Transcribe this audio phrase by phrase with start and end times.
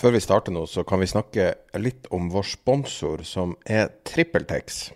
[0.00, 4.90] Før vi starter nå, så kan vi snakke litt om vår sponsor, som er TrippelTex.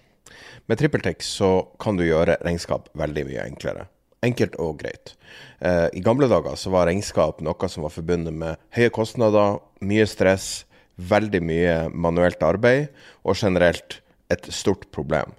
[0.67, 1.51] Med TrippelTex så
[1.83, 3.87] kan du gjøre regnskap veldig mye enklere.
[4.27, 5.13] Enkelt og greit.
[5.61, 10.09] Eh, I gamle dager så var regnskap noe som var forbundet med høye kostnader, mye
[10.11, 10.65] stress,
[10.97, 12.89] veldig mye manuelt arbeid
[13.23, 14.01] og generelt
[14.33, 15.37] et stort problem.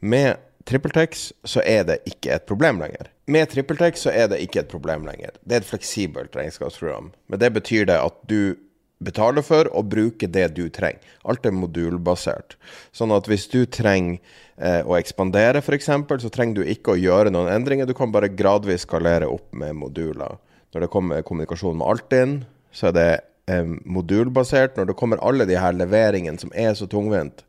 [0.00, 0.36] Med
[0.68, 3.08] TrippelTex så er det ikke et problem lenger.
[3.30, 5.32] Med TrippelTex så er det ikke et problem lenger.
[5.44, 7.12] Det er et fleksibelt regnskapsprogram.
[7.28, 8.58] Men det betyr det at du
[9.04, 11.02] betaler for og bruke det du trenger.
[11.28, 12.56] Alt er modulbasert.
[12.94, 14.18] Sånn at hvis du trenger
[14.56, 15.90] eh, å ekspandere f.eks.,
[16.24, 17.86] så trenger du ikke å gjøre noen endringer.
[17.86, 20.38] Du kan bare gradvis skalere opp med moduler.
[20.74, 22.38] Når det kommer kommunikasjon med Altinn,
[22.74, 23.10] så er det
[23.50, 24.76] eh, modulbasert.
[24.76, 27.44] Når det kommer alle de her leveringene som er så tungvint,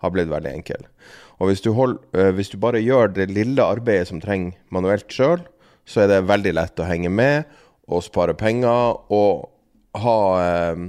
[0.00, 0.84] har blitt veldig enkel.
[1.40, 5.08] Og hvis du, hold, eh, hvis du bare gjør det lille arbeidet som trenger manuelt
[5.12, 5.40] sjøl,
[5.88, 7.48] så er det veldig lett å henge med
[7.90, 9.00] og spare penger.
[9.10, 9.48] og
[9.98, 10.82] ha eh,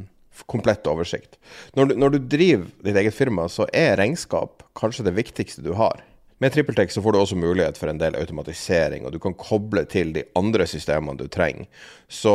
[0.50, 1.38] komplett oversikt.
[1.78, 5.74] Når du, når du, driver ditt eget firma, så er regnskap kanskje det viktigste du
[5.80, 6.02] har.
[6.42, 9.86] Med TrippelTex så får du også mulighet for en del automatisering, og du kan koble
[9.90, 11.70] til de andre systemene du trenger.
[12.10, 12.34] Så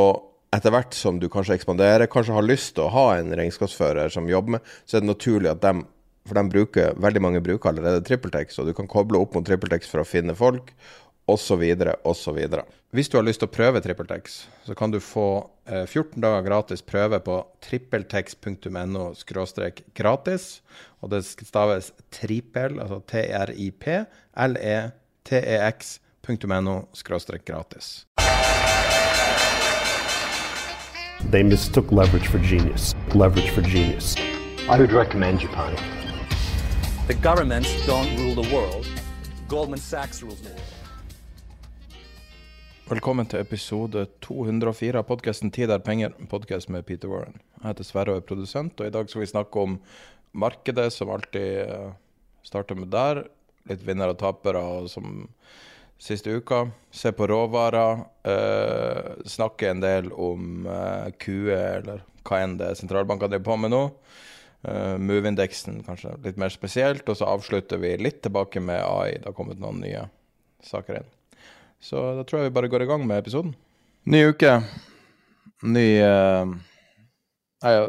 [0.55, 4.31] etter hvert som du kanskje ekspanderer, kanskje har lyst til å ha en regnskapsfører som
[4.31, 5.83] jobber med, så er det naturlig at de
[6.27, 9.87] for de bruker, veldig mange bruker allerede TrippelTex, og du kan koble opp mot TrippelTex
[9.91, 10.73] for å finne folk,
[11.27, 11.63] osv.,
[12.05, 12.39] osv.
[12.91, 16.43] Hvis du har lyst til å prøve TrippelTex, så kan du få 14 eh, dager
[16.47, 19.15] gratis prøve på trippeltex.no
[19.99, 20.63] gratis.
[21.03, 23.85] Og det staves trippel, altså T-R-I-P,
[24.47, 25.97] L-E-T-E-X.no
[27.45, 28.07] gratis.
[31.31, 32.95] They mistook leverage for genius.
[33.15, 34.17] Leverage for genius.
[34.69, 35.77] I would recommend Japan.
[37.09, 38.87] The governments don't rule the world.
[39.49, 40.86] Goldman Sachs rules the world.
[42.87, 47.41] Velkommen til episode 204 av podkasten 'Tid er penger', podkast med Peter Warren.
[47.59, 49.81] Jeg heter Sverre og er produsent, og i dag skal vi snakke om
[50.33, 51.91] markedet, som alltid eh,
[52.47, 53.25] starter med der.
[53.67, 55.27] Litt vinnere og tapere som
[55.99, 56.71] siste uka.
[56.93, 58.07] Se på råvarer.
[58.23, 63.59] Eh, snakke en del om eh, QE, eller hva enn det er sentralbankene driver på
[63.65, 63.83] med nå.
[64.63, 67.03] Uh, Move-indeksen kanskje litt mer spesielt.
[67.09, 69.19] Og så avslutter vi litt tilbake med AI.
[69.19, 70.07] Det har kommet noen nye
[70.63, 71.13] saker inn.
[71.81, 73.55] Så da tror jeg vi bare går i gang med episoden.
[74.07, 74.57] Ny uke.
[75.63, 76.57] Ny, uh,
[77.63, 77.87] Ja,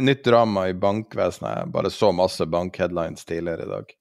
[0.00, 1.58] Nytt drama i bankvesenet.
[1.58, 3.92] Jeg bare så masse bankheadlines tidligere i dag.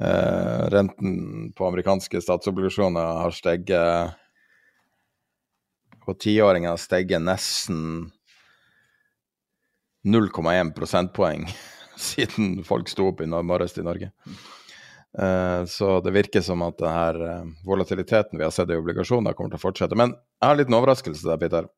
[0.00, 4.14] Uh, renten på amerikanske statsobligasjoner har steget
[6.00, 8.10] På tiåringer har steget nesten
[10.08, 11.44] 0,1 prosentpoeng
[12.00, 14.08] siden folk sto opp i morges i Norge.
[15.18, 19.54] Eh, så det virker som at denne uh, volatiliteten vi har sett i obligasjoner, kommer
[19.54, 19.98] til å fortsette.
[19.98, 21.70] Men jeg har en liten overraskelse der, Peter.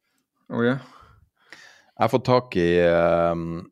[0.53, 0.83] Oh, yeah.
[1.93, 2.69] Jeg har fått tak i
[3.33, 3.63] um,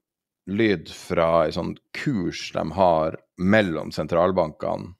[0.50, 4.94] lyd fra en sånn kurs de har mellom sentralbankene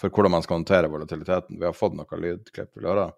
[0.00, 1.56] for hvordan man skal håndtere volatiliteten.
[1.60, 2.74] Vi har fått noe lydklipp.
[2.76, 3.08] Vil du høre?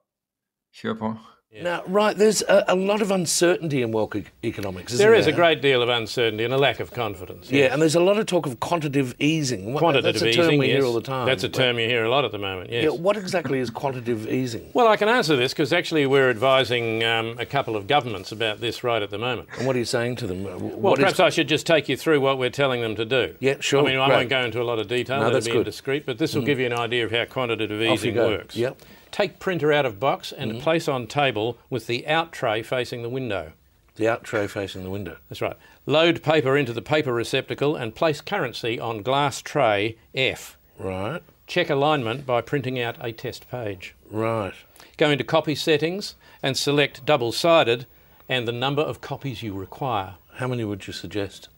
[0.79, 1.11] Kjør på.
[1.51, 1.63] Yeah.
[1.63, 4.15] Now, right, there's a, a, lot of uncertainty in world
[4.45, 4.93] economics.
[4.93, 5.33] There is there?
[5.33, 7.51] a great deal of uncertainty and a lack of confidence.
[7.51, 9.75] Yeah, and there's a lot of talk of quantitative easing.
[9.75, 10.77] Quantitative That's a term easing, we yes.
[10.77, 11.25] hear all the time.
[11.25, 12.71] That's a term you hear a lot at the moment.
[12.71, 12.85] Yes.
[12.85, 14.71] Yeah, what exactly is quantitative easing?
[14.75, 18.61] Well, I can answer this because actually we're advising um, a couple of governments about
[18.61, 19.49] this right at the moment.
[19.57, 20.45] And what are you saying to them?
[20.45, 23.07] Well, What is- perhaps I should just take you through what we're telling them to
[23.07, 23.35] do.
[23.41, 24.17] Yeah, sure, I mean, I great.
[24.17, 25.17] won't go into a lot of detail.
[25.17, 25.61] No, That'll that's be good.
[25.61, 28.55] indiscreet, but this will give you an idea of how quantitative easing works.
[28.55, 28.83] Yep.
[29.11, 30.61] Take printer out of box and Mm-hmm.
[30.61, 33.53] place on table with the out tray facing the window.
[33.97, 35.17] The out tray facing the window.
[35.29, 35.57] That's right.
[35.87, 40.57] Load paper into the paper receptacle and place currency on glass tray F.
[40.79, 43.95] Right, Check alignment by printing out a test page.
[44.11, 44.53] right.
[44.99, 47.87] Go into copy settings and select double sided
[48.29, 50.17] and the number of copies you require.
[50.35, 51.49] How many would you suggest?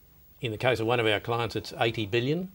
[0.41, 2.51] In the case of one of our clients, it's 80 billion,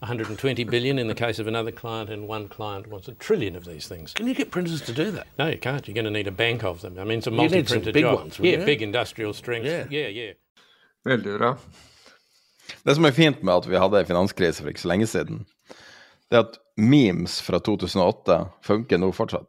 [0.00, 3.64] 120 billion in the case of another client, and one client wants a trillion of
[3.64, 4.12] these things.
[4.14, 5.26] Can you get printers to do that?
[5.38, 5.86] No, you can't.
[5.88, 6.98] You're going to need a bank of them.
[6.98, 8.18] I mean, it's a You multi need some printer big job.
[8.20, 9.66] ones, yeah, big industrial strength.
[9.66, 9.86] Yeah.
[9.90, 10.32] yeah, yeah.
[11.06, 11.56] Veldig bra.
[12.84, 15.46] Det som er fint med at vi hadde en finanskrise for ikke så lenge siden,
[16.30, 19.48] det er at memes fra 2008 funker nå fortsatt.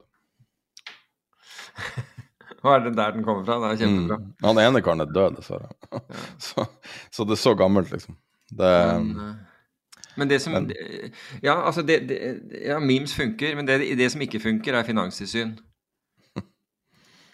[2.64, 3.60] Hva er det der den kommer fra?
[3.62, 4.18] Det er kjempebra.
[4.44, 5.70] Han ene karen er død, dessverre.
[6.48, 6.66] Så,
[7.12, 8.18] så det er så gammelt, liksom.
[8.50, 9.36] Det, Men, eh,
[10.20, 10.56] men det som
[11.42, 12.20] Ja, altså det, det,
[12.66, 15.56] ja, memes funker, men det, det som ikke funker, er finanstilsyn.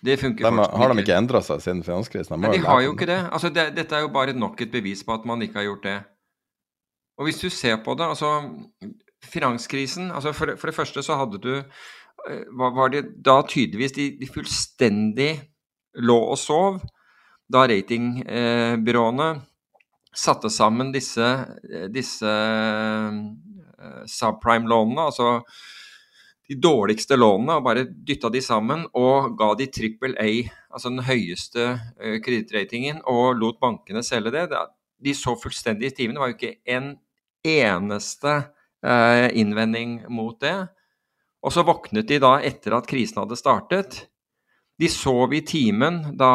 [0.06, 2.38] Det funker de, fortsatt har de ikke endra seg siden finanskrisen?
[2.44, 3.22] Nei, de har jo ikke det.
[3.34, 3.72] Altså, det.
[3.78, 5.96] Dette er jo bare nok et bevis på at man ikke har gjort det.
[7.18, 8.36] Og hvis du ser på det, altså
[9.26, 14.10] Finanskrisen altså for, for det første så hadde du eh, var, det da tydeligvis de,
[14.20, 15.32] de fullstendig
[15.98, 16.78] lå og sov
[17.50, 19.30] da ratingbyråene
[20.16, 21.28] satte sammen disse,
[21.94, 25.40] disse eh, subprime-lånene, altså
[26.46, 30.30] de dårligste lånene, og bare dytta de sammen og ga de trippel A,
[30.70, 34.44] altså den høyeste uh, kredittratingen, og lot bankene selge det.
[35.02, 36.14] De så fullstendig i timen.
[36.14, 36.92] Det var jo ikke en
[37.46, 38.36] eneste
[38.86, 40.68] innvending mot det.
[41.42, 43.98] Og så våknet de da etter at krisen hadde startet.
[44.78, 46.30] De sov i timen da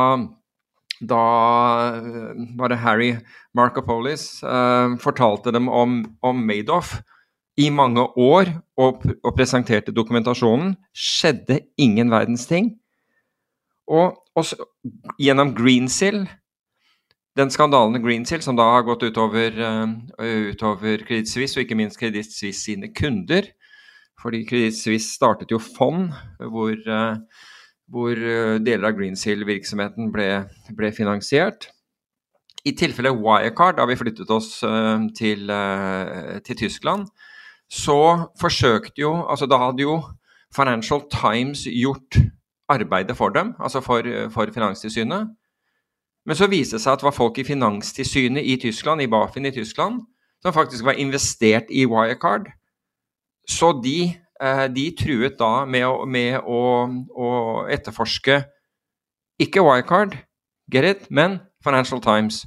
[1.00, 1.24] da
[2.58, 3.14] var det Harry
[3.56, 6.98] Markopolis uh, fortalte dem om, om Madoff
[7.60, 10.74] i mange år og, og, presenterte dokumentasjonen.
[10.96, 12.74] Skjedde ingen verdens ting.
[13.90, 14.60] Og, også,
[15.18, 16.22] gjennom Greensill,
[17.36, 22.00] den skandalen Greensill, som da har gått utover, uh, utover Credit Suisse, og ikke minst
[22.00, 23.48] Credit Suisse sine kunder
[24.20, 26.10] Fordi Credit Suisse startet jo fond
[26.52, 27.16] hvor uh,
[27.90, 30.28] hvor eh, deler av Greensill-virksomheten ble,
[30.76, 31.68] ble, finansiert.
[32.64, 37.06] I tilfelle Wirecard, da vi flyttet oss uh, til, uh, til, Tyskland,
[37.72, 39.94] så forsøkte jo Altså da hadde jo
[40.52, 42.18] Financial Times gjort
[42.68, 44.04] arbeidet for dem, altså for,
[44.34, 45.30] for Finanstilsynet.
[46.26, 49.48] Men så viste det seg at det var folk i Finanstilsynet i Tyskland, i Bafin
[49.48, 50.02] i Tyskland,
[50.42, 52.50] som faktisk var investert i Wirecard.
[53.48, 54.29] Så de Eh,
[54.72, 56.60] de truet da med å, med å,
[57.12, 57.28] å
[57.68, 58.38] etterforske
[59.40, 60.14] ikke Wirecard,
[60.72, 62.44] get it, men Financial Times.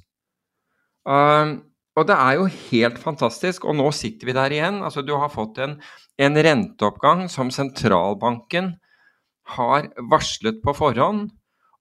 [1.05, 1.59] Um,
[1.97, 4.81] og det er jo helt fantastisk, og nå sitter vi der igjen.
[4.85, 5.75] Altså, du har fått en,
[6.17, 8.73] en renteoppgang som sentralbanken
[9.57, 11.29] har varslet på forhånd.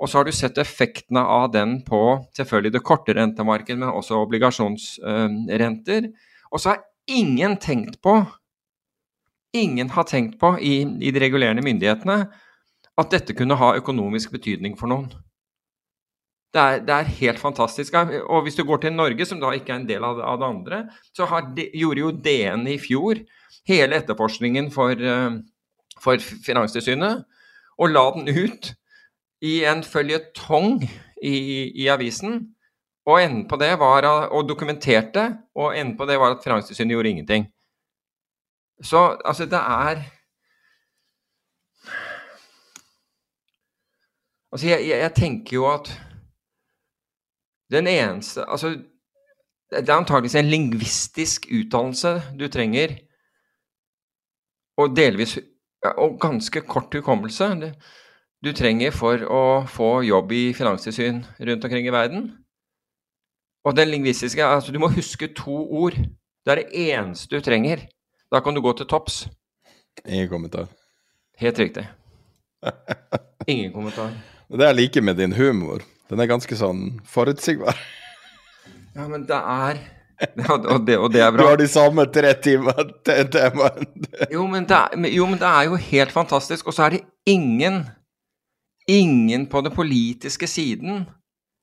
[0.02, 2.00] Og så har du sett effektene av den på
[2.36, 6.08] selvfølgelig det korte rentemarkedet, men også obligasjonsrenter.
[6.50, 8.18] Og så har ingen tenkt på
[9.52, 12.24] ingen har tenkt på i, i de regulerende myndighetene
[13.00, 15.10] at dette kunne ha økonomisk betydning for noen.
[16.52, 17.94] Det er, det er, helt fantastisk.
[18.28, 20.82] Og hvis du går til Norge, som da ikke er en del av det, andre,
[21.16, 23.22] så de, gjorde jo DN i fjor
[23.68, 25.38] hele etterforskningen for, uh,
[26.02, 27.24] for Finanstilsynet,
[27.80, 28.74] og la den ut
[29.42, 31.36] i en føljetong i,
[31.72, 32.42] i, avisen.
[33.08, 35.24] Og enden på det var, og dokumenterte,
[35.56, 37.48] og enden på det var at Finanstilsynet gjorde ingenting.
[38.82, 40.02] Så altså, det er
[44.52, 45.88] Altså, jeg, jeg, jeg, tenker jo at
[47.70, 48.68] den eneste Altså,
[49.70, 52.98] det er antakeligvis en lingvistisk utdannelse du trenger,
[54.76, 55.38] og delvis
[55.96, 57.72] Og ganske kort hukommelse
[58.44, 62.24] du trenger for å få jobb i finanstilsyn rundt omkring i verden.
[63.64, 65.94] Og den lingvistiske Altså, du må huske to ord.
[66.44, 67.86] Det er det eneste du trenger.
[68.32, 69.26] Da kan du gå til topps.
[70.08, 70.66] Ingen kommentar.
[71.38, 71.84] Helt riktig.
[73.46, 74.14] Ingen kommentar.
[74.48, 77.76] Det jeg liker med din humor, den er ganske sånn forutsigbar.
[78.96, 79.82] Ja, men det er
[80.22, 81.42] og det, og det, er bra.
[81.42, 83.88] Du har de samme tre timer til temaet.
[84.32, 86.66] jo, men det er, jo, men det er jo helt fantastisk.
[86.66, 87.82] Og så er det ingen,
[88.88, 91.04] ingen på den politiske siden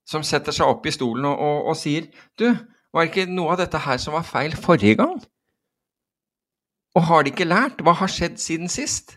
[0.09, 2.49] som setter seg opp i stolen og, og, og sier Du,
[2.93, 5.19] var det ikke noe av dette her som var feil forrige gang?
[6.97, 7.81] Og har de ikke lært?
[7.85, 9.15] Hva har skjedd siden sist?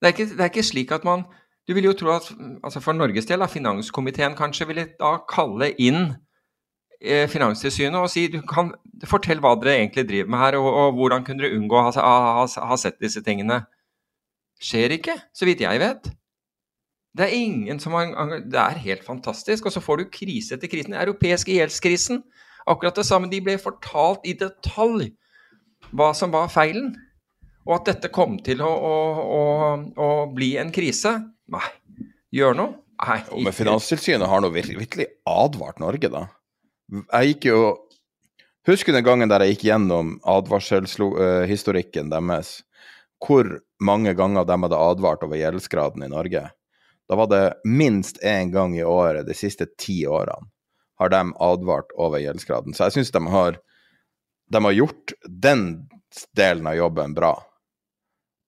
[0.00, 1.26] Det er ikke, det er ikke slik at man
[1.68, 2.26] Du vil jo tro at
[2.64, 6.14] altså for Norges del, at finanskomiteen kanskje ville da kalle inn
[7.00, 8.72] eh, Finanstilsynet og si du kan
[9.06, 11.92] fortell hva dere egentlig driver med her, og, og hvordan kunne dere unngå å ha,
[12.00, 13.60] ha, ha, sett disse tingene.
[14.60, 16.10] Skjer ikke, så vidt jeg vet.
[17.16, 19.66] Det er ingen som har Det er helt fantastisk.
[19.66, 20.92] Og så får du krise etter krisen.
[20.92, 22.22] Den europeiske gjeldskrisen.
[22.66, 23.30] Akkurat det samme.
[23.30, 25.10] De ble fortalt i detalj
[25.96, 26.92] hva som var feilen.
[27.68, 28.94] Og at dette kom til å, å,
[29.36, 29.42] å,
[30.00, 31.12] å bli en krise.
[31.52, 31.66] Nei.
[32.34, 32.76] Gjør noe?
[33.00, 33.20] Nei.
[33.24, 33.44] Ikke.
[33.46, 36.26] men Finanstilsynet har nå virkelig, advart Norge, da.
[36.90, 37.62] Jeg gikk jo
[38.68, 42.58] Husker den gangen der jeg gikk gjennom advarselshistorikken deres,
[43.24, 43.48] hvor
[43.80, 46.42] mange ganger de hadde advart over gjeldsgraden i Norge.
[47.08, 50.44] Da var det minst én gang i året de siste ti årene
[51.00, 52.76] har de advart over gjeldsgraden.
[52.76, 53.56] Så jeg syns de har
[54.50, 55.66] de har gjort den
[56.36, 57.34] delen av jobben bra.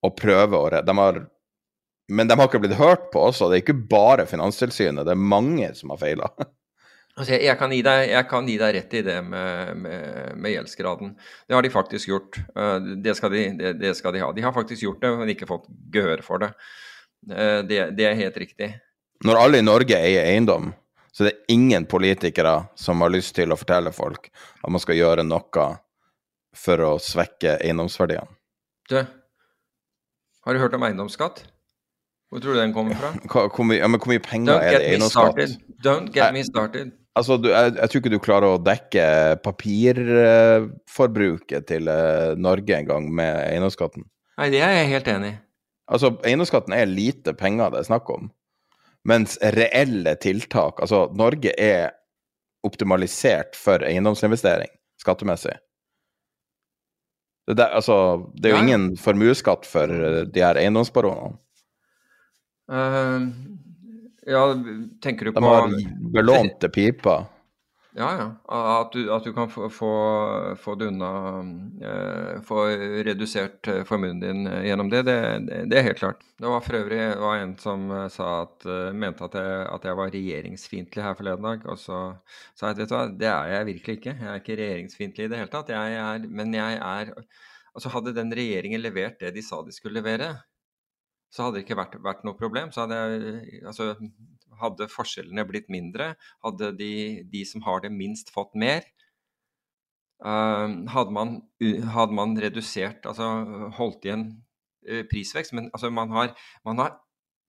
[0.02, 1.20] Og prøver å de har,
[2.10, 3.48] Men de har ikke blitt hørt på også.
[3.48, 6.32] Det er ikke bare Finanstilsynet, det er mange som har feila.
[7.12, 10.54] Altså, jeg, jeg, kan deg, jeg kan gi deg rett i det med, med, med
[10.54, 11.10] gjeldsgraden.
[11.44, 12.38] Det har de faktisk gjort.
[12.56, 14.30] Eh, det skal de, det, det skal de ha.
[14.32, 16.48] De har faktisk gjort det, men ikke fått gehør for det.
[17.28, 17.82] Eh, det.
[17.98, 18.70] Det er helt riktig.
[19.28, 20.72] Når alle i Norge eier eiendom,
[21.12, 24.96] så det er ingen politikere som har lyst til å fortelle folk at man skal
[24.96, 25.68] gjøre noe
[26.56, 28.28] for å svekke eiendomsverdiene.
[28.90, 28.96] Du,
[30.44, 31.36] har du hørt om eiendomsskatt?
[32.32, 33.10] Hvor tror du den kommer fra?
[33.30, 35.36] Hva, hvor, mye, ja, men hvor mye penger Don't er det eiendomsskatt?
[35.84, 36.86] Don't get me started.
[37.18, 39.04] Altså, du, jeg, jeg tror ikke du klarer å dekke
[39.44, 44.02] papirforbruket til eh, Norge engang med eiendomsskatten.
[44.40, 45.36] Nei, det er jeg helt enig i.
[45.92, 48.32] Altså, eiendomsskatten er lite penger det er snakk om.
[49.04, 51.90] Mens reelle tiltak Altså, Norge er
[52.62, 54.70] optimalisert for eiendomsinvestering
[55.02, 55.56] skattemessig.
[57.46, 57.96] Det, der, altså,
[58.38, 61.38] det er jo Ja, ingen formuesskatt for eh, de her eiendomsbaronene.
[62.72, 63.26] Uh,
[64.30, 64.42] ja,
[65.02, 65.72] tenker du De på har
[66.14, 67.26] belånte piper.
[67.94, 68.26] Ja, ja.
[68.80, 69.90] At du, at du kan få, få,
[70.56, 71.10] få unna
[71.84, 72.64] eh, Få
[73.04, 75.16] redusert eh, formuen din eh, gjennom det, det,
[75.68, 76.24] det, er helt klart.
[76.40, 78.64] Det var for øvrig var en som at,
[78.96, 81.66] mente at jeg, at jeg var regjeringsfiendtlig her forleden dag.
[81.68, 82.00] Og så
[82.56, 84.16] sa jeg vet du hva, det er jeg virkelig ikke.
[84.16, 85.74] Jeg er ikke regjeringsfiendtlig i det hele tatt.
[85.76, 87.16] Jeg er, men jeg er
[87.72, 90.26] Altså hadde den regjeringen levert det de sa de skulle levere,
[91.32, 92.68] så hadde det ikke vært, vært noe problem.
[92.72, 93.94] Så hadde, jeg, altså,
[94.60, 96.94] hadde forskjellene blitt mindre, hadde de,
[97.32, 98.86] de som har det minst, fått mer.
[100.22, 101.38] Eh, hadde, man,
[101.96, 103.30] hadde man redusert, altså
[103.78, 104.26] holdt igjen
[104.86, 107.00] eh, prisvekst, men altså, man, har, man har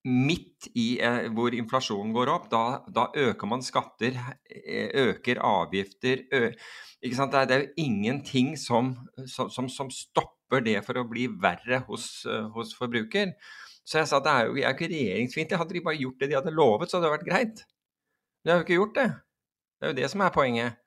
[0.04, 4.18] midt i eh, hvor inflasjonen går opp, da, da øker man skatter,
[4.50, 6.48] eh, øker avgifter ø
[7.04, 7.36] ikke sant?
[7.36, 8.94] Det, er, jo ingenting som,
[9.28, 12.24] som, som, stopper det for å bli verre hos,
[12.56, 13.34] hos forbruker.
[13.84, 15.60] Så jeg sa at det er jo, jeg er ikke regjeringsfiendtlig.
[15.60, 17.64] Hadde de bare gjort det de hadde lovet, så hadde det vært greit.
[18.44, 19.10] De har jo ikke gjort det.
[19.78, 20.80] Det er jo det som er poenget.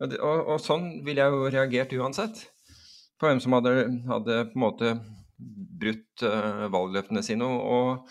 [0.00, 2.46] Og, det, og, og sånn ville jeg jo reagert uansett.
[3.20, 3.74] På hvem som hadde,
[4.08, 4.94] hadde på en måte
[5.80, 7.46] brutt uh, valgløftene sine.
[7.46, 8.08] Og,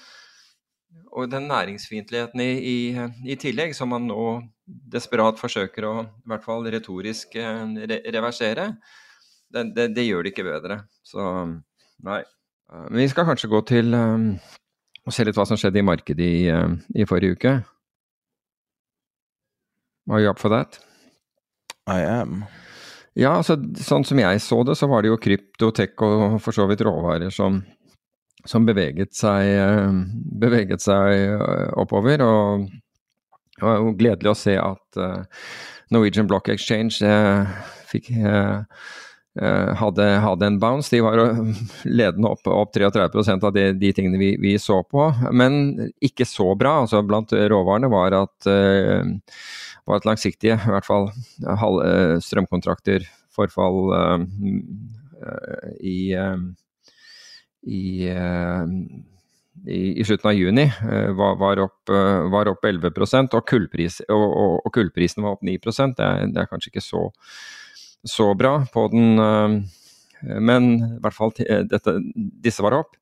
[1.13, 2.77] og den næringsfiendtligheten i, i,
[3.33, 4.27] i tillegg, som man nå
[4.63, 8.69] desperat forsøker å i hvert fall retorisk eh, re reversere,
[9.51, 10.77] det, det, det gjør det ikke bedre.
[11.05, 11.25] Så
[12.05, 12.21] nei.
[12.73, 14.31] Men vi skal kanskje gå til um,
[15.03, 17.53] og se litt hva som skjedde i markedet i, eh, i forrige uke.
[20.09, 20.79] Are you up for that?
[21.87, 22.43] I am.
[23.19, 26.55] Ja, altså, sånn som jeg så det, så var det jo krypto, tech og for
[26.55, 27.59] så vidt råvarer som,
[28.47, 29.99] som beveget seg, eh,
[30.41, 32.23] beveget seg eh, oppover.
[32.25, 32.65] Og
[33.53, 35.03] det var jo gledelig å se at
[35.93, 37.13] Norwegian Block Exchange
[37.91, 38.09] fikk
[39.33, 40.91] hadde, hadde en bounce.
[40.93, 41.17] De var
[41.99, 46.51] ledende opp, opp 33% av de, de tingene vi, vi så på, men ikke så
[46.59, 46.79] bra.
[46.83, 49.01] Altså, blant råvarene var at eh,
[49.85, 51.09] var at langsiktige, i hvert fall
[51.43, 54.27] halv, eh, strømkontrakter, forfall eh,
[55.23, 56.45] eh, i, eh,
[57.63, 58.63] i, eh,
[59.67, 62.93] i, i slutten av juni eh, var, var, opp, eh, var opp 11
[63.25, 65.57] og, kullpris, og, og, og kullprisen var opp 9
[65.97, 67.09] det er, det er kanskje ikke så,
[68.03, 72.97] så bra på den, eh, men i hvert fall eh, dette, disse var opp.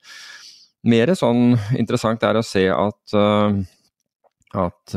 [0.88, 3.62] Mer sånn interessant er å se at eh,
[4.52, 4.92] at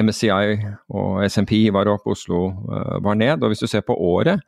[0.00, 0.54] MSCI
[0.96, 2.38] og SMP var opp, Oslo
[3.04, 3.42] var ned.
[3.44, 4.40] Og hvis du ser på året,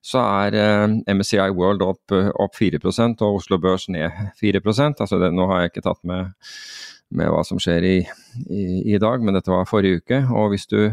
[0.00, 4.08] så er MSCI World opp, opp 4 og Oslo Børs ned
[4.40, 6.32] 4 altså det, Nå har jeg ikke tatt med,
[7.12, 7.98] med hva som skjer i,
[8.48, 8.64] i,
[8.94, 10.22] i dag, men dette var forrige uke.
[10.32, 10.88] Og hvis du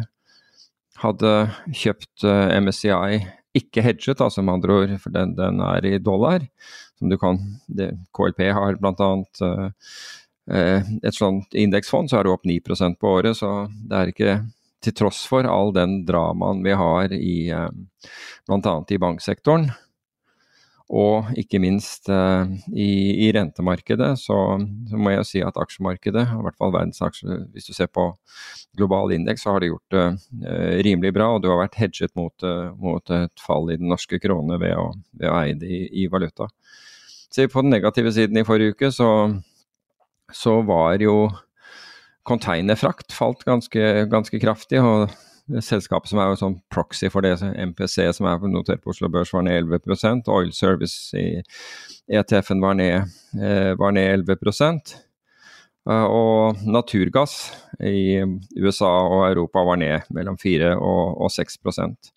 [1.02, 1.36] hadde
[1.76, 3.22] kjøpt eh, MSCI
[3.58, 6.46] ikke hedget, altså med andre ord, for den, den er i dollar,
[7.00, 9.10] som du kan det, KLP har bl.a.
[9.42, 9.92] Uh,
[10.56, 13.36] eh, et sånt indeksfond, så er det opp 9% på året.
[13.42, 13.52] Så
[13.90, 14.38] det er ikke
[14.82, 17.68] til tross for all den dramaen vi har i eh,
[18.48, 18.76] bl.a.
[18.88, 19.68] i banksektoren,
[20.90, 24.38] og ikke minst eh, i, i rentemarkedet, så,
[24.90, 28.10] så må jeg si at aksjemarkedet, i hvert fall verdensaksjer, hvis du ser på
[28.80, 30.06] global indeks, så har det gjort det
[30.48, 31.30] eh, rimelig bra.
[31.36, 34.76] Og du har vært hedget mot, eh, mot et fall i den norske krone ved
[34.80, 36.50] å, ved å eie det i, i valuta.
[37.32, 39.12] Ser på den negative siden i forrige uke, så
[40.32, 41.30] så var jo
[42.28, 44.82] containerfrakt falt ganske, ganske kraftig.
[44.82, 45.12] og
[45.60, 49.34] Selskapet som er jo sånn proxy for det, MPC som er notert på Oslo Børs,
[49.36, 51.42] var ned 11% Oil Service i
[52.12, 54.38] ETF-en var, eh, var ned 11
[55.90, 58.22] Eh, Og naturgass i
[58.62, 62.12] USA og Europa var ned mellom 4 og, og 6%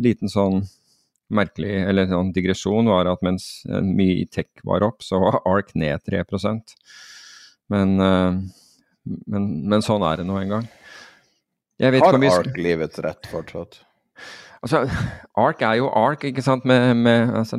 [0.00, 0.62] Liten sånn
[1.32, 5.42] merkelig, eller sånn digresjon var at mens eh, mye i tech var opp, så var
[5.44, 6.74] ARK ned 3%
[7.72, 8.40] men, eh,
[9.04, 10.66] men, men sånn er det nå en gang.
[11.82, 13.82] Har Ark livets rett fortsatt?
[14.62, 14.84] Altså,
[15.34, 16.64] ARK er jo ARK, ikke sant.
[16.68, 17.58] Med, med, altså,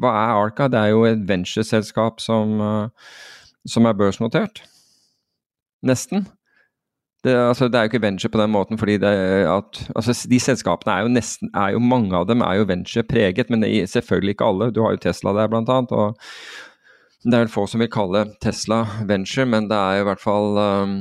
[0.00, 0.62] hva er ARK?
[0.72, 3.10] Det er jo et ventureselskap som, eh,
[3.68, 4.62] som er børsnotert.
[5.84, 6.24] Nesten.
[7.22, 9.12] Det, altså, det er jo ikke venture på den måten, fordi det
[9.46, 13.50] at, altså, de selskapene er jo nesten er jo, Mange av dem er jo venture-preget,
[13.50, 14.72] men det er selvfølgelig ikke alle.
[14.72, 15.92] Du har jo Tesla der, blant annet.
[15.92, 16.16] og
[17.22, 20.24] Det er vel få som vil kalle Tesla venture, men det er jo i hvert
[20.24, 20.96] fall um,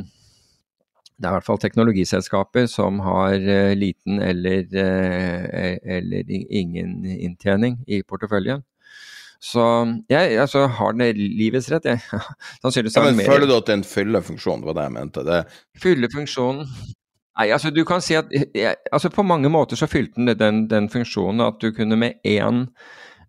[1.22, 7.80] det er i hvert fall teknologiselskaper som har uh, liten eller, uh, eller ingen inntjening
[7.88, 8.66] i porteføljen.
[9.42, 9.64] Så
[10.10, 12.02] jeg altså, har den livets rett, jeg.
[12.62, 14.62] Sannsynligvis Ja, men den Føler du at det er en fyllefunksjon?
[14.62, 15.24] Det var det jeg mente.
[15.26, 15.40] Det,
[15.82, 16.68] Fyller funksjonen
[17.40, 20.66] Nei, altså du kan si at jeg, altså På mange måter så fylte den den,
[20.70, 22.68] den funksjonen at du kunne med én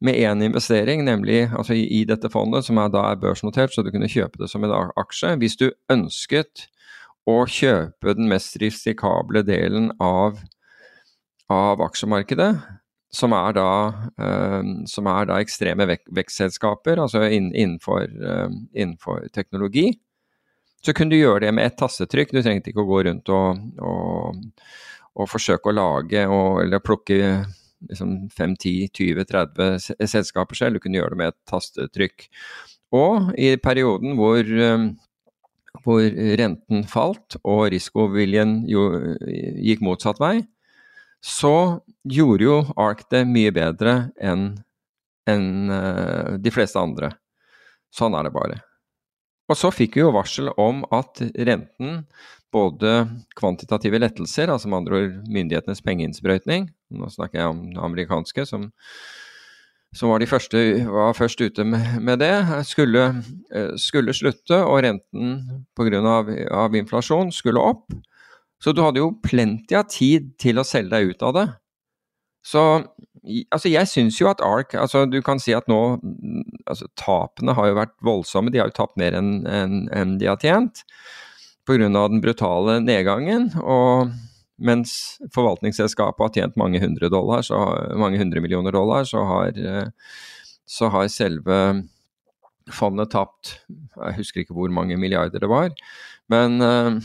[0.02, 3.84] med én investering, nemlig altså i, i dette fondet, som er da er børsnotert, så
[3.86, 5.36] du kunne kjøpe det som en aksje.
[5.38, 6.66] Hvis du ønsket
[7.28, 10.40] å kjøpe den mest risikable delen av,
[11.52, 12.52] av aksjemarkedet,
[13.12, 13.68] som er da,
[14.18, 19.92] eh, som er da ekstreme vek vekstselskaper, altså inn, innenfor, eh, innenfor teknologi,
[20.82, 22.32] så kunne du gjøre det med ett tastetrykk.
[22.32, 24.40] Du trengte ikke å gå rundt og, og,
[25.14, 27.44] og forsøke å lage og, eller plukke
[27.90, 30.74] liksom 5-10-20-30 selskaper selv.
[30.74, 32.26] Du kunne gjøre det med et tastetrykk.
[32.98, 34.88] Og i perioden hvor, eh,
[35.82, 36.04] hvor
[36.38, 38.88] renten falt og risikoviljen jo,
[39.64, 40.42] gikk motsatt vei,
[41.22, 44.52] så gjorde jo ARK det mye bedre enn
[45.28, 47.12] enn, eh, de fleste andre.
[47.94, 48.60] Sånn er det bare.
[49.50, 52.04] Og så fikk vi jo varsel om at renten,
[52.52, 53.06] både
[53.38, 58.66] kvantitative lettelser, altså med andre ord myndighetenes pengeinnsprøytning, nå snakker jeg om det amerikanske, som,
[59.92, 62.32] som var første var først ute med, med det,
[62.64, 63.22] skulle,
[63.52, 66.00] eh, skulle slutte, og renten pga.
[66.00, 67.92] Av, av inflasjon skulle opp.
[68.62, 71.46] Så du hadde jo plenty av tid til å selge deg ut av det.
[72.46, 72.62] Så
[73.54, 75.76] altså jeg syns jo at ARK altså Du kan si at nå
[76.66, 78.50] altså Tapene har jo vært voldsomme.
[78.50, 80.82] De har jo tapt mer enn en, en de har tjent
[81.68, 81.86] pga.
[81.86, 83.52] den brutale nedgangen.
[83.62, 84.10] Og
[84.62, 84.92] mens
[85.34, 87.58] forvaltningsselskapet har tjent mange hundre, dollar, så,
[87.98, 89.90] mange hundre millioner dollar, så har, eh,
[90.68, 91.58] så har selve
[92.70, 95.72] fondet tapt Jeg husker ikke hvor mange milliarder det var.
[96.30, 97.02] Men eh,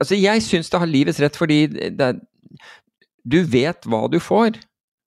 [0.00, 1.64] altså jeg syns det har livets rett, fordi
[1.94, 2.18] er
[3.24, 4.58] du vet hva du får.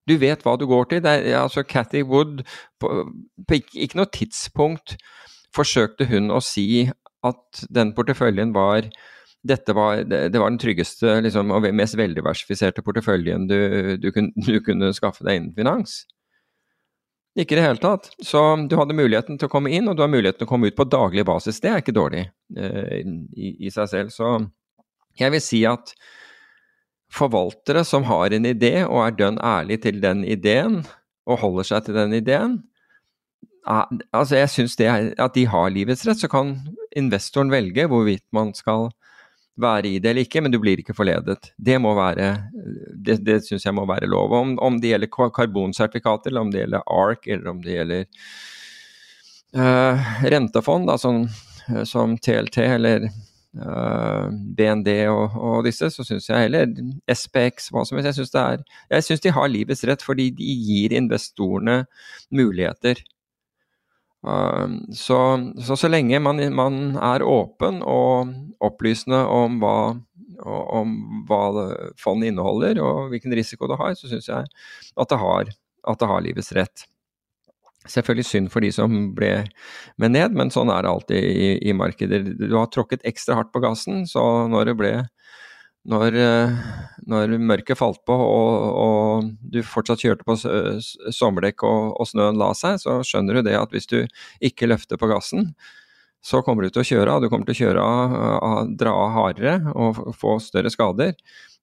[0.08, 1.06] Du vet hva du går til.
[1.06, 2.42] Er, altså Cathy Wood
[2.80, 3.06] På,
[3.48, 4.96] på ikke, ikke noe tidspunkt
[5.56, 6.88] forsøkte hun å si
[7.26, 8.88] at den porteføljen var
[9.48, 13.58] dette var, det, det var den tryggeste liksom, og mest veldiversifiserte porteføljen du,
[14.02, 16.02] du, kunne, du kunne skaffe deg innen finans.
[17.38, 18.10] Ikke i det hele tatt.
[18.26, 20.72] Så du hadde muligheten til å komme inn, og du har muligheten til å komme
[20.72, 21.60] ut på daglig basis.
[21.62, 22.24] Det er ikke dårlig
[22.58, 24.14] eh, i, i seg selv.
[24.16, 24.32] Så
[25.22, 25.94] jeg vil si at
[27.14, 30.82] forvaltere som har en idé og er dønn ærlig til den ideen,
[31.28, 32.58] og holder seg til den ideen,
[33.68, 36.24] er, altså jeg syns at de har livets rett.
[36.24, 36.56] Så kan
[36.98, 38.90] investoren velge hvorvidt man skal
[39.62, 41.52] være i det eller ikke, men du blir ikke forledet.
[41.58, 42.30] Det må være,
[42.94, 44.34] det, det syns jeg må være lov.
[44.38, 48.06] Om, om det gjelder karbonsertifikater, eller om det gjelder ARK, eller om det gjelder
[49.58, 51.26] eh, rentefond, da, som,
[51.90, 56.72] som TLT eller eh, BND og, og disse, så syns jeg heller
[57.12, 58.38] SPX, hva som helst.
[58.94, 61.84] Jeg syns de har livets rett, fordi de gir investorene
[62.30, 63.02] muligheter.
[64.26, 65.18] Um, så,
[65.62, 68.34] så så lenge man, man er åpen og
[68.66, 69.78] opplysende om hva,
[70.42, 70.96] om
[71.30, 71.42] hva
[72.02, 74.50] fondet inneholder og hvilken risiko det har, så syns jeg
[74.98, 75.52] at det har,
[75.88, 76.88] at det har livets rett.
[77.88, 79.32] Selvfølgelig synd for de som ble
[80.02, 82.26] med ned, men sånn er det alltid i, i markeder.
[82.42, 84.92] Du har tråkket ekstra hardt på gassen, så når det ble
[85.88, 86.60] når, eh,
[87.08, 90.36] når mørket falt på og, og du fortsatt kjørte på
[91.16, 94.02] sommerdekk og, og snøen la seg, så skjønner du det at hvis du
[94.44, 95.54] ikke løfter på gassen,
[96.24, 97.24] så kommer du til å kjøre av.
[97.24, 101.16] Du kommer til å kjøre av, dra av hardere og få større skader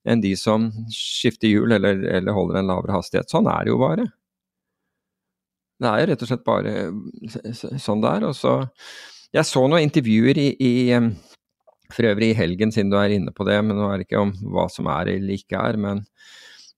[0.05, 3.29] enn de som skifter hjul eller, eller holder en lavere hastighet.
[3.29, 4.07] Sånn er det jo bare.
[5.81, 6.73] Det er jo rett og slett bare
[7.83, 8.27] sånn det er.
[9.35, 10.73] Jeg så noen intervjuer i, i
[11.93, 14.23] for øvrig i helgen, siden du er inne på det, men nå er det ikke
[14.23, 15.79] om hva som er eller ikke er.
[15.81, 16.05] Men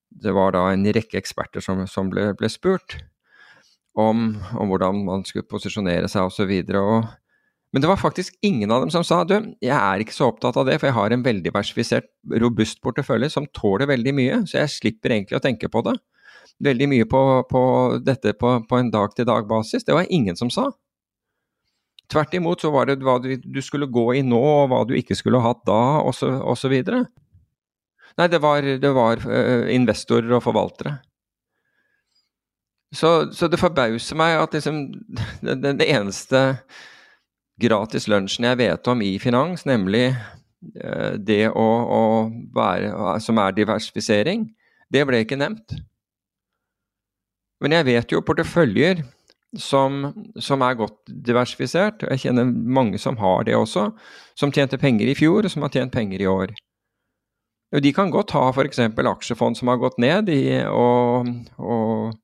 [0.10, 3.00] det var da en rekke eksperter som, som ble, ble spurt
[3.98, 6.52] om, om hvordan man skulle posisjonere seg osv.
[7.74, 10.58] Men det var faktisk ingen av dem som sa du, jeg er ikke så opptatt
[10.60, 12.08] av det, for jeg har en veldig versifisert,
[12.44, 15.98] robust portefølje som tåler veldig mye, så jeg slipper egentlig å tenke på det.
[16.64, 17.62] Veldig mye på, på
[18.02, 19.86] dette på, på en dag-til-dag-basis.
[19.86, 20.72] Det var ingen som sa.
[22.12, 25.18] Tvert imot så var det hva du, skulle gå i nå, og hva du ikke
[25.18, 26.76] skulle hatt da, osv.
[28.18, 30.98] Nei, det var, det var uh, investorer og forvaltere.
[32.96, 34.86] Så, så, det forbauser meg at liksom,
[35.46, 36.62] den, den, eneste
[37.60, 42.02] gratis lunsjen jeg vet om i finans, nemlig uh, det å, å
[42.56, 44.48] være, som er diversifisering,
[44.94, 45.76] det ble ikke nevnt.
[47.60, 49.04] Men jeg vet jo porteføljer
[49.56, 52.04] som, som, er godt diversifisert.
[52.04, 53.90] og Jeg kjenner mange som har det også,
[54.36, 56.54] som tjente penger i fjor, og som har tjent penger i år.
[57.76, 58.80] Og de kan godt ha f.eks.
[58.80, 61.28] aksjefond som har gått ned, i, og,
[61.60, 62.16] og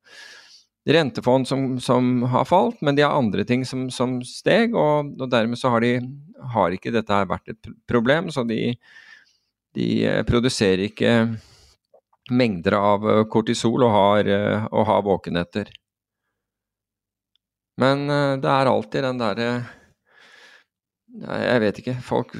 [0.87, 5.27] rentefond som, som, har falt, men de har andre ting som, som steg, og, og,
[5.31, 5.97] dermed så har, de,
[6.55, 8.31] har ikke dette vært et problem.
[8.31, 8.75] Så de,
[9.75, 9.89] de
[10.27, 11.15] produserer ikke
[12.31, 15.71] mengder av eh, kortisol og har, eh, og har våkenetter.
[17.81, 19.47] Men eh, det er alltid den derre
[21.13, 21.95] Jeg vet ikke.
[22.01, 22.31] Folk,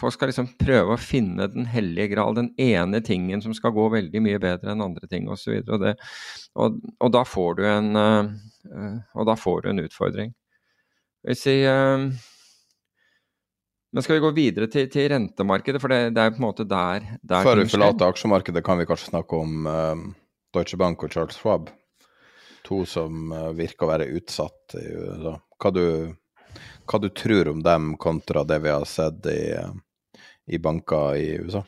[0.00, 3.90] folk, skal liksom prøve å finne den hellige gral, den ene tingen som skal gå
[3.92, 5.58] veldig mye bedre enn andre ting osv.
[5.66, 6.06] Og, og,
[6.56, 10.32] og, og da får du en Og da får du en utfordring.
[11.26, 11.58] Jeg vil si
[13.96, 16.66] men skal vi gå videre til, til rentemarkedet, for det, det, er på en måte
[16.68, 20.02] der, der Før vi forlater aksjemarkedet, kan vi kanskje snakke om uh,
[20.52, 21.70] Deutsche Bank og Charles Schwab.
[22.66, 25.36] To som uh, virker å være utsatt i USA.
[25.62, 25.86] Hva du,
[26.86, 29.40] hva du tror om dem kontra det vi har sett i,
[30.50, 31.62] i banker i USA?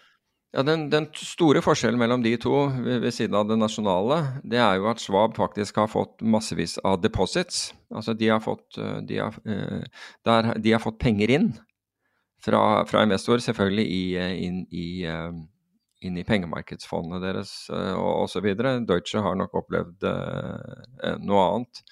[0.56, 4.16] Ja, den, den, store forskjellen mellom de to ved, ved, siden av det nasjonale,
[4.48, 7.68] det er jo at Schwab faktisk har fått massevis av deposits.
[7.92, 9.36] Altså de har fått, eh, de har,
[10.24, 11.50] der, de har fått penger inn
[12.44, 15.32] fra, fra investor, selvfølgelig i, eh, inn, i, eh,
[16.04, 18.46] inn i pengemarkedsfondet deres eh, osv.
[18.86, 20.06] Deutsche har nok opplevd
[21.24, 21.82] noe annet.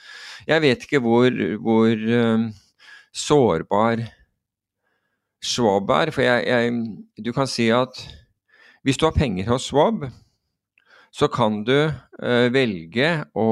[0.46, 2.06] Jeg vet ikke hvor, hvor
[3.16, 4.04] sårbar
[5.46, 6.12] Schwab er.
[6.14, 7.98] For jeg, jeg, du kan si at
[8.86, 10.06] hvis du har penger hos Schwab,
[11.10, 11.76] så kan du
[12.54, 13.50] velge å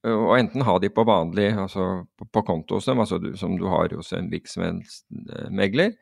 [0.00, 3.58] og enten ha de på vanlig, altså på, på konto hos dem, altså du, som
[3.60, 5.92] du har hos en virksomhetsmegler,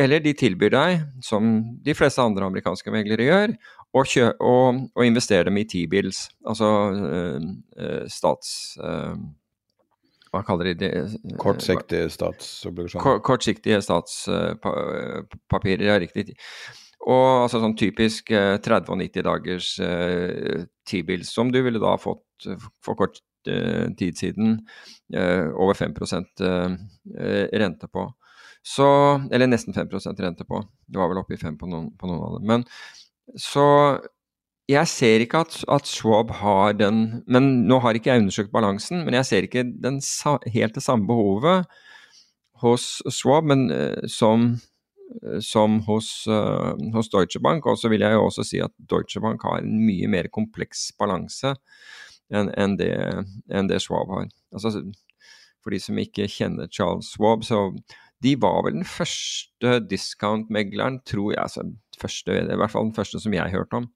[0.00, 3.54] eller de tilbyr deg, som de fleste andre amerikanske meglere gjør,
[3.94, 7.40] å, kjø, å, å investere dem i T-bills, altså øh,
[8.10, 8.74] stats...
[8.82, 9.16] Øh,
[10.34, 10.88] hva kaller de det?
[11.38, 13.02] Kortsiktige statsobligasjoner.
[13.04, 16.34] Kort, kortsiktige statspapirer, ja, riktig.
[17.06, 19.68] Og altså sånn typisk 30 og 90 dagers
[20.90, 22.48] T-bills, som du ville da fått
[22.82, 24.58] for kort tid siden
[25.14, 25.94] over 5
[27.54, 28.08] rente på.
[28.64, 28.86] Så,
[29.30, 30.62] eller nesten 5% rente på.
[30.88, 32.46] Det var vel oppe i 5 på noen, på noen av dem.
[32.48, 33.66] Men så
[34.70, 39.02] jeg ser ikke at, at Schwab har den Men nå har ikke jeg undersøkt balansen,
[39.04, 40.00] men jeg ser ikke den,
[40.54, 41.68] helt det samme behovet
[42.64, 43.66] hos Schwab men,
[44.08, 44.54] som,
[45.44, 47.66] som hos, uh, hos Deutsche Bank.
[47.68, 50.88] Og så vil jeg jo også si at Deutsche Bank har en mye mer kompleks
[50.96, 51.52] balanse
[52.32, 52.94] enn en det,
[53.52, 54.30] en det, Schwab har.
[54.54, 54.80] Altså,
[55.60, 57.66] for de som ikke kjenner Charles Schwab, så
[58.24, 61.42] de var vel den første discount-megleren, tror jeg.
[61.42, 61.66] Altså,
[62.00, 63.90] første, I hvert fall den første som jeg hørte om.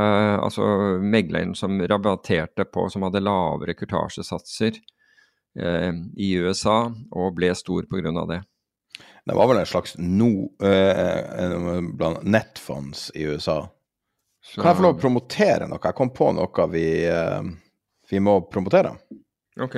[0.00, 0.64] Uh, altså
[1.02, 4.78] megleren som rabatterte på, som hadde lavere kurtasjesatser
[5.60, 6.78] uh, i USA,
[7.10, 8.14] og ble stor pga.
[8.30, 8.40] det.
[9.26, 10.30] Det var vel en slags no,
[10.62, 13.64] uh, nettfonds i USA
[14.40, 14.60] så...
[14.60, 15.80] Kan jeg få lov å promotere noe?
[15.84, 16.84] Jeg kom på noe vi,
[18.08, 18.94] vi må promotere.
[19.60, 19.76] Ok.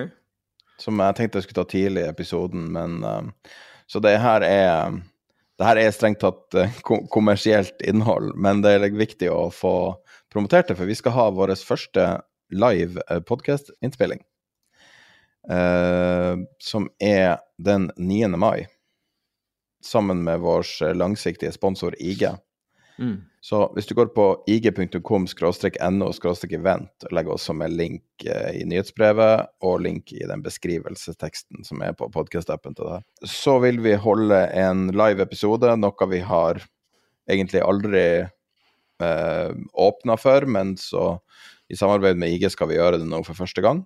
[0.82, 3.54] Som jeg tenkte jeg skulle ta tidlig i episoden, men uh,
[3.86, 5.00] Så det her er
[5.60, 6.80] det her er strengt tatt uh,
[7.12, 9.94] kommersielt innhold, men det er viktig å få
[10.32, 12.06] promotert det, for vi skal ha vår første
[12.52, 14.22] live podkast-innspilling.
[16.62, 18.28] som er den 9.
[18.38, 18.66] mai,
[19.84, 22.28] sammen med vår langsiktige sponsor IG.
[22.98, 23.22] Mm.
[23.42, 25.24] Så hvis du går på ig.com
[25.90, 31.64] no event, og legger også med link eh, i nyhetsbrevet og link i den beskrivelsesteksten
[31.64, 36.20] som er på podkast-appen til det, så vil vi holde en live episode, noe vi
[36.20, 36.62] har
[37.31, 41.16] egentlig aldri eh, åpna for, men så
[41.72, 43.83] i samarbeid med IG skal vi gjøre det nå for første gang.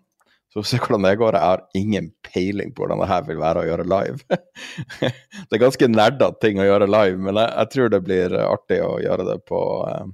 [0.57, 1.37] Så se hvordan det går.
[1.37, 4.39] Jeg har ingen peiling på hvordan det her vil være å gjøre live.
[5.03, 8.79] det er ganske nerdete ting å gjøre live, men jeg, jeg, tror det blir artig
[8.81, 10.07] å gjøre det på eh,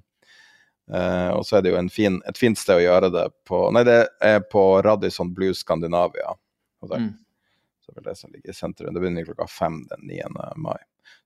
[0.97, 3.85] uh, Og så er det jo fin, et fint sted å gjøre det på Nei,
[3.87, 6.35] det er på Radisson Blue Skandinavia.
[6.91, 7.13] Mm.
[7.87, 8.91] Så det er det som ligger i sentrum.
[8.91, 10.27] Det begynner klokka fem den 9.
[10.59, 10.81] mai.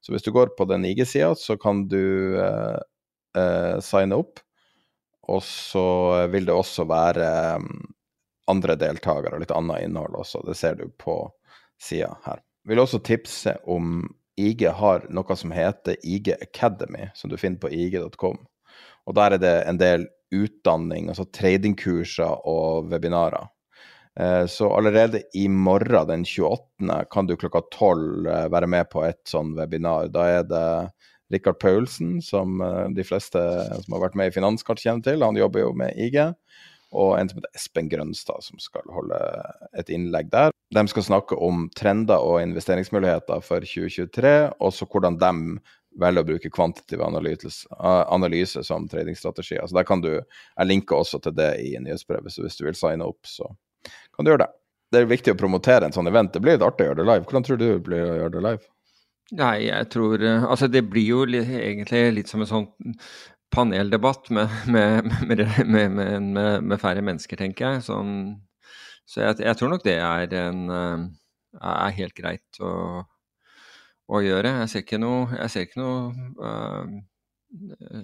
[0.05, 4.45] Så hvis du går på den IG-sida, så kan du eh, signe opp.
[5.33, 5.89] Og så
[6.31, 7.31] vil det også være
[7.65, 7.96] um,
[8.51, 10.43] andre deltakere og litt annet innhold også.
[10.47, 11.19] Det ser du på
[11.83, 12.43] sida her.
[12.65, 14.05] Jeg Vil også tipse om
[14.37, 18.39] IG har noe som heter IG Academy, som du finner på ig.com.
[19.07, 23.47] Og der er det en del utdanning, altså tradingkurser og webinarer.
[24.21, 27.05] Eh, Så allerede i morgen den 28.
[27.11, 30.09] kan du klokka 12 eh, være med på et sånn webinar.
[30.09, 30.67] Da er det
[31.33, 33.43] Rikard Paulsen, som eh, de fleste
[33.83, 35.25] som har vært med i Finanskart kjenner til.
[35.27, 36.19] Han jobber jo med IG.
[36.95, 39.19] Og en som heter Espen Grønstad, som skal holde
[39.79, 40.53] et innlegg der.
[40.75, 45.33] De skal snakke om trender og investeringsmuligheter for 2023, og så hvordan de
[46.01, 49.59] velger å bruke kvantitativ analyse, analyse som tradingstrategi.
[49.63, 52.79] Altså der kan du, Jeg linker også til det i nyhetsbrevet, så hvis du vil
[52.79, 53.49] signe opp, så
[54.15, 54.53] kan du gjøre det.
[54.93, 56.33] Det er viktig å promotere en sånn event.
[56.33, 57.25] Det blir litt artig å gjøre det live.
[57.27, 58.69] Hvordan tror du det blir å gjøre det live?
[59.35, 62.69] Nei, jeg tror eh, Altså, det blir jo egentlig litt som en sånn
[63.55, 65.11] paneldebatt med, med,
[65.67, 66.31] med,
[66.63, 67.85] med, færre mennesker, tenker jeg.
[67.89, 68.15] Sånn,
[69.07, 71.05] så jeg, jeg, tror nok det er, en, eh,
[71.61, 72.73] er helt greit å,
[74.11, 74.57] å, gjøre.
[74.63, 76.97] Jeg ser ikke noe, jeg ser ikke noe uh,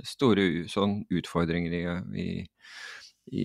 [0.06, 1.84] store sånn utfordringer i,
[2.22, 2.28] i
[3.30, 3.44] i,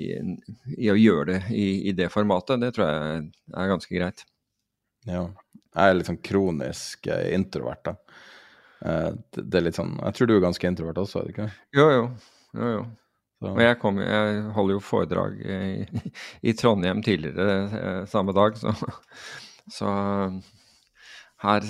[0.77, 4.23] i, å gjøre det i, i, det formatet, det tror jeg er ganske greit.
[5.07, 5.27] Ja.
[5.77, 7.93] Jeg er litt sånn kronisk eh, introvert, da.
[8.85, 11.47] Eh, det er litt sånn Jeg tror du er ganske introvert også, er du ikke?
[11.77, 12.03] Jo, jo.
[12.53, 12.85] jo, jo.
[13.47, 16.03] Og jeg, kom, jeg, holder jo foredrag i,
[16.49, 18.73] i Trondheim tidligere eh, samme dag, så,
[19.69, 19.91] så
[21.45, 21.65] her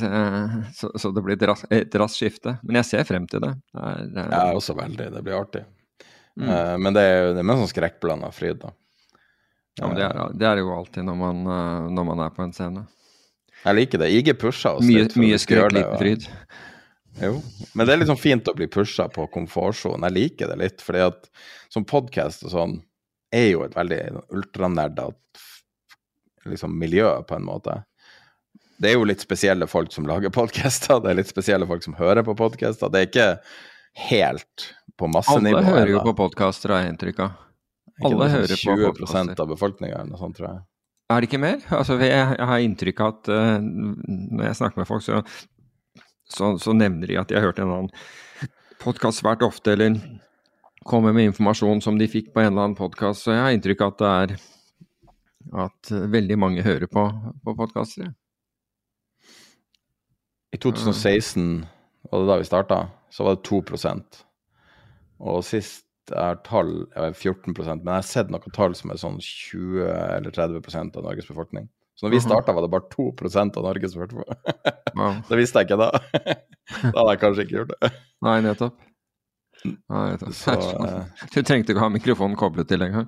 [0.72, 1.65] så, så, det blir et, ras,
[2.00, 2.54] raskt skifte.
[2.63, 3.52] Men jeg ser frem til det.
[3.74, 5.10] det, er, det er, er også veldig.
[5.17, 5.65] Det blir artig.
[6.39, 6.48] Mm.
[6.48, 8.72] Uh, men det er, det er med sånn skrekkblanda fryd, da.
[9.78, 11.41] Ja, men det er, det er jo alltid når man,
[11.93, 12.88] når man, er på en scene.
[13.60, 14.08] Jeg liker det.
[14.15, 15.20] IG pusha oss mye, litt.
[15.20, 16.30] Mye skrekk, liten fryd.
[17.22, 17.40] Jo,
[17.74, 20.06] men det er sånn fint å bli pusha på komfortsonen.
[20.08, 21.30] Jeg liker det litt, fordi at
[21.74, 22.76] som podkast og sånn
[23.34, 24.02] er jo et veldig
[24.36, 25.10] ultranerda
[26.48, 27.82] liksom, miljø, på en måte.
[28.78, 31.98] Det er jo litt spesielle folk som lager podcaster, det er litt spesielle folk som
[31.98, 32.94] hører på podcaster.
[32.94, 33.30] Det er ikke
[34.08, 35.58] helt på massenivå.
[35.58, 37.44] Alle hører jo på podkaster, har jeg inntrykk av.
[38.06, 39.34] Alle hører på podkaster.
[39.34, 40.66] 20% av befolkninga eller noe sånt, tror jeg.
[41.08, 41.62] Er det ikke mer?
[41.72, 45.22] Altså, jeg, jeg har inntrykk av at uh, når jeg snakker med folk, så,
[46.34, 48.50] så, så, nevner de at de har hørt en annen
[48.82, 49.98] podkast svært ofte, eller
[50.88, 53.26] kommer med informasjon som de fikk på en eller annen podkast.
[53.26, 54.38] Så jeg har inntrykk av at det er
[55.68, 57.04] at veldig mange hører på,
[57.44, 58.12] på podkaster.
[60.56, 61.66] I 2016
[62.12, 62.80] var det da vi starta,
[63.12, 64.22] så var det 2%
[65.28, 65.84] Og sist
[66.16, 70.32] er tall er 14 men jeg har sett noen tall som er sånn 20 eller
[70.32, 71.68] 30% av Norges befolkning.
[71.98, 74.26] Så når vi starta, var det bare 2% av som hørte
[74.98, 75.16] Wow.
[75.30, 75.88] det visste jeg ikke da.
[76.94, 77.90] da hadde jeg kanskje ikke gjort det.
[78.26, 78.84] Nei, nettopp.
[79.66, 80.36] Nei, nettopp.
[80.38, 83.08] Så, uh, du trengte ikke ha mikrofonen koblet til engang.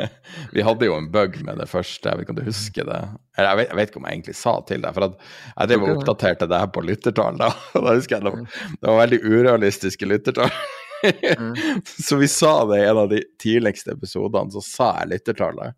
[0.56, 3.02] vi hadde jo en bug med det første, jeg vet ikke om du husker det.
[3.36, 5.92] Jeg vet, jeg vet ikke om jeg egentlig sa til deg, for jeg drev og
[5.98, 7.52] oppdaterte det her på lyttertall da.
[7.76, 10.56] da husker jeg det, det var veldig urealistiske lyttertall.
[11.00, 11.54] Mm.
[11.84, 15.76] så vi sa det i en av de tidligste episodene, så sa jeg lyttertallet.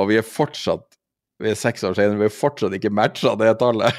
[0.00, 0.88] Og vi er fortsatt
[1.58, 3.96] seks år senere, vi har fortsatt ikke matcha det tallet.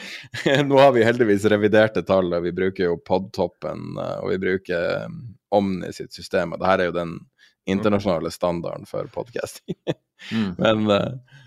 [0.68, 2.44] Nå har vi heldigvis reviderte tallet.
[2.44, 5.18] Vi bruker jo Podtoppen, eh, og vi bruker um,
[5.56, 6.54] Omni sitt system.
[6.54, 7.18] Og det her er jo den
[7.66, 9.74] internasjonale standarden for podkasting.
[10.32, 10.54] mm.
[10.62, 11.38] Men uh,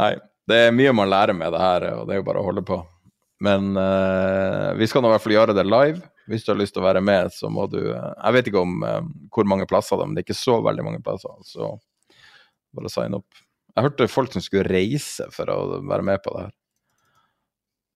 [0.00, 0.14] nei,
[0.48, 2.64] det er mye man lærer med det her, og det er jo bare å holde
[2.66, 2.80] på.
[3.44, 6.00] Men uh, vi skal nå i hvert fall gjøre det live.
[6.26, 8.62] Hvis du har lyst til å være med, så må du eh, Jeg vet ikke
[8.64, 11.34] om uh, hvor mange plasser det er, men det er ikke så veldig mange plasser.
[11.46, 11.68] Så
[12.74, 13.45] bare sign opp.
[13.76, 16.54] Jeg hørte folk som skulle reise for å være med på det her.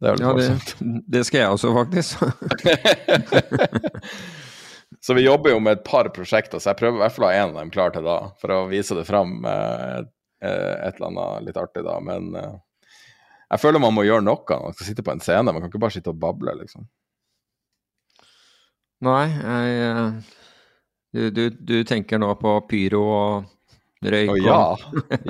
[0.00, 0.48] Det ja, det,
[1.16, 2.22] det, skal jeg også, faktisk.
[5.04, 7.32] så vi jobber jo med et par prosjekter, så jeg prøver i hvert fall å
[7.32, 10.00] ha en av dem klar til da, for å vise det fram uh,
[10.40, 11.98] et eller annet litt artig da.
[12.04, 12.32] Men
[13.50, 14.58] jeg føler man må gjøre noe.
[14.62, 16.86] Man skal sitte på en scene, man kan ikke bare sitte og bable, liksom.
[19.00, 20.36] Nei, jeg eh,
[21.10, 23.48] du, du, du, tenker nå på pyro og
[24.04, 24.62] røyk og Ja,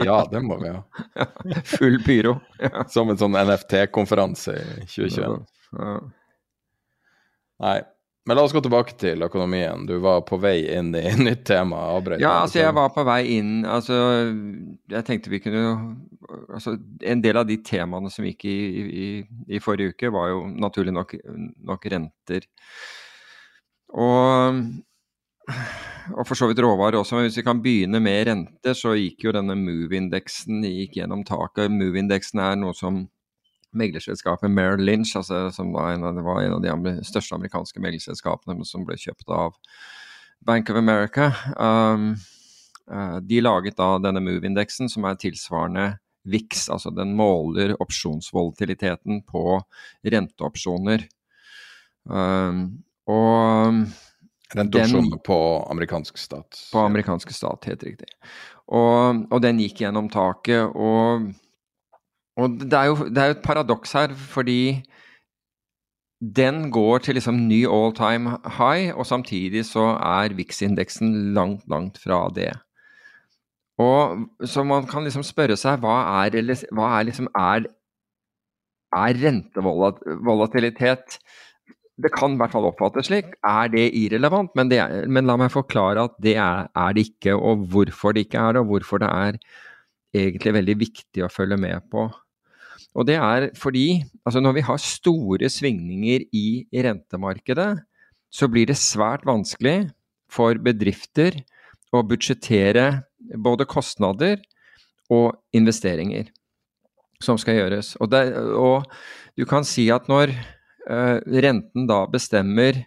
[0.04, 0.82] ja det må vi ha.
[1.18, 1.28] Ja.
[1.76, 2.38] Full pyro.
[2.60, 2.84] Ja.
[2.94, 5.40] Som en sånn NFT-konferanse i 2021.
[7.60, 7.80] Nei.
[8.28, 9.86] Men la oss gå tilbake til økonomien.
[9.88, 11.80] Du var på vei inn i nytt tema.
[11.96, 12.20] Avbrøt.
[12.22, 13.96] Ja, altså jeg var på vei inn Altså,
[14.92, 15.64] jeg tenkte vi kunne
[16.52, 19.08] altså En del av de temaene som gikk i, i,
[19.50, 21.16] i forrige uke, var jo naturlig nok,
[21.66, 22.46] nok renter.
[23.98, 24.60] Og,
[26.16, 29.26] og for så vidt råvarer også, men hvis vi kan begynne med rente, så gikk
[29.26, 31.72] jo denne Move-indeksen gjennom taket.
[31.72, 33.04] Move-indeksen er noe som
[33.76, 38.66] meglerselskapet Merrill Lynch, altså, som var en, av, var en av de største amerikanske meglerselskapene
[38.66, 39.56] som ble kjøpt av
[40.46, 41.30] Bank of America.
[41.56, 42.14] Um,
[42.90, 45.86] uh, de laget da denne Move-indeksen, som er tilsvarende
[46.30, 49.60] VIX, altså den måler opsjonsvolatiliteten på
[50.04, 51.06] renteopsjoner.
[52.04, 53.84] Um, og
[54.56, 55.38] Renteopsjoner på
[55.70, 56.58] amerikansk stat.
[56.72, 58.08] På amerikanske stat, helt riktig.
[58.66, 60.72] Og, og den gikk gjennom taket.
[60.74, 61.28] Og,
[62.40, 64.60] og det, er jo, det er jo et paradoks her, fordi
[66.20, 71.98] den går til liksom ny all time high, og samtidig så er VIX-indeksen langt, langt
[72.02, 72.52] fra det.
[73.80, 76.36] Og Så man kan liksom spørre seg hva er,
[76.76, 77.64] hva er liksom er,
[78.92, 81.16] er rentevolatilitet
[82.00, 83.34] det kan i hvert fall oppfattes slik.
[83.46, 84.52] Er det irrelevant?
[84.58, 88.16] Men, det er, men la meg forklare at det er, er, det ikke, og hvorfor
[88.16, 89.38] det ikke er det, og hvorfor det er
[90.16, 92.08] egentlig veldig viktig å følge med på.
[92.98, 96.46] Og det er fordi altså når vi har store svingninger i
[96.86, 97.70] rentemarkedet,
[98.30, 99.90] så blir det svært vanskelig
[100.30, 101.42] for bedrifter
[101.94, 103.02] å budsjettere
[103.38, 104.38] både kostnader
[105.10, 106.30] og investeringer
[107.22, 107.94] som skal gjøres.
[108.00, 108.22] Og, det,
[108.56, 108.86] og
[109.38, 110.32] du kan si at når
[110.88, 112.80] renten da bestemmer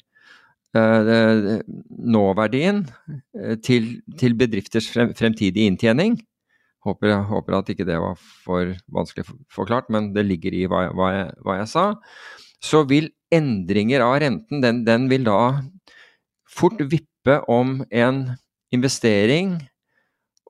[0.76, 2.84] eh, nåverdien
[3.38, 6.18] eh, til, til bedrifters fremtidige inntjening.
[6.84, 11.12] Håper, håper, at ikke det var for vanskelig forklart, men det ligger i hva, hva,
[11.16, 11.86] jeg, hva jeg, sa.
[12.64, 15.64] Så vil endringer av renten, den, den, vil da
[16.50, 18.26] fort vippe om en
[18.76, 19.56] investering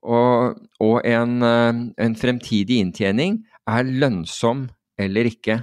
[0.01, 3.38] og, og en, en fremtidig inntjening
[3.69, 4.65] er lønnsom
[4.99, 5.62] eller ikke.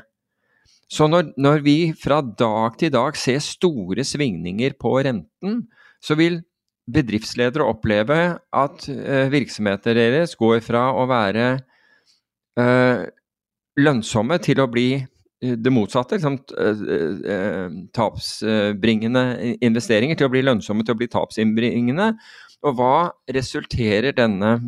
[0.90, 5.62] Så når, når, vi fra dag til dag ser store svingninger på renten,
[6.02, 6.40] så vil
[6.90, 11.46] bedriftsledere oppleve at eh, virksomheter deres går fra å være
[12.58, 13.04] eh,
[13.78, 16.40] lønnsomme til å bli uh, det motsatte, liksom,
[17.96, 19.22] tapsbringende
[19.62, 22.10] investeringer, til å bli lønnsomme til å bli tapsinnbringende.
[22.66, 22.96] Og hva
[23.32, 24.58] resulterer denne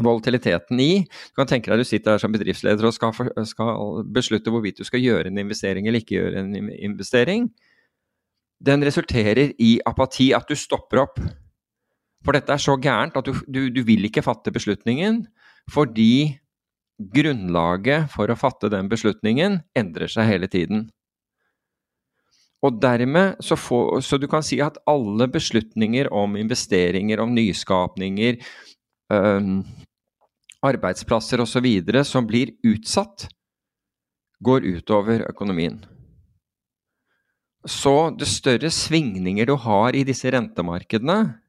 [0.00, 1.02] volatiliteten i.
[1.04, 3.12] Du kan tenke deg du sitter her som bedriftsleder og skal,
[3.48, 7.50] skal, beslutte hvorvidt du skal gjøre en investering eller ikke gjøre en investering.
[8.62, 11.18] Den resulterer i apati, at du stopper opp.
[12.22, 15.24] For dette er så gærent at du, du, du vil ikke fatte beslutningen
[15.72, 16.38] fordi
[17.12, 20.86] grunnlaget for å fatte den beslutningen endrer seg hele tiden.
[22.62, 28.38] Og dermed så, får, så du kan si at alle beslutninger om investeringer, om nyskapninger,
[30.62, 31.66] arbeidsplasser osv.
[32.04, 33.28] som blir utsatt,
[34.40, 35.84] går utover økonomien.
[37.66, 41.41] Så det større svingninger du har i disse rentemarkedene,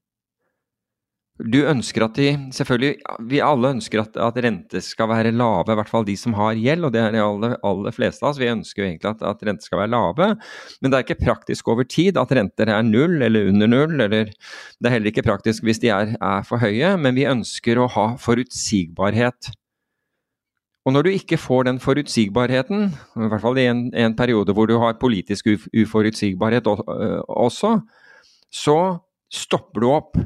[1.43, 2.93] du ønsker at de Selvfølgelig,
[3.27, 6.55] vi alle ønsker at, at renter skal være lave, i hvert fall de som har
[6.55, 8.39] gjeld, og det er de aller, aller fleste av oss.
[8.41, 10.29] Vi ønsker jo egentlig at, at renter skal være lave,
[10.81, 14.31] men det er ikke praktisk over tid at renter er null eller under null, eller
[14.31, 17.89] det er heller ikke praktisk hvis de er, er for høye, men vi ønsker å
[17.91, 19.51] ha forutsigbarhet.
[20.83, 24.67] Og når du ikke får den forutsigbarheten, i hvert fall i en, en periode hvor
[24.67, 27.77] du har politisk uforutsigbarhet også,
[28.53, 28.77] så
[29.33, 30.19] stopper du opp.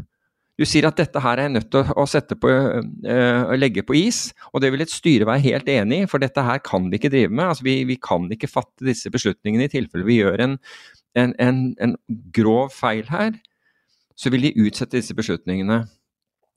[0.57, 2.05] Du sier at dette her er jeg nødt til å,
[2.41, 6.23] på, øh, legge på is, og det vil et styre være helt enig i, for
[6.23, 7.51] dette her kan vi ikke drive med.
[7.51, 10.57] Altså, vi, vi kan ikke fatte disse beslutningene i tilfelle vi gjør en,
[11.13, 11.93] en, en, en
[12.33, 13.37] grov feil her.
[14.17, 15.83] Så vil de utsette disse beslutningene.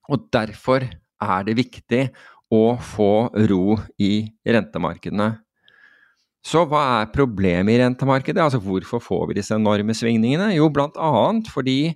[0.08, 0.88] Og derfor
[1.20, 2.06] er det viktig
[2.50, 5.34] å få ro i rentemarkedene.
[6.40, 8.40] Så hva er problemet i rentemarkedet?
[8.40, 10.54] Altså Hvorfor får vi disse enorme svingningene?
[10.56, 11.92] Jo, blant annet fordi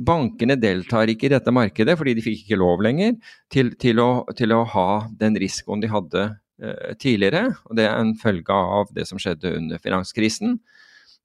[0.00, 3.18] Bankene deltar ikke i dette markedet fordi de fikk ikke lov lenger
[3.52, 4.88] til, til, å, til å, ha
[5.20, 6.22] den risikoen de hadde
[6.62, 7.50] eh, tidligere.
[7.68, 10.56] og Det er en følge av det som skjedde under finanskrisen.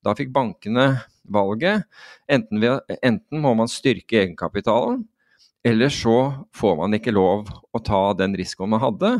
[0.03, 0.89] Da fikk bankene
[1.31, 1.87] valget.
[2.29, 5.05] Enten, ved, enten må man styrke egenkapitalen,
[5.67, 6.17] eller så
[6.55, 9.13] får man ikke lov å ta den risikoen man hadde.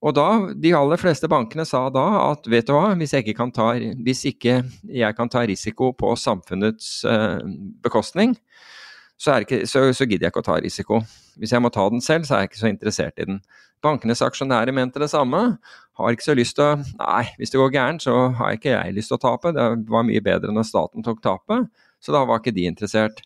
[0.00, 3.36] Og da, De aller fleste bankene sa da at vet du hva, hvis, jeg ikke,
[3.42, 7.42] kan ta, ikke jeg kan ta risiko på samfunnets eh,
[7.84, 8.36] bekostning,
[9.20, 11.02] så, ikke, så, så, gidder jeg ikke å ta risiko.
[11.36, 13.42] Hvis jeg må ta den selv, så er jeg ikke så interessert i den.
[13.84, 15.42] Bankenes aksjonærer mente det samme.
[16.00, 18.94] Har ikke så lyst til å Nei, hvis det går gærent, så har ikke jeg
[18.96, 19.52] lyst til å tape.
[19.56, 21.68] Det var mye bedre når staten tok tapet,
[22.00, 23.20] så da var ikke de interessert.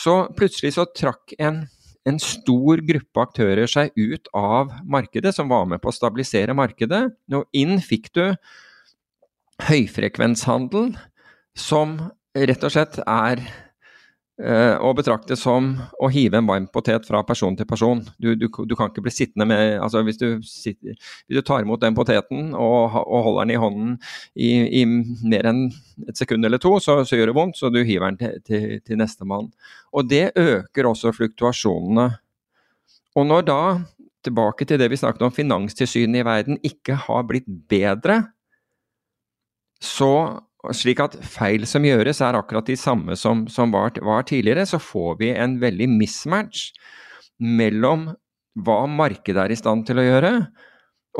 [0.00, 1.66] Så plutselig så trakk en,
[2.08, 7.02] en stor gruppe aktører seg ut av markedet, som var med på å stabilisere markedet.
[7.36, 8.24] Og inn fikk du
[9.68, 10.94] høyfrekvenshandel,
[11.58, 11.98] som
[12.36, 13.42] rett og slett er
[14.40, 15.66] Uh, å betrakte som
[16.00, 17.98] å hive en varm potet fra person til person.
[18.16, 20.94] Du, du, du kan ikke bli sittende med altså hvis du, sitter,
[21.28, 23.92] hvis du tar imot den poteten og, og holder den i hånden
[24.32, 24.84] i, i,
[25.28, 25.66] mer enn
[26.08, 28.66] et sekund eller to, så, så, gjør det vondt, så du hiver den til, til,
[28.86, 29.50] til nestemann.
[29.92, 32.08] Og det øker også fluktuasjonene.
[33.20, 33.62] Og når da
[34.24, 38.22] tilbake til det vi snakket om, Finanstilsynet i verden ikke har blitt bedre,
[39.80, 40.12] så
[40.76, 44.80] slik at feil som gjøres er akkurat de samme som, som var, var, tidligere, så
[44.82, 46.70] får vi en veldig mismatch
[47.40, 48.10] mellom
[48.60, 50.32] hva markedet er i stand til å gjøre,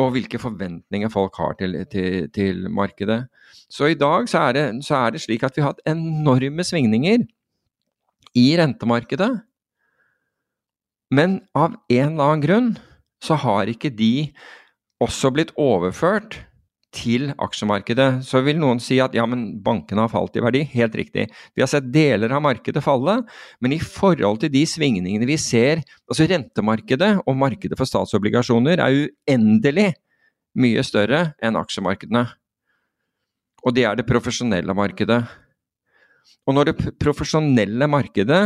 [0.01, 3.25] og hvilke forventninger folk har til, til, til markedet.
[3.71, 6.67] Så i dag så er, det, så er, det, slik at vi har hatt enorme
[6.67, 7.25] svingninger
[8.39, 9.33] i rentemarkedet.
[11.11, 12.71] Men av en eller annen grunn
[13.25, 14.31] så har ikke de
[15.03, 16.39] også blitt overført
[16.95, 18.09] til aksjemarkedet.
[18.27, 20.65] Så vil noen si at ja, men bankene har falt i verdi.
[20.73, 21.29] Helt riktig.
[21.55, 23.21] Vi har sett deler av markedet falle,
[23.63, 28.97] men i forhold til de svingningene vi ser Altså rentemarkedet og markedet for statsobligasjoner er
[29.05, 29.93] uendelig
[30.59, 32.25] mye større enn aksjemarkedene.
[33.63, 35.21] Og det er det profesjonelle markedet.
[36.49, 38.43] Og når det profesjonelle markedet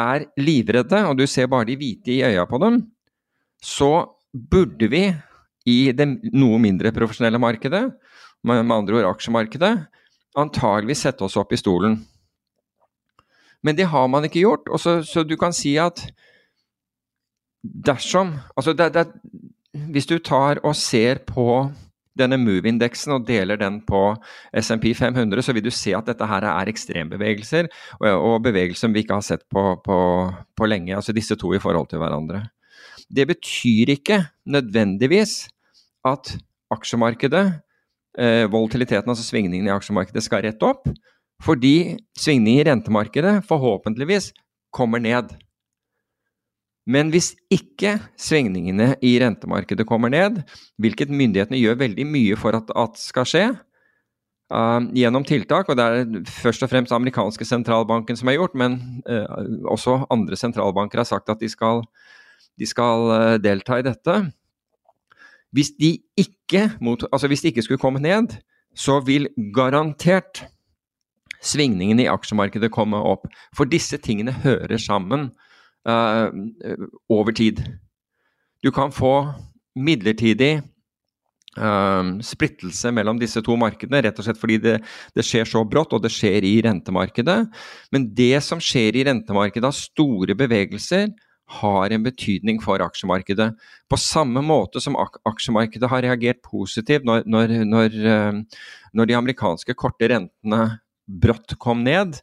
[0.00, 2.80] er livredde, og du ser bare de hvite i øya på dem,
[3.60, 5.04] så burde vi
[5.70, 7.84] i det noe mindre profesjonelle markedet,
[8.46, 9.74] med, andre ord aksjemarkedet,
[10.38, 11.98] antageligvis sette oss opp i stolen.
[13.62, 14.70] Men det har man ikke gjort.
[14.80, 16.06] Så, så du kan si at
[17.60, 19.06] dersom Altså, det, det,
[19.92, 21.68] hvis du tar og ser på
[22.18, 24.14] denne Move-indeksen og deler den på
[24.56, 27.68] SMP 500, så vil du se at dette her er ekstrembevegelser,
[28.00, 29.98] og, og bevegelser som vi ikke har sett på, på,
[30.56, 30.96] på lenge.
[30.96, 32.48] Altså disse to i forhold til hverandre.
[33.10, 35.48] Det betyr ikke nødvendigvis
[36.06, 36.32] at
[36.72, 37.44] aksjemarkedet,
[38.18, 40.88] eh, volatiliteten, altså svingningene i aksjemarkedet, skal rette opp.
[41.40, 44.32] Fordi svingninger i rentemarkedet forhåpentligvis
[44.72, 45.32] kommer ned.
[46.90, 50.42] Men hvis ikke svingningene i rentemarkedet kommer ned,
[50.80, 53.44] hvilket myndighetene gjør veldig mye for at, at skal skje,
[54.50, 58.80] uh, gjennom tiltak, og det er først og fremst amerikanske sentralbanken som har gjort, men
[59.08, 59.28] uh,
[59.70, 61.84] også andre sentralbanker har sagt at de skal
[62.58, 64.16] de skal uh, delta i dette.
[65.52, 68.36] Hvis de ikke, mot, altså hvis de ikke skulle komme ned,
[68.76, 70.44] så vil garantert
[71.42, 73.26] svingningene i aksjemarkedet komme opp.
[73.56, 75.30] For disse tingene hører sammen
[75.88, 76.28] uh,
[77.10, 77.62] over tid.
[78.62, 79.14] Du kan få
[79.80, 80.60] midlertidig
[81.56, 84.76] uh, splittelse mellom disse to markedene, rett og slett fordi det,
[85.16, 87.40] det, skjer så brått, og det skjer i rentemarkedet.
[87.94, 91.10] Men det som skjer i rentemarkedet av store bevegelser,
[91.50, 93.50] har en betydning for aksjemarkedet.
[93.90, 98.62] På samme måte som aksjemarkedet har reagert positivt når, når, når, eh,
[98.94, 100.62] når de amerikanske korte rentene
[101.10, 102.20] brått kom ned.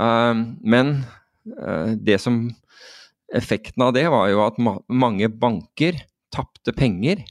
[0.00, 0.94] Eh, men
[1.58, 2.46] eh, det som
[3.36, 5.98] effekten av det var jo at mange banker
[6.32, 7.24] tapte penger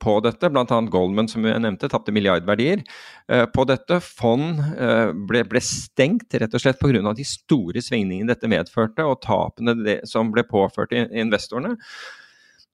[0.00, 0.78] på dette, bl.a.
[0.92, 4.00] Goldman som jeg nevnte, tapte milliardverdier eh, på dette.
[4.04, 7.12] Fond eh, ble, ble, stengt rett og slett pga.
[7.16, 11.76] de store svingningene dette medførte, og tapene det, som ble påført investorene.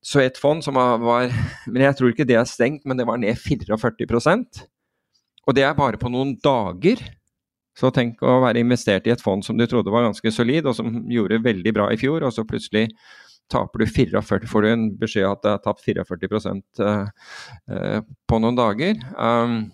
[0.07, 1.33] Så et fond som var
[1.66, 4.61] Men jeg tror ikke det er stengt, men det var ned 44%
[5.49, 7.03] Og det er bare på noen dager.
[7.77, 10.79] Så tenk å være investert i et fond som du trodde var ganske solid, og
[10.79, 12.87] som gjorde veldig bra i fjor, og så plutselig
[13.53, 16.40] Taper du 44, får du en beskjed at det er tapt 44
[16.82, 17.11] uh,
[17.70, 18.99] uh, på noen dager.
[19.14, 19.68] Um,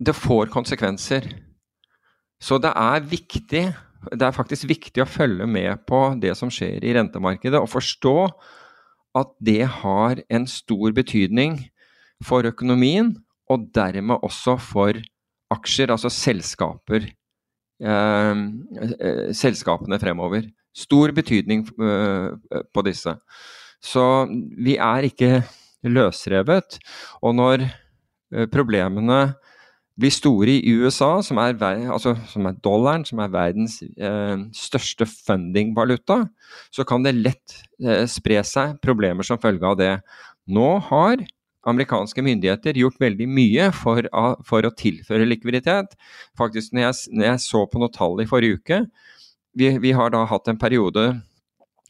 [0.00, 1.28] det får konsekvenser.
[2.40, 3.64] Så det er viktig,
[4.12, 8.16] det er faktisk viktig å følge med på det som skjer i rentemarkedet, og forstå
[9.16, 11.62] at det har en stor betydning
[12.24, 13.14] for økonomien,
[13.48, 14.98] og dermed også for
[15.54, 17.06] aksjer, altså selskaper,
[17.80, 18.36] eh,
[19.00, 23.16] eh selskapene fremover stor betydning eh, på disse.
[23.82, 24.04] Så
[24.56, 25.40] vi er ikke
[25.86, 26.78] løsrevet.
[27.22, 29.20] Og når eh, problemene
[29.96, 31.56] blir store i USA, som er,
[31.88, 36.26] altså, som er dollaren, som er verdens eh, største fundingvaluta,
[36.74, 39.94] så kan det lett eh, spre seg problemer som følge av det.
[40.52, 41.24] Nå har
[41.66, 44.06] amerikanske myndigheter gjort veldig mye for,
[44.46, 45.96] for å tilføre likviditet.
[46.38, 48.84] Faktisk, når jeg, når jeg så på noen tall i forrige uke,
[49.56, 51.08] vi, vi, har da hatt en periode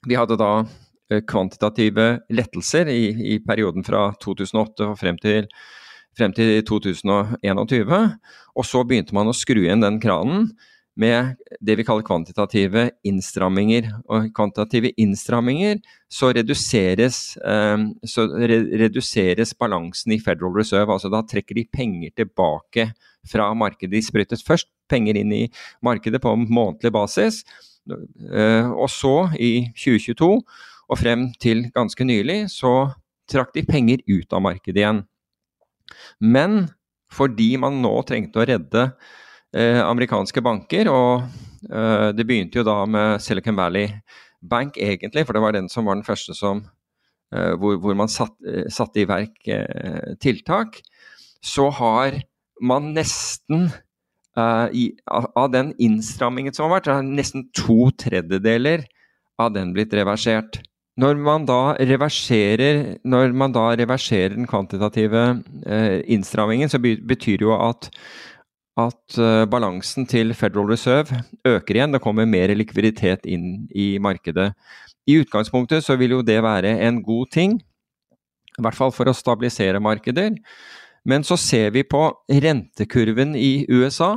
[0.07, 0.53] Vi hadde da
[1.11, 5.49] eh, kvantitative lettelser i, i perioden fra 2008 og frem til,
[6.17, 7.97] frem til 2021.
[8.55, 10.53] Og så begynte man å skru igjen den kranen
[10.97, 13.89] med det vi kaller kvantitative innstramminger.
[14.09, 15.81] Og kvantitative innstramminger
[16.13, 17.77] så reduseres, eh,
[18.09, 18.27] så
[18.81, 20.93] reduseres balansen i Federal Reserve.
[20.93, 22.91] Altså da trekker de penger tilbake
[23.29, 23.93] fra markedet.
[23.99, 25.45] De sprøytet først penger inn i
[25.85, 27.43] markedet på månedlig basis.
[27.87, 30.33] Eh, og så, i 2022
[30.87, 32.95] og frem til ganske nylig, så
[33.31, 35.05] trakk de penger ut av markedet igjen.
[36.21, 36.69] Men
[37.13, 38.89] fordi man nå trengte å redde
[39.83, 41.27] amerikanske banker, og
[41.71, 43.89] eh, det begynte jo da med Silicon Valley
[44.43, 46.65] Bank egentlig, for det var den som var den første som
[47.35, 50.81] eh, hvor, hvor, man satt, eh, i verk eh, tiltak,
[51.43, 52.21] så har
[52.63, 53.71] man nesten
[54.37, 58.83] i, av, den innstrammingen som har vært, har nesten to tredjedeler
[59.41, 60.59] av den blitt reversert.
[61.01, 65.25] Når man da reverserer, man da reverserer den kvantitative
[65.65, 67.89] eh, innstrammingen, så betyr det jo at
[68.77, 71.95] at uh, balansen til Federal Reserve øker igjen.
[71.95, 74.53] Det kommer mer likviditet inn i markedet.
[75.09, 77.61] I utgangspunktet så vil jo det være en god ting,
[78.57, 80.35] i hvert fall for å stabilisere markeder.
[81.07, 84.17] Men så ser vi på rentekurven i USA,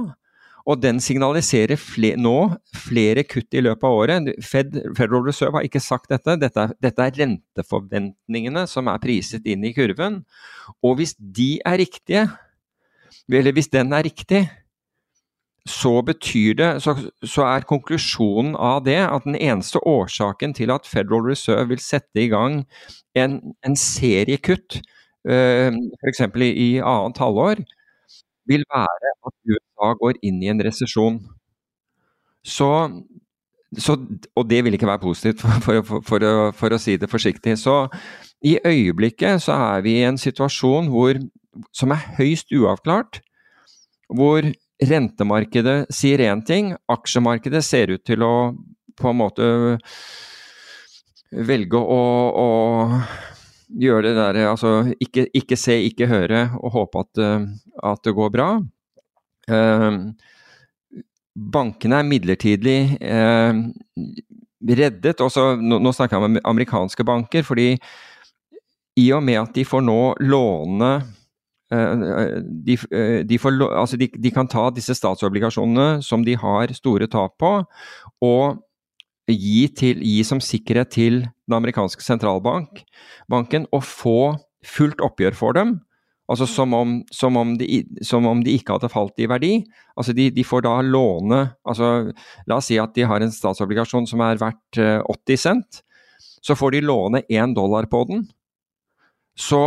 [0.69, 2.35] og den signaliserer fle nå
[2.77, 4.27] flere kutt i løpet av året.
[4.45, 6.35] Fed, Federal Reserve har ikke sagt dette.
[6.41, 10.21] Dette dette er renteforventningene som er priset inn i kurven.
[10.85, 12.27] Og hvis de er riktige,
[13.37, 14.47] eller hvis den er riktig,
[15.69, 20.87] så betyr det så, så, er konklusjonen av det at den eneste årsaken til at
[20.87, 22.63] Federal Reserve vil sette i gang
[23.17, 24.79] en, en serie kutt,
[25.29, 25.69] uh,
[26.01, 26.23] f.eks.
[26.41, 27.61] i, i annet halvår,
[28.49, 31.19] vil være at USA går inn i en resesjon.
[32.45, 32.69] Så,
[33.77, 33.97] så,
[34.35, 37.57] og det vil ikke være positivt, for, for, for, å, for, å, si det forsiktig.
[37.61, 37.83] Så
[38.45, 41.19] i øyeblikket så er vi i en situasjon hvor
[41.75, 43.19] som er høyst uavklart,
[44.15, 44.45] hvor
[44.79, 48.33] rentemarkedet sier én ting, aksjemarkedet ser ut til å
[48.99, 49.49] på en måte
[51.29, 52.03] velge å,
[52.35, 52.47] å
[53.79, 57.21] gjøre det der Altså ikke, ikke, se, ikke høre, og håpe at,
[57.91, 58.49] at det går bra.
[59.49, 59.99] Eh,
[61.53, 63.61] bankene er midlertidig eh,
[64.81, 65.23] reddet.
[65.23, 67.73] Også, nå, nå snakker jeg om amerikanske banker, fordi
[68.97, 70.91] i og med at de får nå låne
[71.69, 71.97] Eh,
[72.41, 77.05] de, eh, de, får, altså de, de, kan ta disse statsobligasjonene som de har store
[77.11, 77.51] tap på,
[78.25, 78.63] og
[79.29, 84.17] gi, til, gi som sikkerhet til den amerikanske sentralbanken og få
[84.65, 85.77] fullt oppgjør for dem.
[86.29, 89.53] Altså som om, som om, de, som om de, ikke hadde falt i verdi.
[89.97, 92.11] Altså de, får da låne altså
[92.49, 95.81] La oss si at de har en statsobligasjon som er verdt 80 eh, cent.
[96.45, 98.27] Så får de låne én dollar på den.
[99.39, 99.63] Så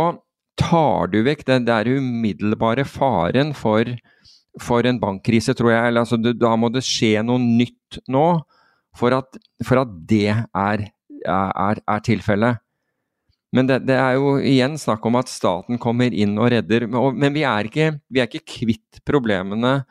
[0.59, 3.89] tar du vekk den der umiddelbare faren for,
[4.61, 5.95] for en bankkrise, tror jeg.
[5.97, 8.27] Altså, da må det skje noe nytt nå
[8.97, 10.85] for at, for at det er,
[11.25, 12.61] er, er tilfellet.
[13.53, 16.87] Men det, det, er jo igjen snakk om at staten kommer inn og redder.
[16.89, 19.83] Men vi er ikke, vi er ikke kvitt problemene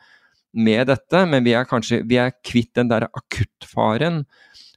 [0.53, 4.23] med dette, men vi er kanskje vi er kvitt den der akuttfaren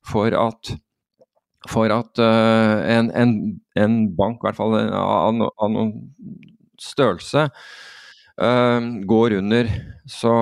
[0.06, 0.70] for at
[1.70, 3.34] for at uh, en, en,
[3.78, 5.92] en, bank, i hvert fall av, av noen
[6.80, 7.46] størrelse,
[8.42, 9.70] uh, går under.
[10.10, 10.32] Så,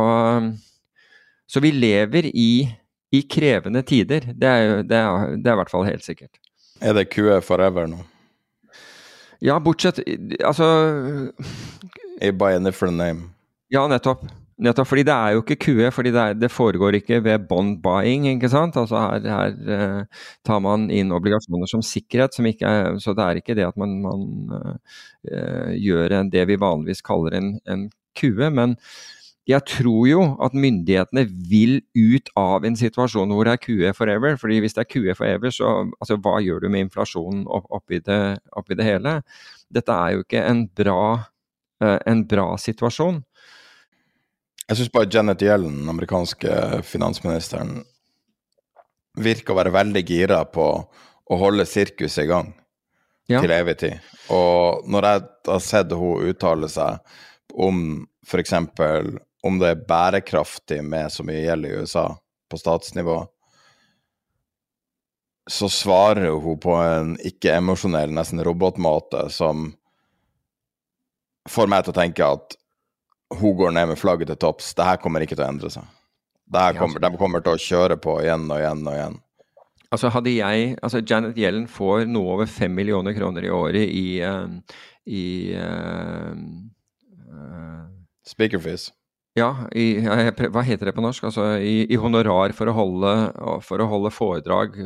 [1.46, 2.66] så, vi lever i,
[3.14, 4.32] i krevende tider.
[4.32, 6.40] Det er, det, er, det er i hvert fall helt sikkert.
[6.84, 8.02] Er det QE forever nå?
[9.44, 9.98] Ja, bortsett
[10.40, 10.66] Altså
[12.20, 13.30] By a different name.
[13.72, 14.24] Ja, nettopp.
[14.62, 17.80] Nettopp fordi det er jo ikke QE, fordi det, er, det foregår ikke ved bond
[17.82, 18.28] buying.
[18.30, 18.76] ikke sant?
[18.78, 23.40] Altså Her, her uh, tar man inn obligasjoner som sikkerhet, som er, så det er
[23.40, 24.22] ikke det at man, man
[24.54, 28.52] uh, gjør det vi vanligvis kaller en, en QE.
[28.54, 28.78] Men
[29.50, 34.38] jeg tror jo at myndighetene vil ut av en situasjon hvor det er QE forever.
[34.40, 38.38] fordi hvis det er QE forever, så altså, hva gjør du med inflasjonen oppi det,
[38.56, 39.18] oppi det hele?
[39.68, 41.04] Dette er jo ikke en bra,
[41.82, 43.24] uh, en bra situasjon.
[44.64, 47.82] Jeg syns bare Janet Yellen, den amerikanske finansministeren,
[49.20, 50.68] virker å være veldig gira på
[51.24, 52.48] å holde sirkuset i gang
[53.30, 53.42] ja.
[53.42, 54.08] til evig tid.
[54.32, 56.98] Og når jeg har sett hun uttale seg
[57.54, 57.78] om
[58.26, 58.56] f.eks.
[59.44, 62.08] om det er bærekraftig med så mye gjeld i USA
[62.50, 63.20] på statsnivå,
[65.50, 69.68] så svarer hun på en ikke-emosjonell, nesten robotmåte som
[71.52, 72.56] får meg til å tenke at
[73.40, 74.72] hun går ned med flagget til topps.
[74.76, 75.86] Det her kommer ikke til å endre seg.
[76.78, 79.20] Kommer, de kommer til å kjøre på igjen og igjen og igjen.
[79.94, 84.06] Altså hadde jeg, altså Janet Yellen får noe over fem millioner kroner i året i,
[84.26, 84.50] uh,
[85.06, 85.24] i
[85.54, 86.34] uh,
[87.30, 87.84] uh,
[88.26, 88.90] Speakerfees.
[89.38, 91.26] Ja, i, hva heter det på norsk?
[91.26, 93.14] Altså i, i honorar for å holde,
[93.66, 94.76] for å holde foredrag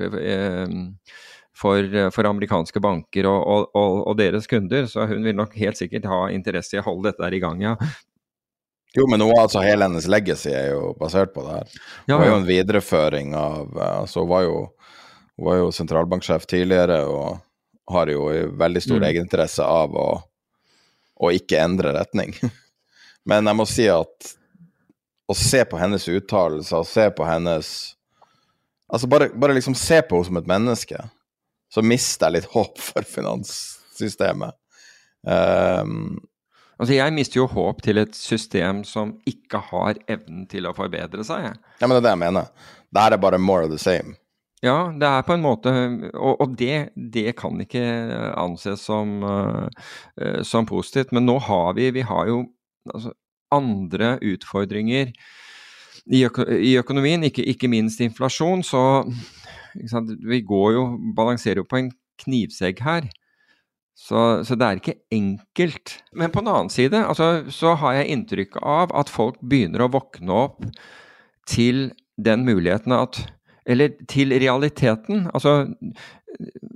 [1.59, 4.87] for, for, amerikanske banker og, og, og, deres kunder.
[4.89, 7.61] Så hun vil nok helt sikkert ha interesse i å holde dette der i gang,
[7.65, 7.75] ja.
[8.97, 11.75] Jo, men noe, altså, hele hennes legacy er jo basert på det her.
[12.07, 14.57] Det ja, var jo en videreføring av altså, Hun var jo,
[15.45, 17.43] var jo sentralbanksjef tidligere og
[17.93, 18.25] har jo
[18.61, 19.07] veldig stor mm.
[19.11, 20.09] egeninteresse av å,
[21.21, 22.35] å, ikke endre retning.
[23.29, 24.33] Men jeg må si at
[25.29, 27.77] å se på hennes uttalelser, se på hennes
[28.89, 30.99] Altså, bare, bare liksom se på henne som et menneske.
[31.69, 34.57] Så mister jeg litt håp for finanssystemet.
[35.29, 36.15] Um,
[36.79, 41.27] Altså, jeg mister jo håp til et system som ikke har evnen til å forbedre
[41.27, 41.51] seg.
[41.81, 42.51] ja, men det er det jeg mener.
[42.89, 44.15] Det her er bare more of the same.
[44.63, 45.71] Ja, det er på en måte
[46.19, 47.83] Og, og det, det, kan ikke
[48.35, 51.13] anses som, uh, som, positivt.
[51.15, 52.41] Men nå har vi Vi har jo
[52.95, 53.13] altså,
[53.55, 55.13] andre utfordringer
[56.09, 58.63] i, øko, i økonomien, ikke, ikke, minst inflasjon.
[58.65, 58.81] Så
[60.25, 60.85] vi går jo
[61.17, 63.09] Balanserer jo på en knivsegg her.
[63.99, 65.97] Så, så, det er ikke enkelt.
[66.15, 69.91] Men på den annen side altså, så har jeg inntrykk av at folk begynner å
[69.93, 70.63] våkne opp
[71.51, 73.25] til den muligheten at
[73.69, 75.27] Eller til realiteten.
[75.37, 75.67] Altså,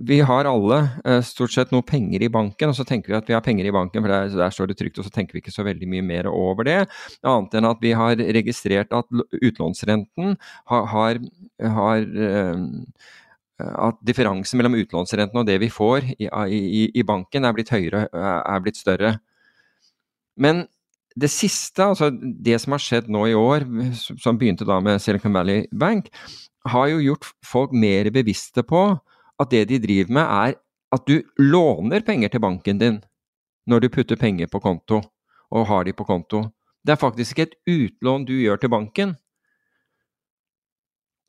[0.05, 3.31] vi har alle eh, stort sett noe penger i banken, og så tenker vi at
[3.31, 5.41] vi har penger i banken, for der, der, står det trygt, og så tenker vi
[5.41, 6.79] ikke så veldig mye mer over det.
[7.25, 9.09] Annet enn at vi har registrert at
[9.41, 10.37] utlånsrenten
[10.69, 11.23] har, har,
[11.79, 12.63] har eh,
[13.63, 18.07] at differansen mellom utlånsrenten og det vi får i, i, i banken, er blitt høyere,
[18.13, 19.17] er blitt større.
[20.41, 20.67] Men
[21.19, 25.35] det siste, altså det som har skjedd nå i år, som begynte da med Silicon
[25.37, 26.09] Valley Bank,
[26.69, 28.85] har jo gjort folk mer bevisste på
[29.43, 30.59] at det de driver med, er
[30.93, 33.01] at du låner penger til banken din
[33.69, 35.01] når du putter penger på konto
[35.53, 36.47] og har de på konto.
[36.83, 39.15] Det er faktisk ikke et utlån du gjør til banken.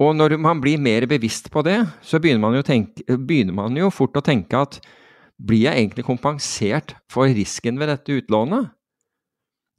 [0.01, 3.91] Og når man blir mer bevisst på det, så begynner man, tenke, begynner man, jo
[3.93, 4.79] fort å tenke at
[5.43, 8.71] blir jeg egentlig kompensert for risken ved dette utlånet?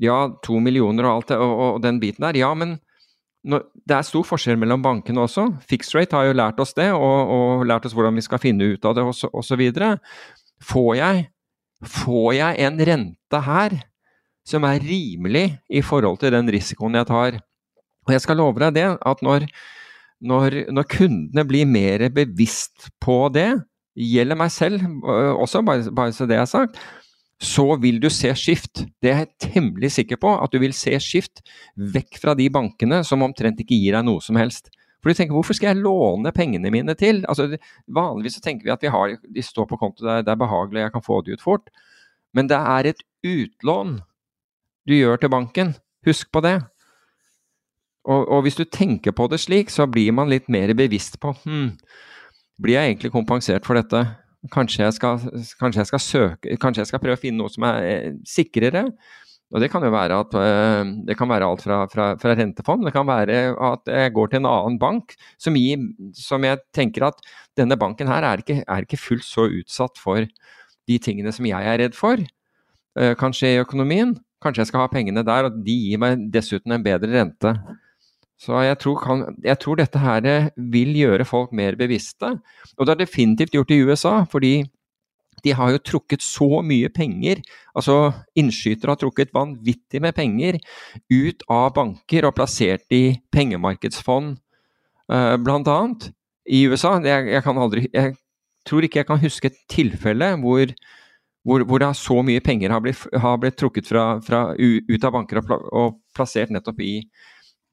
[0.02, 2.38] Ja, to millioner og alt det, og, og den biten der.
[2.38, 2.78] Ja, men
[3.44, 5.46] når, det er stor forskjell mellom bankene også.
[5.68, 8.72] Fixed rate har jo lært oss det, og, og lært oss hvordan vi skal finne
[8.74, 9.64] ut av det osv.
[10.64, 11.26] Får jeg,
[11.96, 13.78] får jeg en rente her
[14.48, 17.38] som er rimelig i forhold til den risikoen jeg tar?
[18.04, 19.48] Og jeg skal love deg det, at når
[20.24, 23.50] når, når, kundene blir mer bevisst på det,
[23.94, 26.78] gjelder meg selv øh, også, bare, bare så det er sagt,
[27.44, 28.84] så vil du se skift.
[29.02, 31.44] Det er jeg temmelig sikker på, at du vil se skift
[31.76, 34.70] vekk fra de bankene som omtrent ikke gir deg noe som helst.
[35.02, 37.20] For du tenker, hvorfor skal jeg låne pengene mine til?
[37.28, 37.50] Altså,
[37.92, 40.40] vanligvis så tenker vi at vi har, de står på konto, det er, det er
[40.40, 41.68] behagelig, jeg kan få det ut fort.
[42.34, 43.98] Men det er et utlån
[44.88, 45.74] du gjør til banken.
[46.08, 46.56] Husk på det.
[48.04, 51.32] Og, og, hvis du tenker på det slik, så blir man litt mer bevisst på
[51.44, 51.70] hm,
[52.60, 54.04] blir jeg egentlig kompensert for dette?
[54.52, 55.20] Kanskje jeg, skal,
[55.60, 58.90] kanskje jeg skal søke, kanskje jeg skal prøve å finne noe som er eh, sikrere?
[59.54, 62.84] Og Det kan jo være at eh, det kan være alt fra, fra, fra, rentefond,
[62.84, 65.80] det kan være at jeg går til en annen bank som, gir,
[66.18, 67.24] som jeg tenker at
[67.56, 70.26] denne banken her er ikke, er ikke, fullt så utsatt for
[70.84, 72.20] de tingene som jeg er redd for.
[72.94, 74.12] kan kanskje i økonomien.
[74.44, 77.54] Kanskje jeg skal ha pengene der, og de gir meg dessuten en bedre rente.
[78.40, 82.34] Så jeg tror, kan, jeg tror, dette her vil gjøre folk mer bevisste.
[82.76, 84.54] Og det er definitivt gjort i USA, fordi
[85.44, 87.42] de har jo trukket så mye penger.
[87.76, 90.58] Altså innskytere har trukket vanvittig med penger
[91.12, 94.36] ut av banker og plassert i pengemarkedsfond,
[95.12, 96.10] uh, blant annet,
[96.44, 96.96] i USA.
[97.04, 98.16] Jeg, jeg, aldri, jeg,
[98.68, 100.72] tror ikke jeg kan huske et tilfelle hvor,
[101.44, 105.42] hvor, hvor så mye penger har blitt, har blitt trukket fra, fra, ut av banker
[105.44, 106.94] og plassert nettopp i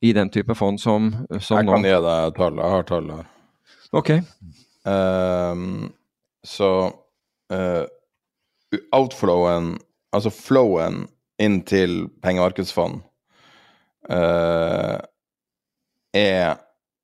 [0.02, 1.72] i den type fond som, som jeg nå?
[1.72, 2.64] Jeg kan gi deg tallet.
[2.64, 3.30] Jeg har tallet her.
[3.91, 4.12] Ok.
[4.88, 5.91] Um,
[6.47, 6.72] så
[7.54, 7.86] uh,
[8.95, 9.76] outflowen,
[10.16, 11.06] altså flowen
[11.41, 13.04] inn til pengemarkedsfond,
[14.10, 14.97] uh,
[16.18, 16.58] er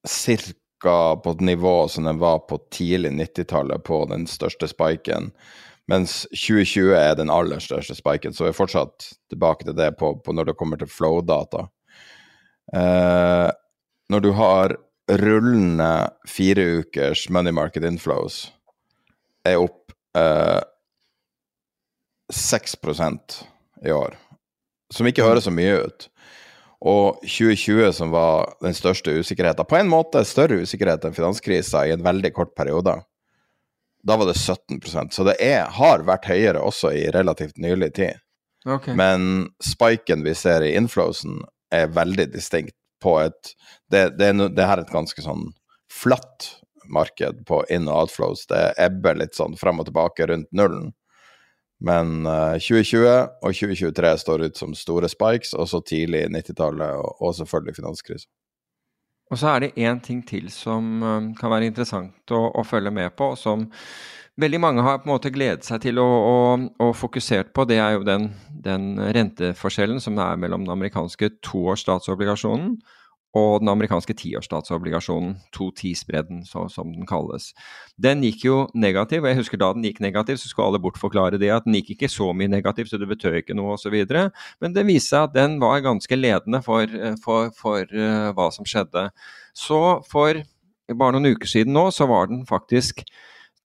[0.08, 0.98] ca.
[1.22, 5.32] på et nivå som den var på tidlig 90-tallet, på den største spiken.
[5.88, 10.16] Mens 2020 er den aller største spiken, så vi er fortsatt tilbake til det på,
[10.20, 11.68] på når det kommer til flow-data.
[12.76, 13.50] Eh,
[14.10, 14.76] når du har
[15.08, 15.92] rullende
[16.28, 18.48] fire ukers money market inflows,
[19.48, 20.62] er opp eh,
[22.34, 22.76] 6
[23.86, 24.18] i år,
[24.94, 26.10] som ikke høres så mye ut.
[26.78, 31.94] Og 2020, som var den største usikkerheten, på en måte større usikkerhet enn finanskrisa i
[31.96, 33.00] en veldig kort periode,
[34.08, 38.22] da var det 17% Så det er, har vært høyere også i relativt nylig tid.
[38.68, 38.94] Okay.
[38.96, 41.42] Men spiken vi ser i inflowsen,
[41.74, 43.54] er veldig distinkt på et
[43.92, 45.46] Det, det, det her er et ganske sånn
[45.92, 46.50] flatt
[46.92, 48.46] marked på in- og outflows.
[48.48, 50.92] Det ebber litt sånn frem og tilbake rundt nullen.
[51.80, 53.08] Men uh, eh, 2020
[53.46, 58.32] og 2023 står ut som store spikes, og så tidlig 90-tallet, og, og, selvfølgelig finanskrisen.
[59.28, 62.94] Og så er det én ting til som um, kan være interessant å, å, følge
[62.96, 63.68] med på, som
[64.42, 67.66] veldig mange har på en måte gledet seg til å, fokusert på.
[67.70, 72.78] Det er jo den, den, renteforskjellen som er mellom den amerikanske toårs statsobligasjonen
[73.38, 77.52] og den amerikanske tiårsstatsobligasjonen, 210-spredden som den kalles.
[78.00, 81.38] Den gikk jo negativ, og jeg husker da den gikk negativ, så skulle alle bortforklare
[81.42, 83.94] det at den gikk ikke så mye negativ, så det betød ikke noe osv.
[84.64, 88.66] Men det viste seg at den var ganske ledende for, for, for uh, hva som
[88.66, 89.10] skjedde.
[89.58, 90.42] Så for
[90.88, 93.04] bare noen uker siden nå, så var den faktisk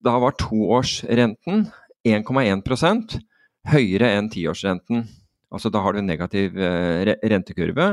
[0.02, 1.66] Da var toårsrenten
[2.06, 3.18] 1,1%
[3.72, 5.04] høyere enn tiårsrenten.
[5.52, 7.88] Altså da har du en negativ eh, rentekurve.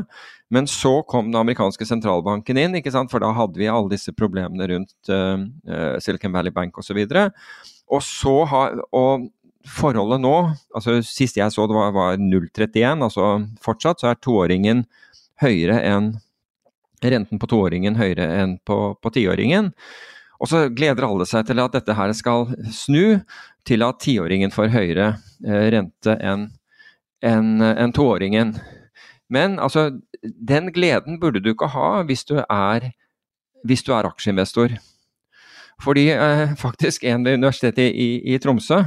[0.50, 2.78] Men så kom den amerikanske sentralbanken inn,
[3.12, 6.98] for da hadde vi alle disse problemene rundt uh, Silicon Valley Bank osv.
[6.98, 7.28] Og, så
[7.90, 9.28] og så har og
[9.68, 10.36] forholdet nå,
[10.74, 13.28] altså sist jeg så det var, var 0,31, altså
[13.62, 14.86] fortsatt så er toåringen
[15.44, 16.14] høyere enn
[17.04, 19.74] renten på toåringen høyere enn på tiåringen.
[20.40, 23.20] Og så gleder alle seg til at dette her skal snu
[23.68, 25.10] til at tiåringen får høyere
[25.46, 26.48] eh, rente enn
[27.20, 28.54] en, en toåringen.
[29.30, 29.90] Men altså,
[30.24, 32.92] den gleden burde du ikke ha hvis du er,
[33.68, 34.78] hvis du er aksjeinvestor.
[35.84, 38.82] Fordi eh, faktisk en ved Universitetet i, i Tromsø,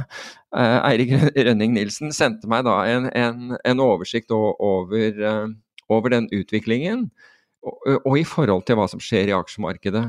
[0.57, 1.13] eh, Eirik
[1.47, 5.47] Rønning Nilsen, sendte meg da en, en, en oversikt over, eh,
[5.89, 7.07] over, den utviklingen,
[7.63, 10.05] og, og, i forhold til hva som skjer i aksjemarkedet.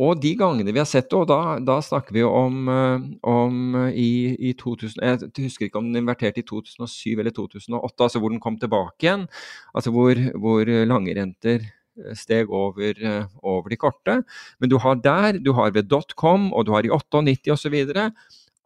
[0.00, 3.74] Og de gangene vi har sett det, og da, da snakker vi om, eh, om
[3.90, 8.32] i, i, 2000 Jeg husker ikke om den inverterte i 2007 eller 2008, altså hvor
[8.32, 9.26] den kom tilbake igjen.
[9.74, 14.16] Altså hvor, hvor lange renter eh, steg over, eh, over, de korte.
[14.60, 17.76] Men du har der, du har ved dotcom, og du har i 98 osv.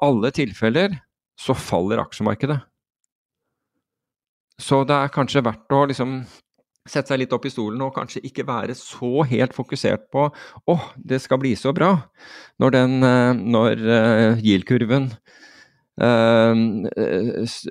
[0.05, 1.01] Alle tilfeller
[1.41, 2.61] så faller aksjemarkedet.
[4.63, 6.21] Så det er kanskje verdt å liksom
[6.85, 10.75] sette seg litt opp i stolen og kanskje ikke være så helt fokusert på å,
[10.75, 11.95] oh, det skal bli så bra,
[12.61, 15.09] når, den, eh, når uh, yield-kurven
[16.05, 16.53] uh,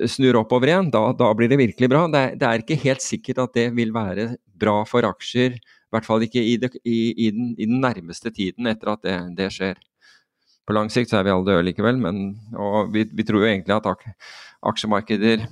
[0.10, 0.90] snur oppover igjen.
[0.94, 2.08] Da, da, blir det virkelig bra.
[2.10, 4.32] Det, det, er ikke helt sikkert at det vil være
[4.64, 8.34] bra for aksjer, i hvert fall ikke i, det, i, i, den, i den, nærmeste
[8.34, 9.78] tiden etter at det, det, skjer.
[10.66, 12.24] På lang sikt så er vi alle døde likevel, men,
[12.58, 13.92] og vi, vi tror jo egentlig at
[14.72, 15.44] aksjemarkeder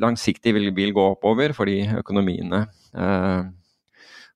[0.00, 2.64] langsiktig vil, vil, gå oppover fordi økonomiene
[2.94, 3.44] eh,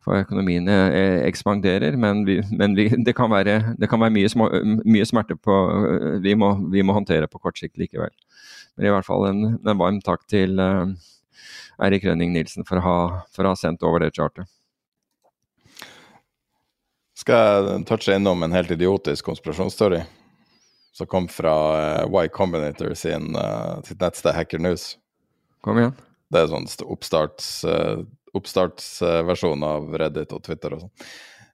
[0.08, 4.30] for økonomiene eh, ekspanderer, men, vi, men vi, det kan være, det kan være mye,
[4.32, 4.48] små,
[4.86, 5.56] mye, smerte på,
[5.88, 8.14] eh, vi må, vi må, håndtere på kort sikt likevel.
[8.76, 10.86] Men i hvert fall en, en varm takk til uh,
[11.82, 12.98] Eirik Rønning Nilsen for å, ha,
[13.34, 14.46] for å ha sendt over det chartet.
[17.18, 20.04] Skal jeg touche innom en helt idiotisk konspirasjonsteori
[20.94, 21.52] som kom fra
[22.06, 24.92] Y Combinator sin, uh, sitt nettsted Hacker News?
[25.64, 25.96] Kom igjen.
[26.28, 28.04] Det er sånn oppstarts, uh,
[28.36, 30.94] oppstartsversjon av Reddit og Twitter og sånn.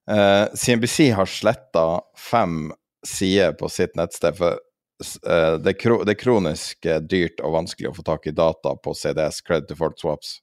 [0.04, 1.84] Uh, eh, CNBC har sletta
[2.20, 2.68] fem
[3.06, 4.36] sider på sitt nettsted.
[4.36, 4.60] for
[5.64, 9.40] det, kro det, er kronisk dyrt og vanskelig å få tak i data på CDS,
[9.42, 10.36] Credit Default Swaps,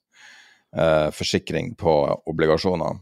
[1.16, 1.94] forsikring på
[2.28, 3.00] obligasjoner.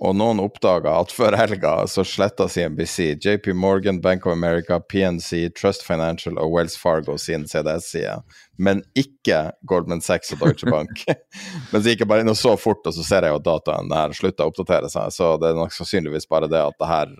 [0.00, 5.50] Og noen oppdaga at før helga så sletta CNBC, JP Morgan, Bank of America, PNC,
[5.58, 8.14] Trust Financial og Wells Fargo sin CDS-side,
[8.56, 11.04] men ikke Goldman Sachs og Deutsche Bank.
[11.70, 13.48] men så gikk jeg bare inn og så fort, og så ser jeg jo at
[13.50, 16.90] dataen her slutta å oppdatere seg, så det er nok sannsynligvis bare det at det
[16.94, 17.12] her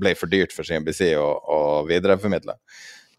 [0.00, 2.58] ble for dyrt for CNBC å, å videreformidle.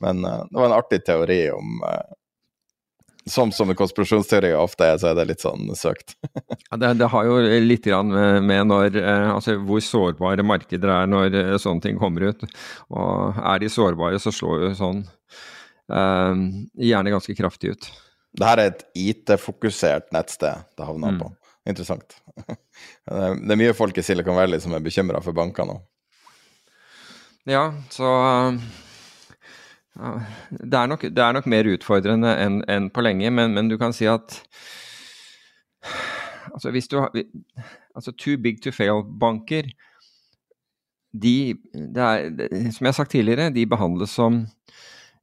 [0.04, 2.12] Men uh, det var en artig teori om uh,
[3.32, 6.16] som sånne konspirasjonsteorier ofte er, så er det litt sånn søkt.
[6.70, 11.10] ja, det, det, har jo litt med, med når, eh, altså hvor sårbare markeder er
[11.10, 12.46] når eh, sånne ting kommer ut.
[12.92, 16.46] Og er de sårbare, så slår jo sånn eh,
[16.92, 17.92] gjerne ganske kraftig ut.
[18.38, 21.24] Det her er et IT-fokusert nettsted det havna mm.
[21.24, 21.32] på.
[21.72, 22.16] Interessant.
[23.08, 25.82] det er mye folk i Silicon Valley som er bekymra for bankene nå.
[27.50, 28.54] Ja, så ja,
[29.96, 33.78] det, er nok, det, er nok, mer utfordrende enn en på lenge, men, men, du
[33.82, 34.40] kan si at
[36.54, 37.12] altså hvis du har
[37.96, 39.68] altså Too big to fail-banker
[41.12, 42.30] de, er,
[42.72, 44.46] Som jeg har sagt tidligere, de behandles som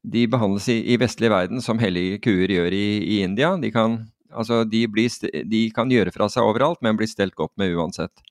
[0.02, 3.54] de behandles i, i vestlig verden som hellige kuer gjør i, i India.
[3.60, 3.98] De kan,
[4.30, 5.10] altså de, blir,
[5.48, 8.22] de kan gjøre fra seg overalt, men blir stelt godt med uansett.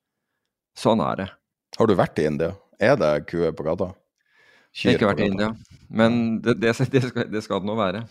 [0.77, 1.27] Sånn er det.
[1.77, 2.53] Har du vært i India?
[2.79, 3.91] Er det kuer på gata?
[4.77, 5.49] Jeg har ikke vært i India,
[5.89, 8.03] men det, det, det, skal, det, skal, det nå være.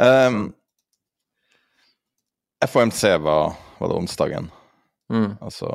[0.00, 0.46] Um,
[2.64, 4.48] FOMC var, var det onsdagen.
[5.12, 5.36] Mm.
[5.40, 5.68] Altså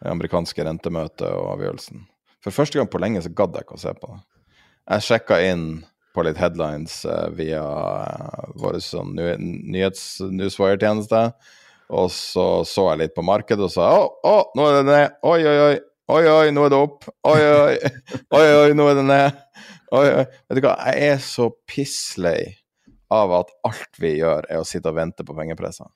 [0.00, 2.04] det amerikanske rentemøtet og avgjørelsen.
[2.44, 4.20] For første gang på lenge så gadd jeg ikke å se på det.
[4.90, 5.66] Jeg sjekka inn
[6.16, 11.28] på litt headlines uh, via uh, vår sånn nyhets-newswire-tjeneste.
[11.90, 15.16] Og så så jeg litt på markedet og sa å, å, nå er det ned.
[15.26, 15.76] Oi, oi, oi.
[16.10, 17.06] Oi, oi, nå er det opp.
[17.28, 17.76] Oi, oi,
[18.34, 19.42] oi, oi nå er det ned.
[19.94, 20.24] Oi, oi.
[20.48, 22.40] Vet du hva, jeg er så pisslei
[23.14, 25.90] av at alt vi gjør, er å sitte og vente på pengepresser.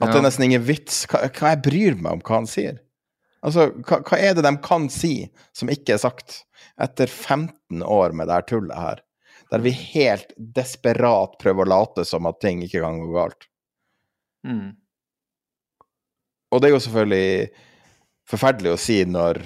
[0.00, 1.02] At det er nesten ingen vits.
[1.10, 2.78] Hva, hva jeg bryr meg om hva han sier?
[3.46, 5.14] Altså, hva, hva er det de kan si
[5.56, 6.42] som ikke er sagt?
[6.80, 9.02] Etter 15 år med det her tullet her,
[9.50, 13.48] der vi helt desperat prøver å late som at ting ikke kan gå galt.
[14.46, 14.76] Mm.
[16.50, 17.50] Og det er jo selvfølgelig
[18.30, 19.42] forferdelig å si når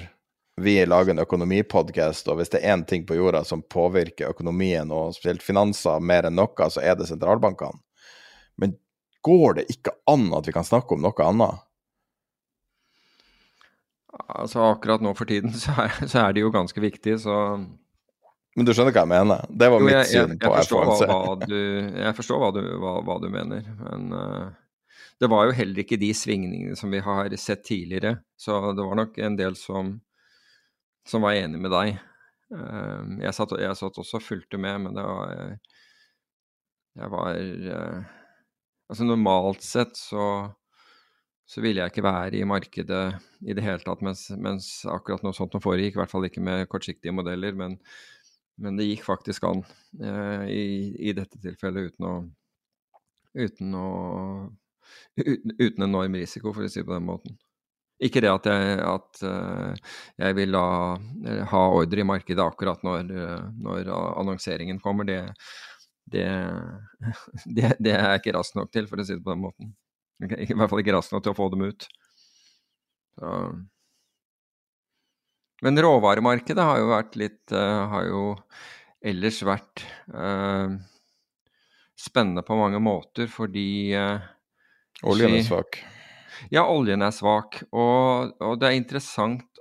[0.61, 4.91] vi lager en økonomipodkast, og hvis det er én ting på jorda som påvirker økonomien,
[4.95, 7.81] og spesielt finanser, mer enn noe, så er det sentralbankene.
[8.61, 8.77] Men
[9.25, 11.63] går det ikke an at vi kan snakke om noe annet?
[14.31, 17.35] Altså akkurat nå for tiden så er, så er de jo ganske viktige, så
[18.55, 19.41] Men du skjønner hva jeg mener?
[19.51, 20.71] Det var Jo, mitt jeg, jeg, syn jeg, på FHNC.
[20.71, 21.09] hva, FOMC.
[21.11, 21.57] hva du,
[21.99, 24.45] jeg forstår hva du, hva, du mener, men eh,
[25.21, 28.17] det var jo heller ikke de svingningene som vi har sett tidligere.
[28.37, 29.93] Så det var nok en del som,
[31.07, 31.95] som var enig med deg.
[32.55, 35.31] Eh, jeg, satt, jeg satt også og fulgte med, men det var
[36.95, 38.03] Jeg var eh,
[38.85, 40.27] Altså normalt sett så
[41.45, 43.03] så ville jeg ikke være i markedet
[43.45, 45.93] i det hele tatt mens, mens akkurat noe sånt nå foregikk.
[45.93, 47.75] I hvert fall ikke med kortsiktige modeller, men,
[48.57, 49.61] men det gikk faktisk an
[50.01, 50.63] eh, i,
[51.05, 52.15] i dette tilfellet uten å
[53.35, 53.87] uten å
[55.17, 57.37] uten, enorm risiko, for å si det på den måten.
[58.03, 60.65] Ikke det at jeg, at, eh, jeg vil la,
[61.25, 65.07] eh, ha ordre i markedet akkurat når, eh, når annonseringen kommer.
[65.07, 65.21] Det,
[66.11, 66.25] det,
[67.45, 69.71] det, det er jeg ikke rask nok til, for å si det på den måten.
[70.19, 71.87] I hvert fall ikke rask nok til å få dem ut.
[73.15, 73.31] Så.
[75.63, 78.23] Men råvaremarkedet har jo vært litt Har jo
[79.05, 79.83] ellers vært
[80.13, 80.75] eh,
[81.99, 84.25] spennende på mange måter, fordi eh,
[85.05, 85.79] Oljen er svak.
[86.53, 89.59] Ja, oljen er svak, og, og det er interessant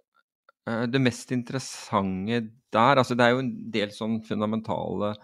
[0.69, 2.41] eh, Det mest interessante
[2.75, 5.15] der altså Det er jo en del sånn fundamentale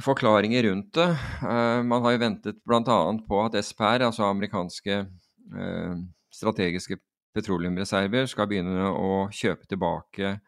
[0.00, 1.08] forklaringer rundt det.
[1.42, 2.98] Eh, man har jo ventet bl.a.
[3.28, 5.96] på at SPR, altså amerikanske eh,
[6.32, 7.00] strategiske
[7.34, 10.38] petroleumreserver, skal begynne å kjøpe tilbake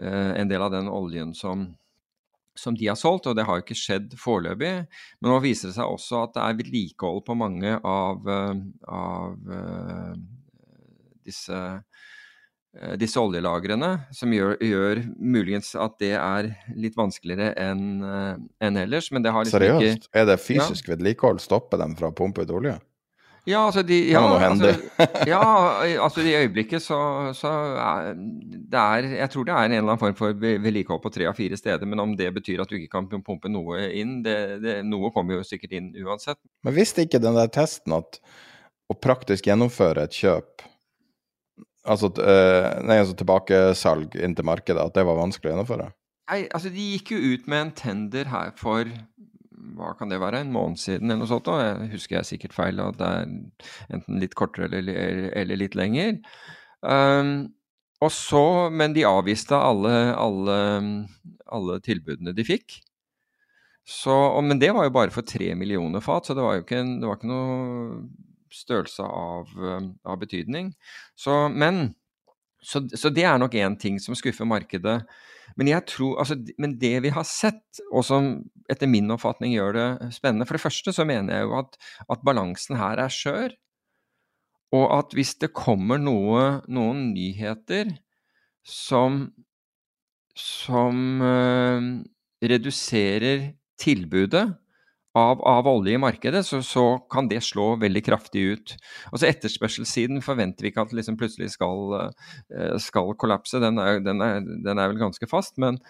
[0.00, 1.64] en del av den oljen som,
[2.60, 4.72] som de har solgt, og det har ikke skjedd foreløpig.
[5.20, 8.62] Men nå viser det seg også at det er vedlikehold på mange av, eh,
[8.96, 10.12] av eh,
[11.28, 11.60] disse,
[12.76, 19.10] eh, disse oljelagrene, som gjør, gjør muligens at det er litt vanskeligere enn en ellers.
[19.14, 20.12] Men det har liksom ikke Seriøst?
[20.14, 21.42] Er det fysisk vedlikehold?
[21.42, 22.78] Stopper dem fra å pumpe ut olje?
[23.50, 24.70] Ja, altså de, ja, altså,
[25.28, 25.40] ja,
[26.04, 26.98] altså i øyeblikket så,
[27.36, 27.50] så
[27.82, 31.12] er det er Jeg tror det er en eller annen form for ve- vedlikehold på
[31.14, 34.20] tre av fire steder, men om det betyr at du ikke kan pumpe noe inn,
[34.26, 36.38] det, det, noe kommer jo sikkert inn uansett.
[36.66, 38.20] Men visste ikke den der testen at
[38.90, 40.66] å praktisk gjennomføre et kjøp
[41.90, 45.86] Altså, eh, nei, altså tilbakesalg inn til markedet, at det var vanskelig å gjennomføre?
[46.28, 48.84] Nei, altså De gikk jo ut med en tender her for
[49.76, 51.48] hva kan det være, en måned siden eller noe sånt.
[51.52, 53.32] Og jeg husker jeg sikkert feil at det er
[53.96, 56.20] enten litt kortere eller, eller litt lenger.
[56.80, 57.50] Um,
[58.00, 60.56] og så, Men de avviste alle, alle,
[61.52, 62.80] alle tilbudene de fikk.
[63.90, 66.64] Så, og, men det var jo bare for tre millioner fat, så det var jo
[66.64, 68.04] ikke, en, var ikke noe
[68.54, 70.70] størrelse av, um, av betydning.
[71.18, 71.90] Så, men,
[72.62, 75.00] så, så det er nok én ting som skuffer markedet.
[75.60, 78.30] Men, jeg tror, altså, men det vi har sett, og som
[78.72, 81.76] etter min oppfatning gjør det spennende For det første så mener jeg jo at,
[82.14, 83.52] at balansen her er skjør.
[84.72, 87.90] Og at hvis det kommer noe, noen nyheter
[88.64, 89.26] som,
[90.38, 91.88] som øh,
[92.40, 93.50] reduserer
[93.80, 94.46] tilbudet
[95.18, 98.74] av, av olje i markedet, så, så kan det slå veldig kraftig ut.
[99.10, 104.22] Altså Etterspørselssiden forventer vi ikke at liksom plutselig skal, eh, skal kollapse, den er, den,
[104.22, 105.58] er, den er vel ganske fast.
[105.62, 105.80] Men,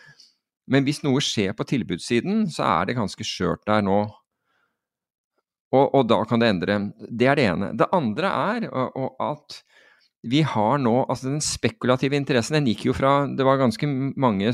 [0.71, 4.03] men hvis noe skjer på tilbudssiden, så er det ganske skjørt der nå.
[5.71, 6.79] Og, og da kan det endre.
[6.99, 7.75] Det er det ene.
[7.79, 9.61] Det andre er og, og at
[10.21, 13.87] vi har nå Altså den spekulative interessen, den gikk jo fra Det var ganske
[14.21, 14.51] mange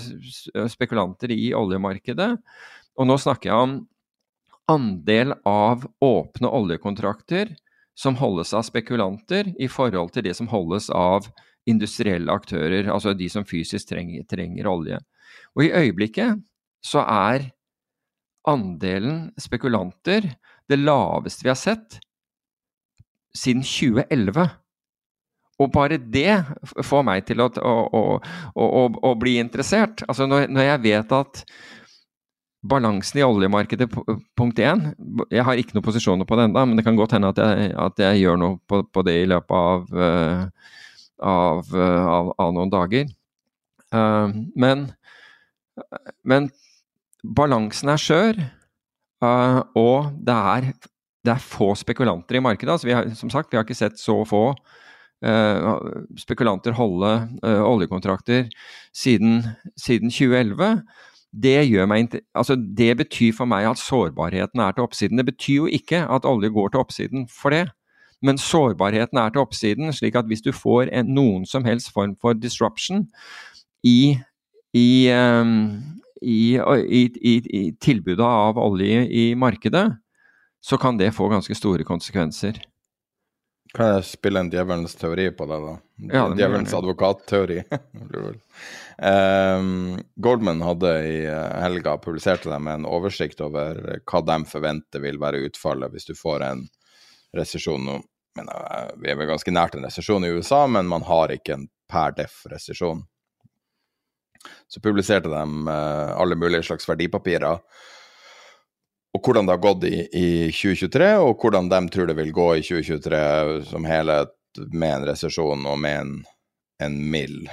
[0.71, 2.29] spekulanter i oljemarkedet.
[2.97, 3.79] Og nå snakker jeg om
[4.71, 7.55] andel av åpne oljekontrakter
[7.97, 11.29] som holdes av spekulanter i forhold til det som holdes av
[11.67, 14.99] industrielle aktører, altså de som fysisk trenger, trenger olje.
[15.57, 16.43] Og i øyeblikket
[16.85, 17.49] så er
[18.47, 20.29] andelen spekulanter
[20.71, 21.99] det laveste vi har sett
[23.37, 24.47] siden 2011.
[25.57, 26.37] Og bare det
[26.85, 28.03] får meg til å, å,
[28.55, 30.05] å, å, bli interessert.
[30.07, 31.43] Altså når, når jeg vet at
[32.69, 33.89] balansen i oljemarkedet,
[34.39, 34.91] punkt én
[35.31, 37.73] Jeg har ikke noen posisjoner på det ennå, men det kan godt hende at jeg,
[37.77, 40.73] at jeg gjør noe på, på det i løpet av, eh,
[41.23, 43.11] av, eh, av, av noen dager.
[43.93, 44.87] Eh, men,
[46.25, 46.51] men
[47.23, 48.45] balansen er skjør,
[49.77, 50.69] og det er
[51.27, 52.71] det er få spekulanter i markedet.
[52.71, 54.53] Altså, vi har, som sagt, vi har ikke sett så få
[56.21, 57.09] spekulanter holde
[57.43, 58.45] oljekontrakter
[58.95, 59.41] siden,
[59.81, 60.85] siden 2011.
[61.43, 65.18] Det, meg, altså, det betyr for meg at sårbarheten er til oppsiden.
[65.20, 67.66] Det betyr jo ikke at olje går til oppsiden for det.
[68.24, 72.16] Men sårbarheten er til oppsiden, slik at hvis du får en, noen som helst form
[72.20, 73.05] for disruption
[73.84, 74.16] i,
[74.72, 75.76] i, ehm,
[76.22, 79.91] i, i, i, i tilbudet av olje i markedet,
[80.64, 82.59] så kan det få ganske store konsekvenser.
[83.77, 85.72] Kan jeg spille en djevelens teori på det, da?
[86.09, 87.59] Ja, djevelens advokatteori.
[89.12, 95.20] um, Goldman hadde i eh, helga publiserte dem en oversikt over hva de forventer vil
[95.20, 96.64] være utfallet hvis du får en
[97.37, 97.99] resesjon nå.
[98.41, 101.59] Men, uh, vi er vel ganske nært en resesjon i USA, men man har ikke
[101.59, 103.05] en per def resesjon.
[104.72, 107.61] Så publiserte de uh, alle mulige slags verdipapirer
[109.17, 112.49] og hvordan det har gått i, i 2023, og hvordan de tror det vil gå
[112.59, 113.21] i 2023
[113.71, 114.35] som helhet
[114.73, 116.11] med en resesjon og med en,
[116.85, 117.47] en mild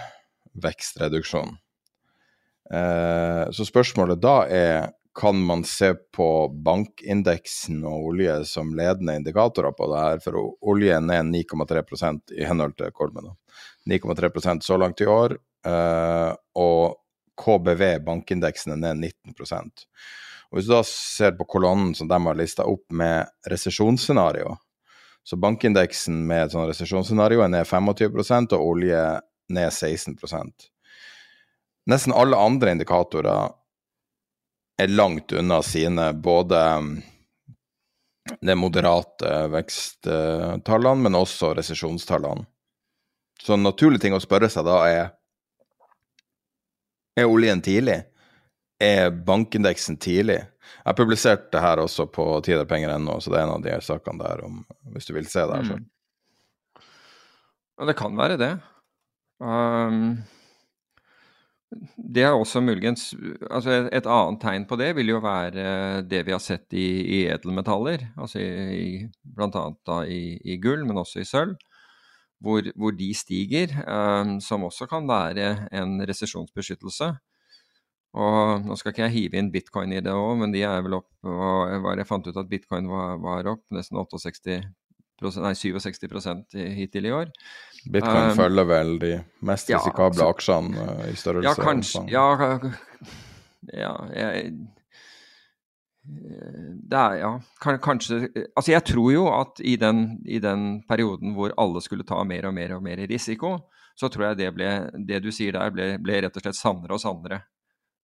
[0.64, 1.56] vekstreduksjon.
[2.74, 6.28] Eh, så spørsmålet da er kan man se på
[6.66, 10.40] bankindeksen og olje som ledende indikatorer på det her, for
[10.74, 11.84] oljen er 9,3
[12.40, 13.30] i henhold til Kolmen.
[13.90, 15.38] 9,3% så langt i år,
[15.70, 16.98] eh, og
[17.38, 19.38] KBV, bankindeksen, er ned 19
[20.54, 24.52] og Hvis du da ser på kolonnen som de har lista opp med resesjonsscenario,
[25.26, 29.02] så bankindeksen med et sånt resesjonsscenario er ned 25% og olje
[29.50, 30.70] ned 16%
[31.90, 33.50] Nesten alle andre indikatorer
[34.78, 36.94] er langt unna sine, både mm,
[38.40, 42.46] de moderate veksttallene, men også resesjonstallene.
[43.42, 45.04] Så en naturlig ting å spørre seg da er
[47.20, 48.00] Er oljen tidlig?
[48.84, 50.42] Er bankindeksen tidlig?
[50.84, 54.20] Jeg har publisert det her også på tiderpenger.no, så det er en av de sakene
[54.20, 54.62] der, om,
[54.92, 55.90] hvis du vil se det her selv.
[57.80, 58.54] Og det kan være det.
[59.44, 60.24] Um,
[61.98, 63.12] det er også muligens
[63.50, 66.86] altså et, et annet tegn på det vil jo være det vi har sett i,
[67.18, 69.66] i edelmetaller, altså i, bl.a.
[69.88, 71.56] da i, i gull, men også i sølv,
[72.44, 77.14] hvor, hvor de stiger, um, som også kan være en resesjonsbeskyttelse.
[78.14, 81.00] Og nå skal ikke jeg hive inn bitcoin i det òg, men de er vel
[81.00, 84.60] opp og jeg fant ut at bitcoin var, var opp nesten 68
[85.42, 87.32] nei, 67 i- hittil i år.
[87.90, 89.12] Bitcoin Um, følger vel de
[89.42, 91.48] mest ja, risikable så- aksjene eh, i størrelse.
[91.48, 92.04] Ja, kanskje.
[92.12, 92.60] Ja,
[93.74, 94.54] ja jeg,
[96.04, 97.30] det er ja,
[97.64, 98.18] kan, kanskje
[98.58, 102.50] Altså, jeg tror jo at i den, i den perioden hvor alle skulle ta mer
[102.50, 103.56] og mer og mer risiko,
[103.96, 104.70] så tror jeg det ble
[105.08, 107.42] Det du sier der, ble, ble rett og slett sannere og sannere.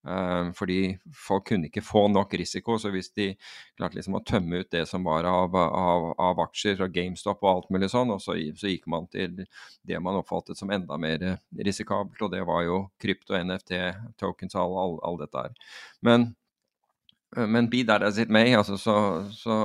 [0.08, 3.34] Eh, fordi folk kunne ikke få nok risiko, så hvis de
[3.76, 7.50] klarte liksom å tømme ut det som var av, av, av aksjer og GameStop og
[7.52, 9.42] alt mulig sånn, og så, så gikk man til
[9.84, 13.76] det man oppfattet som enda mer eh, risikabelt, og det var jo krypto, NFT,
[14.22, 15.76] tokens og all, all, all dette her.
[16.08, 16.30] Men,
[17.36, 18.96] eh, men be that as it may, altså, så,
[19.36, 19.60] så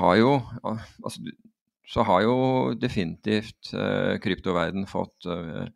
[0.00, 1.34] har jo altså,
[1.90, 2.34] så har jo
[2.78, 5.66] definitivt uh, kryptoverden fått, uh,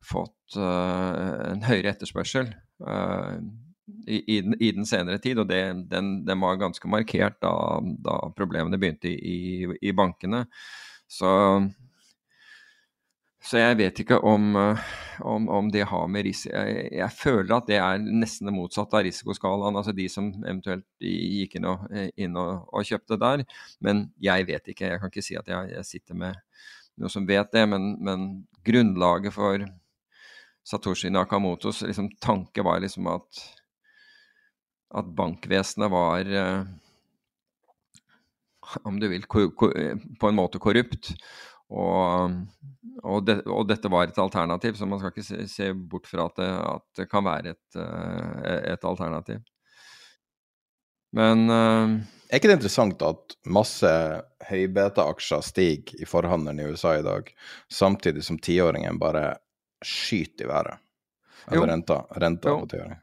[0.00, 2.48] fått uh, en høyere etterspørsel
[4.06, 5.60] i, i, den, i den senere tid, og det,
[5.90, 10.44] den, den var ganske markert da, da problemene begynte i, i, bankene.
[11.10, 11.30] Så,
[13.42, 14.84] så jeg vet ikke om, eh,
[15.26, 18.98] om, om det har med risiko jeg, jeg føler at det er nesten det motsatte
[18.98, 23.44] av risikoskalaen, altså de som eventuelt gikk inn og, inn og, og kjøpte der.
[23.82, 26.38] Men jeg vet ikke, jeg kan ikke si at jeg, jeg sitter med
[27.00, 28.30] noe som vet det, men, men
[28.66, 29.64] grunnlaget for
[30.70, 33.42] Satoshi Nakamotos liksom, tanke var liksom at,
[34.94, 36.62] at bankvesenet var eh,
[38.86, 39.48] om du vil, ko,
[40.20, 41.10] på en måte korrupt.
[41.70, 42.36] Og,
[43.02, 46.26] og, det, og, dette var et alternativ, så man skal ikke se, se bort fra
[46.26, 49.42] at det, at det kan være et, eh, et alternativ.
[51.18, 52.00] Men eh,
[52.30, 53.90] Er ikke det interessant at masse
[54.46, 57.30] høybeta-aksjer stiger i forhandelen i USA i dag,
[57.70, 59.32] samtidig som tiåringen bare
[59.84, 60.82] skyter i været?
[61.50, 61.62] Jo.
[61.62, 62.58] Eller renta, renta Jo.
[62.60, 62.98] på tiåring.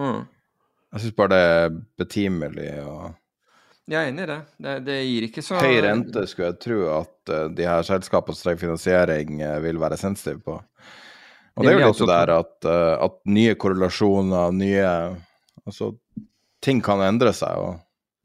[0.00, 0.22] mm.
[0.94, 2.96] Jeg syns bare det er betimelig å
[3.90, 4.38] Jeg er enig i det.
[4.64, 8.38] Det, det gir ikke så Høy rente skulle jeg tro at uh, de her selskapene
[8.38, 10.54] som trenger finansiering, uh, vil være sensitive på.
[11.54, 14.88] Og Det det er jo litt også der at, uh, at nye korrelasjoner, nye
[15.64, 15.94] Altså,
[16.60, 17.56] ting kan endre seg.
[17.56, 17.78] og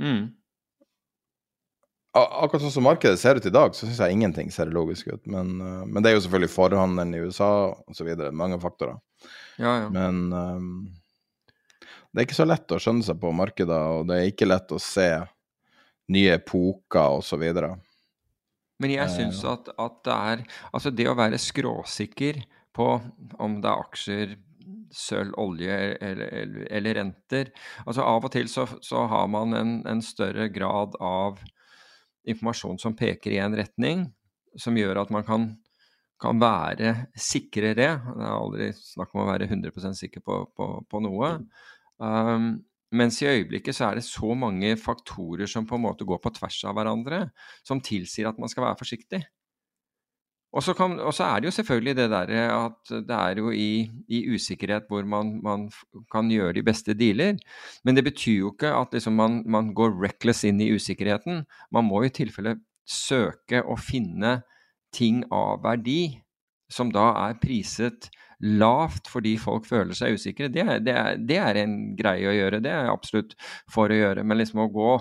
[0.04, 0.24] mm.
[2.18, 5.22] Akkurat sånn som markedet ser ut i dag, så syns jeg ingenting ser logisk ut.
[5.30, 7.50] Men, eh, men det er jo selvfølgelig forhandelen i USA
[7.92, 8.10] osv.
[8.34, 8.98] Mange faktorer.
[9.62, 9.90] Ja, ja.
[9.94, 10.72] Men um,
[12.10, 14.74] det er ikke så lett å skjønne seg på markeder, og det er ikke lett
[14.74, 15.12] å se
[16.10, 17.46] nye epoker osv.
[18.80, 22.42] Men jeg syns at, at det er Altså, det å være skråsikker
[22.74, 22.88] på
[23.42, 24.36] om det er aksjer,
[24.94, 27.52] sølv, olje eller, eller, eller renter
[27.86, 31.42] Altså av og til så, så har man en, en, større grad av
[32.30, 34.08] informasjon som peker i en retning,
[34.60, 35.50] som gjør at man kan,
[36.22, 37.74] kan være sikrere.
[37.76, 41.36] Det er aldri snakk om å være 100 sikker på, på, på noe.
[42.00, 42.52] Um,
[42.96, 46.32] mens i øyeblikket så er det så mange faktorer som på en måte går på
[46.40, 47.28] tvers av hverandre,
[47.66, 49.22] som tilsier at man skal være forsiktig.
[50.50, 53.52] Og så, kan, og så er det jo selvfølgelig det derre at det er jo
[53.54, 55.68] i, i usikkerhet hvor man, man,
[56.10, 57.38] kan gjøre de beste dealer.
[57.86, 61.44] Men det betyr jo ikke at liksom man, man, går reckless inn i usikkerheten.
[61.72, 62.58] Man må i tilfelle
[62.90, 64.40] søke å finne
[64.96, 66.18] ting av verdi
[66.70, 70.96] som da er priset lavt fordi folk føler seg usikre, det, det,
[71.28, 72.62] det, er en greie å gjøre.
[72.64, 73.36] Det er jeg absolutt
[73.70, 74.24] for å gjøre.
[74.24, 74.94] Men liksom å gå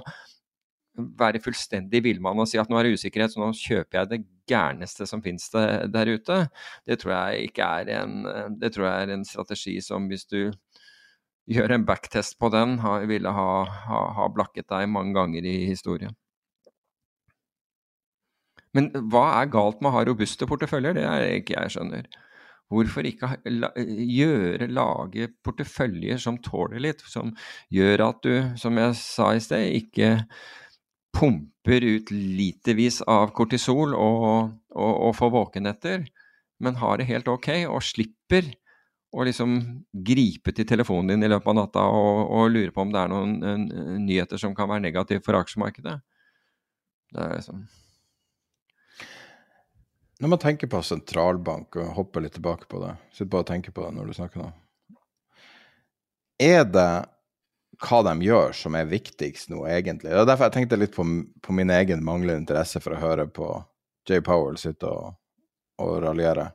[1.18, 4.24] være fullstendig villmann og si at nå er det usikkerhet, så nå kjøper jeg det
[4.48, 6.38] gærneste som finnes der ute,
[6.88, 8.22] det tror jeg ikke er en,
[8.60, 10.40] det tror jeg er en strategi som hvis du
[11.48, 12.76] gjør en backtest på den,
[13.08, 13.50] ville ha,
[13.88, 16.16] ha, ha blakket deg mange ganger i historien.
[18.76, 20.98] Men hva er galt med å ha robuste porteføljer?
[20.98, 22.08] Det er det ikke jeg skjønner.
[22.68, 27.32] Hvorfor ikke gjøre, lage porteføljer som tåler litt, som
[27.72, 30.10] gjør at du, som jeg sa i sted, ikke
[31.14, 36.06] pumper ut litervis av kortisol og, og, og får våkenetter,
[36.62, 38.50] men har det helt ok og slipper
[39.08, 39.58] å liksom
[40.04, 43.12] gripe til telefonen din i løpet av natta og, og lure på om det er
[43.12, 43.66] noen en,
[44.04, 45.96] nyheter som kan være negative for aksjemarkedet.
[47.14, 47.66] Det er liksom
[50.18, 53.74] når man tenker på sentralbank, og hopper litt tilbake på det, sitter bare og tenker
[53.74, 54.48] på det når du snakker nå
[56.42, 56.90] Er det
[57.78, 60.10] hva de gjør som er viktigst nå, egentlig?
[60.10, 61.04] Det er derfor jeg tenkte litt på,
[61.44, 63.50] på min egen manglende interesse for å høre på
[64.08, 65.12] Jay Powell sitte og,
[65.82, 66.50] og raljere.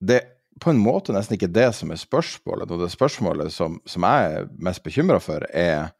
[0.00, 2.70] Det er på en måte nesten ikke det som er spørsmålet.
[2.72, 5.90] Og det spørsmålet som, som jeg er mest bekymra for, er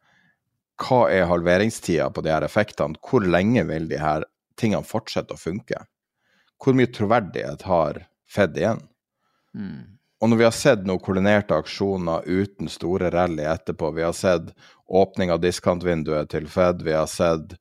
[0.81, 2.97] hva er halveringstida på de her effektene?
[3.01, 4.25] Hvor lenge vil de her
[4.57, 5.83] tingene fortsette å funke?
[6.61, 8.81] Hvor mye troverdighet har Fed igjen?
[9.55, 9.96] Mm.
[10.17, 14.49] Og når vi har sett noen koordinerte aksjoner uten store rally etterpå, vi har sett
[14.87, 17.53] åpning av diskantvinduet til Fed, vi har sett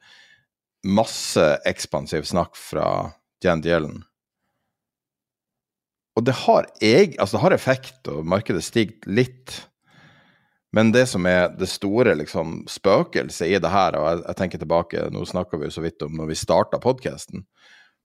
[0.87, 2.87] masse ekspansiv snakk fra
[3.45, 4.05] Jan Dielen.
[6.17, 9.59] Og det har, jeg, altså det har effekt, og markedet stiger litt.
[10.73, 14.63] Men det som er det store liksom, spøkelset i det her, og jeg, jeg tenker
[14.63, 17.45] tilbake, nå snakka vi jo så vidt om når vi starta podkasten,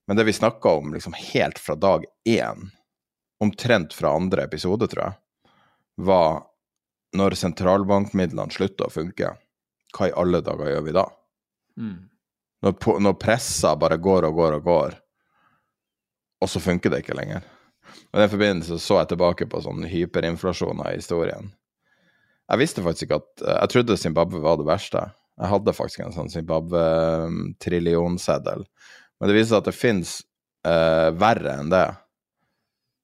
[0.07, 2.67] men det vi snakka om liksom helt fra dag én,
[3.41, 5.17] omtrent fra andre episode, tror jeg,
[6.07, 6.43] var
[7.17, 9.33] når sentralbankmidlene slutter å funke,
[9.97, 11.05] hva i alle dager gjør vi da?
[11.81, 11.97] Mm.
[12.61, 14.99] Når, når pressa bare går og går og går,
[16.41, 17.43] og så funker det ikke lenger.
[18.11, 21.51] Og I den forbindelse så jeg tilbake på sånn hyperinflasjoner i historien
[22.51, 25.01] jeg visste faktisk ikke at Jeg trodde Zimbabwe var det verste.
[25.39, 28.61] Jeg hadde faktisk en sånn Zimbabwe-trillionseddel.
[29.19, 30.09] Men det viser seg at det fins
[30.67, 31.87] uh, verre enn det.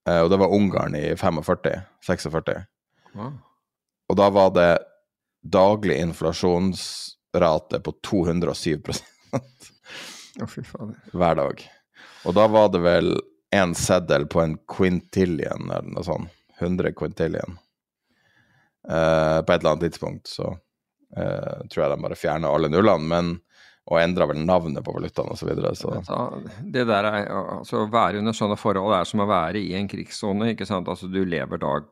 [0.08, 1.82] Uh, og det var Ungarn i 45.
[2.08, 2.62] 46.
[3.18, 3.34] Wow.
[4.08, 4.72] Og da var det
[5.43, 8.84] daglig inflasjonsrate på 207
[10.41, 10.95] oh, fy faen.
[11.12, 11.64] hver dag.
[12.28, 13.14] Og da var det vel
[13.55, 16.34] en seddel på en quintillion eller noe sånt.
[16.58, 17.59] 100 quintillion.
[18.88, 23.05] Uh, på et eller annet tidspunkt så uh, tror jeg de bare fjerner alle nullene,
[23.12, 23.36] men
[23.88, 25.42] og endrer vel navnet på valutaen osv.
[25.42, 25.96] Så videre, så.
[26.62, 27.28] Det der er,
[27.58, 30.51] altså Å være under sånne forhold er som å være i en krigssone.
[30.54, 30.89] ikke sant?
[30.92, 31.88] Altså Du lever dag,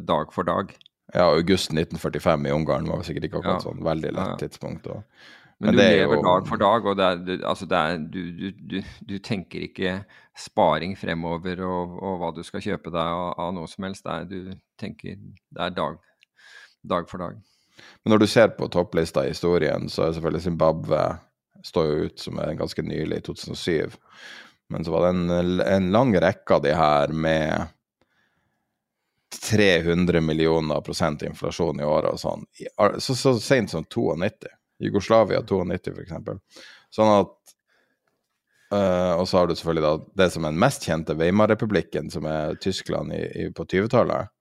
[0.00, 0.72] dag for dag.
[1.14, 3.66] Ja, august 1945 i Ungarn var sikkert ikke akkurat ja.
[3.68, 4.38] sånn veldig lett ja.
[4.40, 4.88] tidspunkt.
[4.90, 5.04] Og,
[5.60, 8.22] men, men, du lever jo, dag for dag, og det er, altså det er, du,
[8.32, 8.80] du, du,
[9.12, 9.94] du, tenker ikke
[10.36, 14.08] sparing fremover og, og, hva du skal kjøpe deg av, av noe som helst.
[14.08, 16.00] Er, du tenker det er dag
[16.86, 17.38] dag for dag.
[18.04, 21.00] Men når du ser på topplista i historien, så er selvfølgelig Zimbabwe
[21.66, 23.96] står jo ut som er ganske nylig, i 2007.
[24.70, 27.66] Men så var det en, en lang rekke av de her med
[29.42, 32.46] 300 millioner prosent inflasjon i året og sånn.
[32.98, 34.50] Så, så sent som 92.
[34.82, 36.62] Jugoslavia 92, f.eks.
[36.92, 37.54] Sånn at
[38.74, 42.28] øh, Og så har du selvfølgelig da det som er den mest kjente, Weimar-republikken, som
[42.30, 44.32] er Tyskland i, i, på 20-tallet.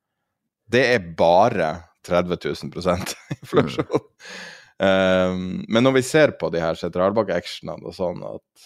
[0.71, 1.71] Det er bare
[2.05, 2.37] 30
[2.73, 2.97] 000
[3.39, 3.93] inflasjon.
[3.95, 8.65] um, men når vi ser på de her sentralbank-actionene og sånn at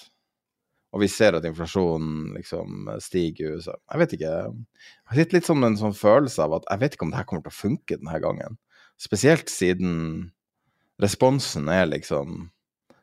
[0.89, 3.75] og vi ser at inflasjonen liksom stiger i USA.
[3.91, 4.29] Jeg vet ikke.
[4.31, 7.27] Jeg har litt som en sånn følelse av at jeg vet ikke om det her
[7.29, 8.57] kommer til å funke denne gangen.
[8.99, 9.91] Spesielt siden
[10.99, 12.49] responsen er liksom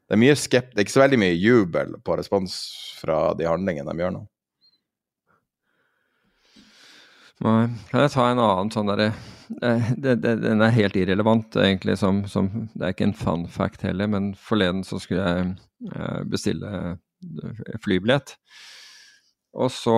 [0.07, 2.53] Det er mye skept, ikke så veldig mye jubel på respons
[3.01, 4.21] fra de handlingene de gjør nå.
[7.45, 7.67] Nei.
[7.91, 9.11] Kan jeg ta en annen sånn derre
[9.61, 11.99] eh, Den er helt irrelevant, egentlig.
[12.01, 15.51] Som, som, det er ikke en fun fact heller, men forleden så skulle jeg
[15.93, 18.37] eh, bestille eh, flybillett.
[19.57, 19.97] Og så,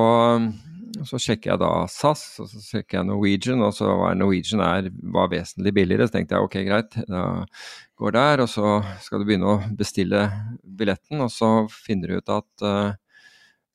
[1.07, 4.91] så sjekker jeg da SAS, og så sjekker jeg Norwegian, og så var Norwegian er,
[5.15, 6.07] var vesentlig billigere.
[6.07, 7.25] Så tenkte jeg ok, greit, da
[7.99, 10.29] går der, og så skal du begynne å bestille
[10.63, 13.08] billetten, og så finner du ut at skal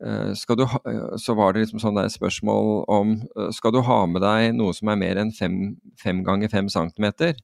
[0.04, 4.02] du ha, eh, så var det liksom sånn der spørsmål om eh, Skal du ha
[4.10, 7.38] med deg noe som er mer enn fem, fem ganger fem centimeter?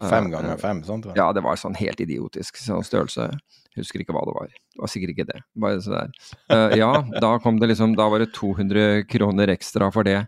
[0.00, 1.06] Fem Eh, ganger fem, sant?
[1.16, 3.30] Ja, det var sånn helt idiotisk sånn størrelse.
[3.78, 4.50] Husker ikke hva det var.
[4.50, 5.40] Det var sikkert ikke det.
[5.62, 6.12] Bare så der.
[6.50, 6.90] Eh, ja,
[7.22, 10.24] da kom det liksom Da var det 200 kroner ekstra for det.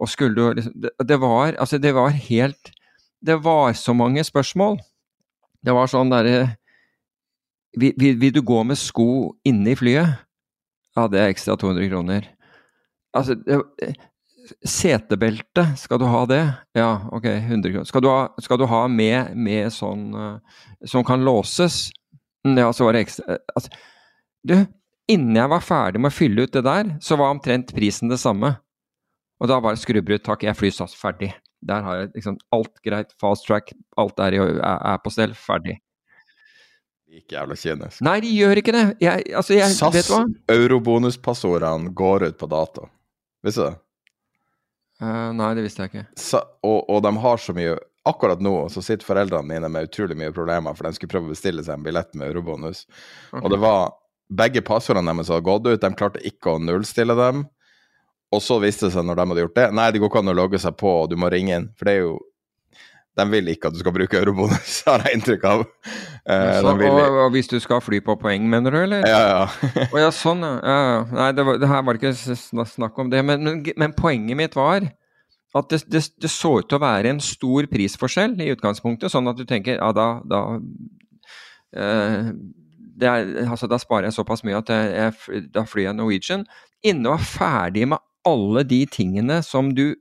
[0.00, 2.72] Og skulle du liksom det, det var Altså, det var helt
[3.24, 4.78] Det var så mange spørsmål.
[5.64, 6.56] Det var sånn derre
[7.76, 10.25] vil, vil, vil du gå med sko inne i flyet?
[10.96, 12.28] Ja, det er ekstra 200 kroner.
[13.16, 13.60] Altså, det,
[14.66, 16.42] setebelte, skal du ha det?
[16.76, 17.84] Ja, ok, 100 kroner.
[17.88, 21.86] Skal du ha, skal du ha med, med sånn eh, som kan låses?
[22.46, 23.72] Mm, Ja, så var det ekstra eh, altså,
[24.46, 24.54] Du,
[25.10, 28.20] innen jeg var ferdig med å fylle ut det der, så var omtrent prisen det
[28.22, 28.54] samme.
[29.42, 31.32] Og da bare skrubbrudd, takk, jeg flyr SAS, ferdig.
[31.66, 35.80] Der har jeg liksom alt greit, fast track, alt er, i, er på stell, ferdig.
[37.06, 38.02] Ikke jævla kynisk.
[38.04, 38.84] Nei, de gjør ikke det.
[39.04, 39.90] Jeg, altså, jeg, hva?
[40.02, 42.88] SAS-eurobonuspassordene går ut på dato.
[43.46, 43.76] Visste du det?
[44.96, 46.06] Uh, nei, det visste jeg ikke.
[46.18, 47.76] Sa, og, og de har så mye
[48.06, 51.32] Akkurat nå så sitter foreldrene mine med utrolig mye problemer, for de skulle prøve å
[51.32, 52.84] bestille seg en billett med eurobonus.
[53.34, 53.96] Og det var
[54.26, 57.44] Begge passordene deres hadde gått ut, de klarte ikke å nullstille dem.
[58.34, 60.32] Og så viste det seg når de hadde gjort det Nei, det går ikke an
[60.32, 61.68] å logge seg på, og du må ringe inn.
[61.78, 62.14] For det er jo
[63.16, 65.64] De vil ikke at du skal bruke eurobonus, har jeg inntrykk av.
[66.28, 69.06] Eh, Så, og, og hvis du skal fly på poeng, mener du, eller?
[69.08, 69.70] ja, ja.
[69.92, 70.76] oh, ja, sånn, ja.
[71.14, 73.24] Nei, det, var, det her var ikke snakk om det.
[73.24, 74.90] Men, men, men poenget mitt var
[75.56, 79.30] at det, det, det så ut til å være en stor prisforskjell i utgangspunktet, sånn
[79.30, 80.40] at du tenker ja, da, da
[81.72, 82.32] eh,
[82.96, 86.44] det er, altså, Da sparer jeg såpass mye at jeg, jeg, da flyr jeg Norwegian.
[86.86, 89.94] Inne og er ferdig med alle de tingene som du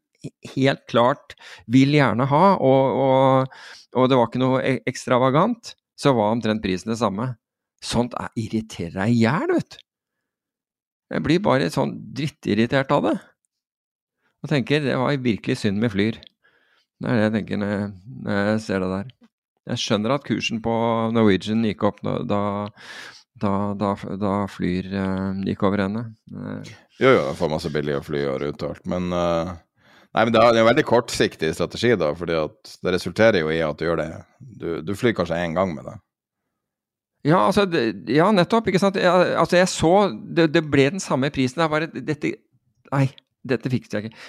[0.56, 1.36] helt klart
[1.72, 3.58] vil gjerne ha, og, og,
[3.96, 7.34] og det var ikke noe e- ekstravagant, så var omtrent prisen det samme.
[7.84, 9.82] Sånt er, irriterer deg i hjel, vet du.
[11.16, 13.18] Jeg blir bare sånn drittirritert av det.
[14.42, 16.18] Og tenker det var virkelig synd med Flyr.
[17.02, 19.12] Det er det jeg tenker når jeg, ser det der.
[19.72, 20.74] Jeg skjønner at kursen på
[21.14, 26.08] Norwegian gikk opp da, da, da, da Flyr uh, gikk over ende.
[26.34, 26.76] Uh.
[27.02, 29.50] Jo, jo, de får masse billige fly og ruter og alt, men eh,
[30.16, 33.60] Nei, men det er en veldig kortsiktig strategi, da, fordi at det resulterer jo i
[33.66, 34.10] at du gjør det
[34.40, 35.96] Du, du flyr kanskje én gang med det.
[37.26, 37.66] Ja, altså,
[38.08, 38.70] ja, nettopp.
[38.70, 38.96] ikke sant?
[39.02, 39.94] Jeg, altså, jeg så
[40.38, 41.60] det, det ble den samme prisen.
[41.60, 42.36] Det er bare dette
[42.94, 43.08] Nei,
[43.44, 44.20] dette fikset jeg ikke.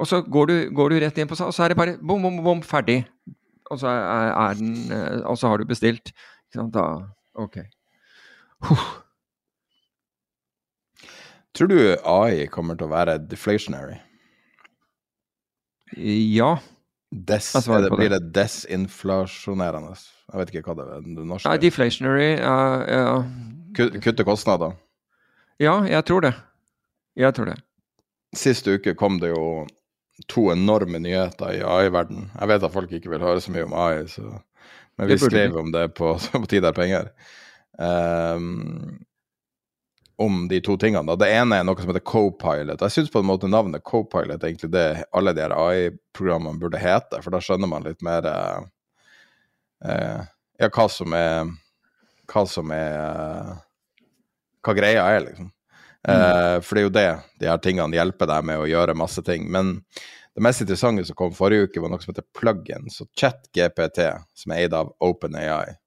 [0.00, 2.22] Og så går du, går du rett inn på og så er det bare bom,
[2.24, 3.02] bom, bom, ferdig.
[3.68, 6.14] Og så er, er den eh, Og så har du bestilt.
[6.48, 6.74] Ikke sant?
[6.74, 7.04] Da
[7.38, 7.60] Ok.
[8.64, 8.86] Huh.
[11.54, 14.00] Tror du AI kommer til å være deflationary?
[15.96, 16.56] Ja.
[17.08, 17.90] Des, det, det?
[17.96, 19.94] blir det desinflasjonerende?
[20.28, 21.06] Jeg vet ikke hva det er.
[21.06, 21.48] Det norske.
[21.48, 23.14] Nei, deflationary ja, ja.
[23.78, 24.76] Kutte kostnader.
[25.62, 26.34] ja, jeg tror det.
[27.16, 27.56] Jeg tror det.
[28.36, 29.66] Sist uke kom det jo
[30.28, 32.28] to enorme nyheter i AI-verden.
[32.34, 34.26] Jeg vet at folk ikke vil høre så mye om AI, så,
[34.98, 37.12] men vi skrev om det på, på Tid er penger.
[37.80, 38.98] Ehm,
[40.18, 41.14] om de to tingene.
[41.14, 42.80] Det ene er noe som heter Copilot.
[42.82, 47.20] Jeg syns på en måte navnet Copilot er egentlig det alle de AI-programmene burde hete,
[47.22, 48.64] for da skjønner man litt mer eh,
[49.86, 50.26] eh,
[50.58, 51.54] ja, hva som er
[52.28, 53.54] Hva som er eh,
[54.66, 55.52] Hva greia er, liksom.
[56.08, 57.08] Eh, for det er jo det
[57.38, 59.46] de her tingene hjelper deg med å gjøre masse ting.
[59.54, 59.76] Men
[60.34, 62.98] det mest interessante som kom forrige uke, var noe som heter plugins.
[63.04, 64.02] Og ChatGPT,
[64.34, 65.78] som er eid av OpenAI,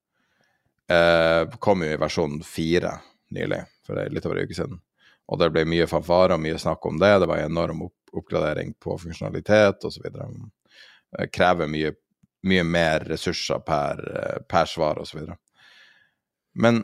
[0.88, 2.96] eh, kom jo i versjon fire
[3.34, 4.80] nylig, for litt over en uke siden.
[5.32, 7.12] Og det ble mye fanfare og mye snakk om det.
[7.22, 10.08] Det var en enorm opp oppgradering på funksjonalitet osv.
[11.32, 11.94] Krever mye,
[12.48, 14.02] mye mer ressurser per,
[14.50, 15.30] per svar osv.
[16.54, 16.82] Men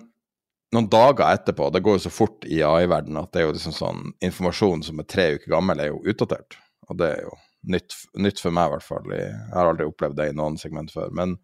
[0.76, 3.76] noen dager etterpå, det går jo så fort i AI-verdenen at det er jo liksom
[3.76, 6.60] sånn informasjon som er tre uker gammel, er jo utdatert.
[6.88, 7.36] Og det er jo
[7.76, 9.14] nytt, nytt for meg, i hvert fall.
[9.16, 11.12] Jeg har aldri opplevd det i noen segment før.
[11.16, 11.38] Men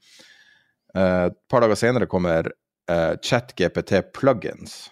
[0.96, 2.52] eh, et par dager senere kommer
[2.92, 4.86] eh, ChatGPT plugins.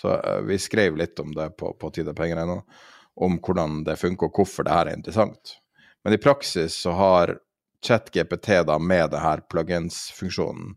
[0.00, 1.92] Så eh, vi skrev litt om det på, på
[2.24, 2.62] ennå,
[3.14, 5.58] om hvordan det funker og hvorfor det her er interessant.
[6.04, 7.38] Men i praksis så har
[7.82, 10.76] ChatGPT da med det her plugins-funksjonen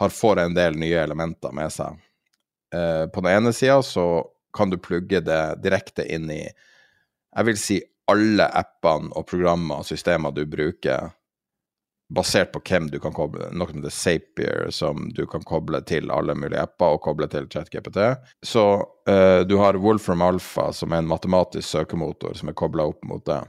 [0.00, 1.98] har får en del nye elementer med seg.
[2.74, 4.24] Eh, på den ene sida så
[4.56, 6.42] kan du plugge det direkte inn i
[7.30, 7.76] jeg vil si
[8.10, 11.12] alle appene og programmer og systemer du bruker,
[12.10, 16.10] basert på hvem du kan koble Noe som heter Zapier, som du kan koble til
[16.10, 18.00] alle mulige apper og koble til ChatGPT.
[18.42, 23.06] Så uh, du har Wolfram Alpha, som er en matematisk søkemotor som er kobla opp
[23.06, 23.40] mot det.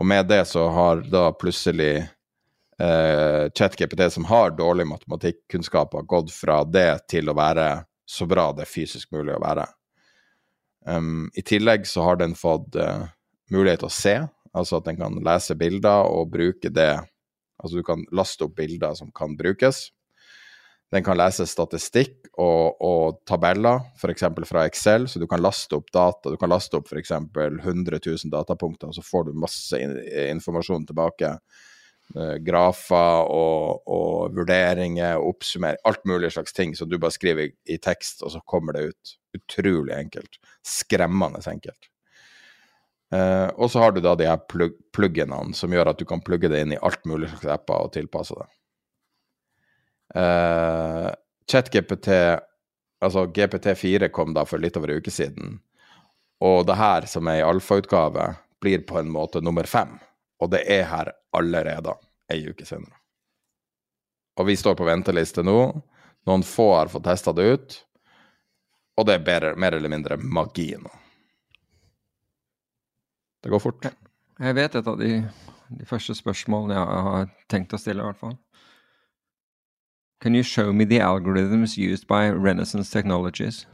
[0.00, 2.06] Og med det så har da plutselig
[2.80, 7.70] uh, ChatGPT, som har dårlige matematikkunnskaper, gått fra det til å være
[8.08, 9.68] så bra det er fysisk mulig å være.
[10.88, 13.04] Um, I tillegg så har den fått uh,
[13.52, 14.16] mulighet til å se,
[14.56, 16.94] altså at den kan lese bilder og bruke det
[17.62, 19.88] Altså du kan laste opp bilder som kan brukes.
[20.92, 24.26] Den kan lese statistikk og, og tabeller, f.eks.
[24.44, 26.28] fra Excel, så du kan laste opp data.
[26.28, 27.14] Du kan laste opp f.eks.
[27.16, 31.32] 100 000 datapunkter, og så får du masse informasjon tilbake.
[32.12, 35.80] Uh, grafer og, og, vurderinger og oppsummering.
[35.88, 39.16] Alt mulig slags ting som du bare skriver i tekst, og så kommer det ut.
[39.38, 40.36] Utrolig enkelt.
[40.60, 41.88] Skremmende enkelt.
[43.12, 45.18] Uh, og så har du da de her plug
[45.52, 48.36] som gjør at du kan plugge det inn i alt mulig slags apper og tilpasse
[48.38, 48.48] det.
[50.16, 51.10] Uh,
[51.50, 52.08] ChatGPT,
[53.04, 55.58] altså GPT4, kom da for litt over en uke siden.
[56.40, 58.32] Og det her, som er i alfautgave,
[58.62, 59.98] blir på en måte nummer fem.
[60.40, 61.94] Og det er her allerede
[62.32, 62.96] ei uke senere.
[64.40, 65.58] Og vi står på venteliste nå.
[66.26, 67.78] Noen få har fått testa det ut.
[68.96, 71.01] Og det er bedre, mer eller mindre magi nå.
[73.42, 73.90] Det går fort.
[74.38, 75.10] Jeg vet et av de,
[75.68, 78.36] de første spørsmålene jeg har tenkt å stille, i hvert fall.
[80.22, 83.64] Can you show me the algorithms used by Renaissance Technologies?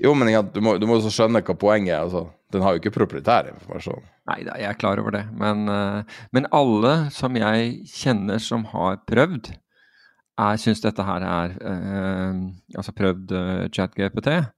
[0.00, 2.06] Jo, men ja, du må, du må også skjønne hva poenget er.
[2.06, 2.24] Altså.
[2.54, 4.02] Den har jo ikke proprietær informasjon.
[4.30, 5.26] Nei da, jeg er klar over det.
[5.36, 9.52] Men, uh, men alle som jeg kjenner som har prøvd,
[10.34, 12.38] jeg syns dette her er uh,
[12.74, 14.48] Altså prøvd uh, ChatGPT uh,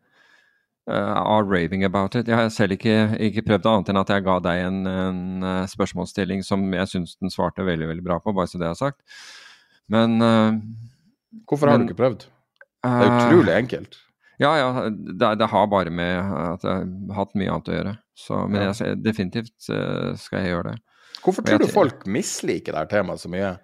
[0.94, 2.28] are raving about it.
[2.30, 5.64] Jeg har selv ikke, ikke, prøvd annet enn at jeg ga deg en, en uh,
[5.70, 9.00] spørsmålsstilling som jeg syns den svarte veldig veldig bra på, bare så det er sagt.
[9.90, 10.54] Men uh,
[11.50, 12.26] Hvorfor har men, du ikke prøvd?
[12.86, 13.98] Det er utrolig enkelt.
[14.38, 14.68] Ja, ja.
[14.92, 17.94] Det, det, har bare med at jeg har hatt mye annet å gjøre.
[18.16, 18.74] Så, men ja.
[18.78, 20.78] jeg, definitivt skal jeg gjøre det.
[21.24, 23.56] Hvorfor tror du folk misliker dette temaet så mye?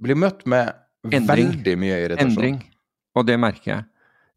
[0.00, 0.70] Blir møtt med
[1.10, 2.30] endring, veldig mye irritasjon.
[2.32, 2.60] Endring.
[3.18, 3.89] Og det merker jeg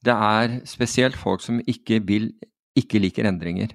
[0.03, 2.31] det er spesielt folk som ikke vil
[2.77, 3.73] ikke liker endringer.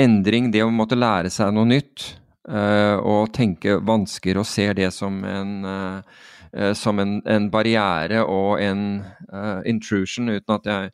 [0.00, 2.08] Endring, det å måtte lære seg noe nytt
[2.50, 8.58] uh, og tenke vansker og ser det som en, uh, som en, en barriere og
[8.62, 10.90] en uh, intrusion, uten at jeg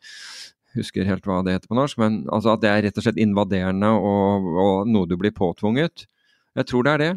[0.77, 3.19] husker helt hva det heter på norsk, men altså at det er rett og slett
[3.19, 6.05] invaderende og, og noe du blir påtvunget.
[6.55, 7.11] Jeg tror det er det.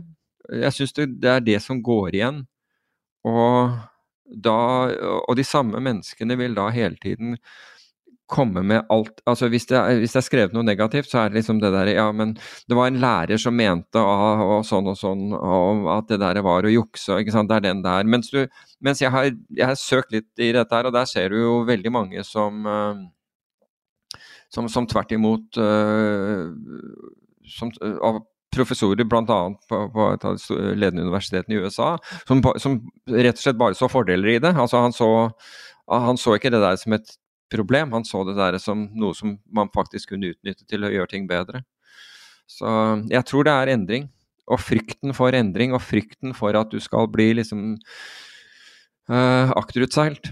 [0.64, 2.42] Jeg syns det, det er det som går igjen.
[3.28, 3.76] Og
[4.24, 4.56] da,
[5.28, 7.38] og de samme menneskene vil da hele tiden
[8.30, 11.42] komme med alt altså hvis det, hvis det, er skrevet noe negativt, så er det
[11.42, 12.32] liksom det der Ja, men
[12.68, 16.40] det var en lærer som mente og, og sånn og sånn, og at det der
[16.44, 17.52] var å jukse, ikke sant.
[17.52, 18.08] Det er den der.
[18.08, 18.46] Mens, du,
[18.80, 21.58] mens jeg, har, jeg har søkt litt i dette her, og der ser du jo
[21.68, 23.04] veldig mange som uh,
[24.54, 26.48] som, som tvert imot uh,
[27.56, 28.22] som, uh,
[28.54, 29.40] professorer bl.a.
[29.68, 31.94] På, på et av de ledende universitetene i USA,
[32.28, 32.78] som, som,
[33.10, 34.54] rett og slett bare så fordeler i det.
[34.54, 35.10] Altså han så,
[35.90, 37.16] han så ikke det der som et
[37.54, 41.12] problem, han så det der som noe som man faktisk kunne utnytte til å gjøre
[41.12, 41.64] ting bedre.
[42.50, 42.68] Så
[43.10, 44.10] jeg tror det er endring.
[44.44, 47.78] Og frykten for endring, og frykten for at du skal bli liksom
[49.08, 50.28] uh, akterutseilt.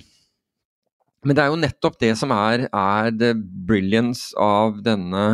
[1.24, 5.24] Men det er jo nettopp det som er, er the brilliance av denne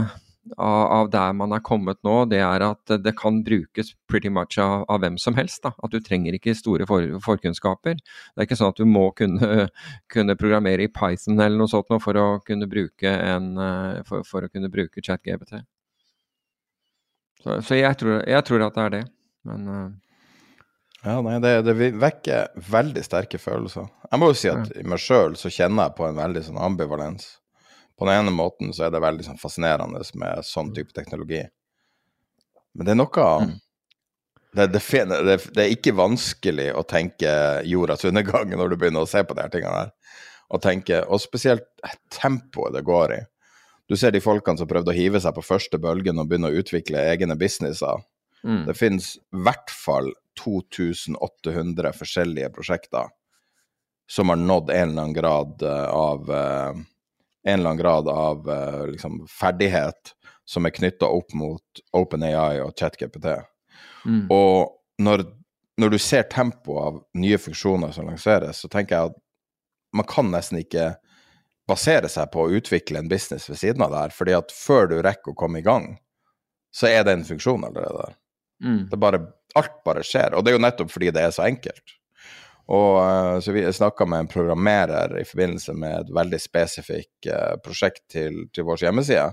[0.56, 4.84] av, der man er kommet nå, det er at det kan brukes pretty much av,
[4.88, 5.62] av hvem som helst.
[5.64, 5.72] Da.
[5.84, 7.98] At du trenger ikke store for, forkunnskaper.
[7.98, 9.68] Det er ikke sånn at du må kunne,
[10.14, 14.46] kunne programmere i Python eller noe sånt for å kunne bruke, en, eh, for, for
[14.46, 15.60] å kunne bruke ChatGPT.
[17.42, 19.02] Så, så jeg, tror, jeg, tror, at det er det.
[19.48, 19.88] Men uh...
[21.04, 23.86] Ja, nei, det, det, vekker veldig sterke følelser.
[24.10, 26.58] Jeg må jo si at i meg sjøl så kjenner jeg på en veldig sånn
[26.58, 27.36] ambivalens
[27.98, 31.42] på den ene måten så er det veldig sånn fascinerende med sånn type teknologi.
[32.78, 33.54] Men det er noe mm.
[34.54, 37.32] det, det, det, det, er ikke vanskelig å tenke
[37.66, 39.90] jordas undergang når du begynner å se på de her tingene her.
[40.48, 41.66] Og, tenke, og spesielt
[42.14, 43.20] tempoet det går i.
[43.88, 46.60] Du ser de folkene som prøvde å hive seg på første bølgen og begynne å
[46.60, 48.00] utvikle egne businesser.
[48.46, 48.62] Mm.
[48.68, 53.10] Det finnes i hvert fall 2800 forskjellige prosjekter
[54.08, 56.76] som har nådd en eller annen grad eh, av uh,
[57.47, 60.15] en eller annen grad av uh, liksom, ferdighet
[60.48, 63.27] som er knytta opp mot OpenAI og ChatGPT.
[64.09, 64.27] Mm.
[64.32, 65.27] Og når,
[65.81, 69.19] når du ser tempoet av nye funksjoner som lanseres, så tenker jeg at
[69.97, 70.94] man kan nesten ikke
[71.69, 74.89] basere seg på å utvikle en business ved siden av det her, fordi at før
[74.89, 75.90] du rekker å komme i gang,
[76.74, 78.16] så er det en funksjon allerede der.
[78.65, 78.81] Mm.
[78.90, 79.20] Det bare,
[79.59, 81.98] alt bare skjer, og det er jo nettopp fordi det er så enkelt.
[82.68, 87.56] Og eh, så Vi snakka med en programmerer i forbindelse med et veldig spesifikt eh,
[87.64, 89.30] prosjekt til, til vår hjemmeside.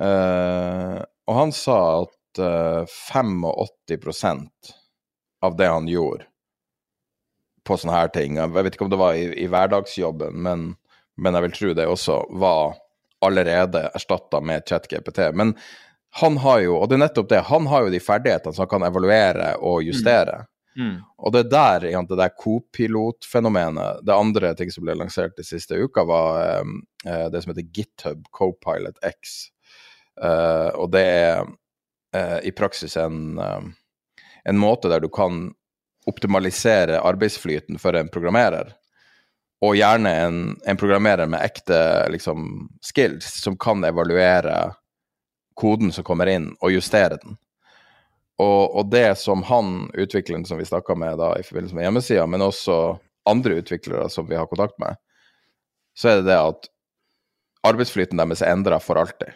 [0.00, 4.70] Uh, og han sa at uh, 85%
[5.42, 6.28] av det han gjorde
[7.66, 10.62] på sånne her ting Jeg vet ikke om det var i, i hverdagsjobben, men,
[11.18, 12.78] men jeg vil tro det også var
[13.20, 15.18] allerede erstatta med ChatGPT.
[15.36, 15.52] Men
[16.22, 18.72] han har jo, og det er nettopp det, han har jo de ferdighetene som han
[18.72, 20.38] kan evaluere og justere.
[20.46, 20.50] Mm.
[21.18, 25.74] Og det er der det der co-pilot-fenomenet Det andre ting som ble lansert de siste
[25.74, 26.74] uka, var eh,
[27.06, 29.50] eh, det som heter GitHub Copilot X.
[30.22, 31.46] Eh, og det er
[32.14, 33.62] eh, i praksis en, eh,
[34.44, 35.48] en måte der du kan
[36.08, 38.74] optimalisere arbeidsflyten for en programmerer.
[39.60, 41.76] Og gjerne en, en programmerer med ekte
[42.08, 44.70] liksom, skills, som kan evaluere
[45.60, 47.36] koden som kommer inn, og justere den.
[48.40, 52.26] Og, og det som han, utvikleren som vi snakka med da i forbindelse med hjemmesida,
[52.30, 52.76] men også
[53.28, 54.96] andre utviklere som vi har kontakt med,
[55.98, 56.70] så er det det at
[57.68, 59.34] arbeidsflyten deres er endra for alltid.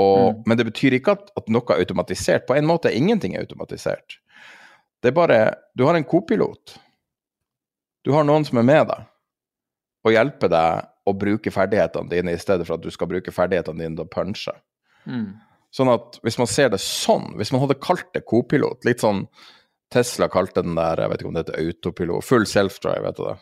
[0.00, 0.42] Og, Mm.
[0.46, 2.46] Men det betyr ikke at, at noe er automatisert.
[2.48, 4.16] På en måte ingenting er automatisert.
[5.00, 5.40] Det er bare
[5.76, 6.78] Du har en kopilot.
[8.04, 9.06] Du har noen som er med deg
[10.04, 13.82] og hjelper deg å bruke ferdighetene dine, i stedet for at du skal bruke ferdighetene
[13.82, 14.54] dine til å punche.
[15.04, 15.34] Mm.
[15.70, 19.26] Sånn at hvis man ser det sånn, hvis man hadde kalt det kopilot, litt sånn
[19.90, 23.36] Tesla kalte den der, jeg vet ikke om det heter autopilot, full self-drive, du det.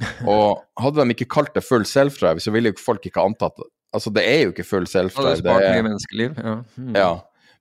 [0.32, 3.68] Og hadde de ikke kalt det full self-drive, så ville jo folk ikke antatt det.
[3.96, 5.40] Altså, det er jo ikke full self-drive.
[5.44, 6.36] Ja, det er- menneskeliv.
[6.38, 6.54] Ja.
[6.78, 6.92] Mm.
[6.96, 7.10] Ja.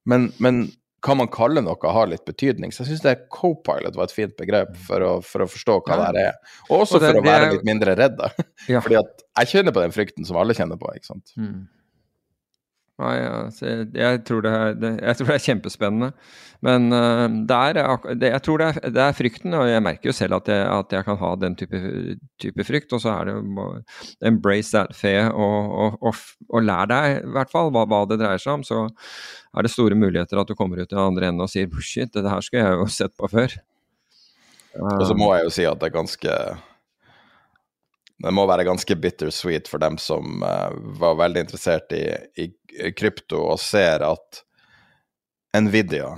[0.06, 0.60] Men, men
[1.04, 2.72] hva man kaller noe, har litt betydning.
[2.76, 6.12] Så jeg syns co-pilot var et fint begrep for å, for å forstå hva Ja.
[6.16, 6.38] det er.
[6.70, 8.32] Og også Og det- for å være er- litt mindre redde.
[8.68, 8.80] Ja.
[8.84, 11.32] Fordi at jeg kjenner på den frykten som alle kjenner på, ikke sant.
[11.40, 11.68] Mm.
[13.00, 13.66] Nei, altså,
[13.96, 16.10] jeg, tror det er, det, jeg tror det er kjempespennende.
[16.68, 17.78] Men uh, det er,
[18.20, 20.66] det, jeg tror det er, det er frykten, og jeg merker jo selv at jeg,
[20.76, 21.80] at jeg kan ha den type,
[22.44, 22.92] type frykt.
[22.98, 23.38] Og så er det
[24.28, 28.20] embrace that fear og, og, og, og lær deg i hvert fall hva, hva det
[28.20, 28.68] dreier seg om.
[28.68, 32.12] Så er det store muligheter at du kommer ut i andre enden og sier shit,
[32.12, 33.56] det her skulle jeg jo sett på før.
[34.76, 36.34] Og så må jeg jo si at det er ganske
[38.20, 42.04] Det må være ganske bittersweet for dem som uh, var veldig interessert i,
[42.36, 42.52] i
[42.98, 44.44] krypto og ser at
[45.58, 46.14] Nvidia,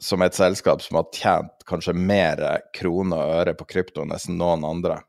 [0.00, 2.40] som er et selskap som har tjent kanskje mer
[2.76, 5.00] kroner og øre på krypto enn nesten noen andre,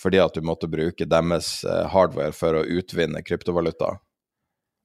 [0.00, 3.94] fordi at du måtte bruke deres eh, hardware for å utvinne kryptovaluta.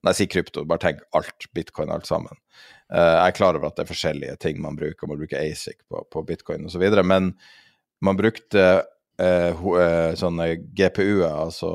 [0.06, 2.38] Nei, si krypto, bare tenk alt, bitcoin, alt sammen.
[2.94, 5.80] Eh, jeg er klar over at det er forskjellige ting man bruker, man bruker ASIC
[5.90, 7.32] på, på bitcoin osv., men
[8.06, 8.66] man brukte
[9.18, 11.72] eh, eh, sånne GPU-er, altså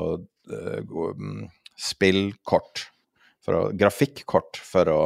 [0.47, 1.49] eh, mm,
[1.81, 2.85] spillkort,
[3.45, 5.01] for å, grafikkort, for å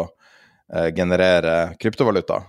[0.73, 2.41] eh, generere kryptovaluta.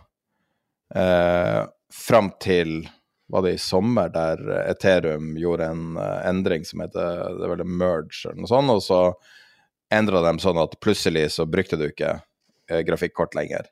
[0.95, 2.81] Eh, fram til
[3.29, 7.69] var det i sommer, der Ethereum gjorde en eh, endring som heter det var det
[7.69, 9.01] merge eller noe sånt, og så
[9.93, 12.19] endra de sånn at plutselig så brukte du ikke
[12.71, 13.71] eh, grafikkort lenger.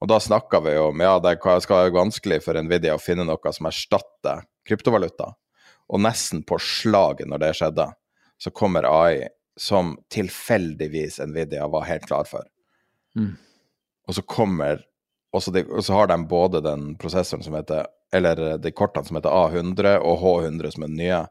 [0.00, 3.52] Og da snakka vi om ja, det skal være vanskelig for Nvidia å finne noe
[3.52, 5.30] som erstatter kryptovaluta.
[5.88, 7.86] Og nesten på slaget når det skjedde,
[8.36, 12.44] så kommer AI som tilfeldigvis Nvidia var helt klar for.
[13.16, 13.34] Mm.
[14.06, 14.84] Og så kommer
[15.36, 18.70] og så, de, og så har de både den prosessoren som heter Eller eh, de
[18.72, 21.22] kortene som heter A100 og H100 som er den nye.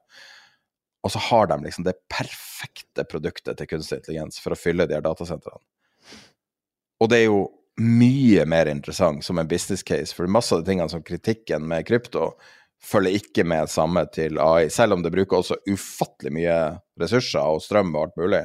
[1.06, 4.98] Og så har de liksom det perfekte produktet til kunstig intelligens for å fylle de
[4.98, 5.62] her datasentrene.
[7.00, 7.46] Og det er jo
[7.80, 11.88] mye mer interessant som en business case, for masse av de tingene som kritikken med
[11.88, 12.34] krypto
[12.86, 16.60] følger ikke med samme til AI, selv om det bruker også ufattelig mye
[17.02, 18.44] ressurser og strøm og alt mulig.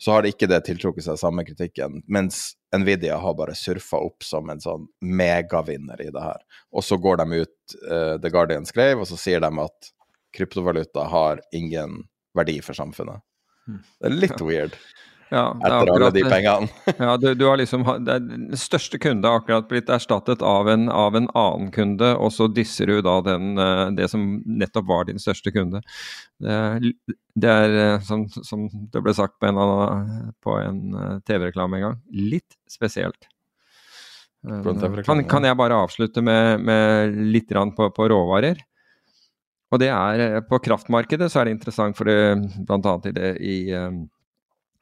[0.00, 4.24] Så har det ikke det tiltrukket seg samme kritikken, mens Nvidia har bare surfa opp
[4.24, 6.40] som en sånn megavinner i det her.
[6.72, 9.90] Og så går de ut, uh, The Guardian skrev, og så sier de at
[10.36, 12.06] kryptovaluta har ingen
[12.38, 13.20] verdi for samfunnet.
[13.68, 14.78] Det er litt weird,
[15.30, 16.68] Ja, er etter alle de pengene.
[16.98, 21.14] Ja, du, du har liksom Den største kunde har akkurat blitt erstattet av en, av
[21.14, 25.22] en annen kunde, og så disser du da den, eh, det som nettopp var din
[25.22, 25.84] største kunde.
[26.42, 26.90] Det er,
[27.38, 32.00] det er eh, som, som det ble sagt på en, en eh, TV-reklame en gang,
[32.10, 33.30] litt spesielt.
[35.04, 38.62] Kan, kan jeg bare avslutte med, med litt på, på råvarer?
[39.70, 42.94] Og det er På kraftmarkedet så er det interessant, for bl.a.
[43.04, 43.58] i, det, i,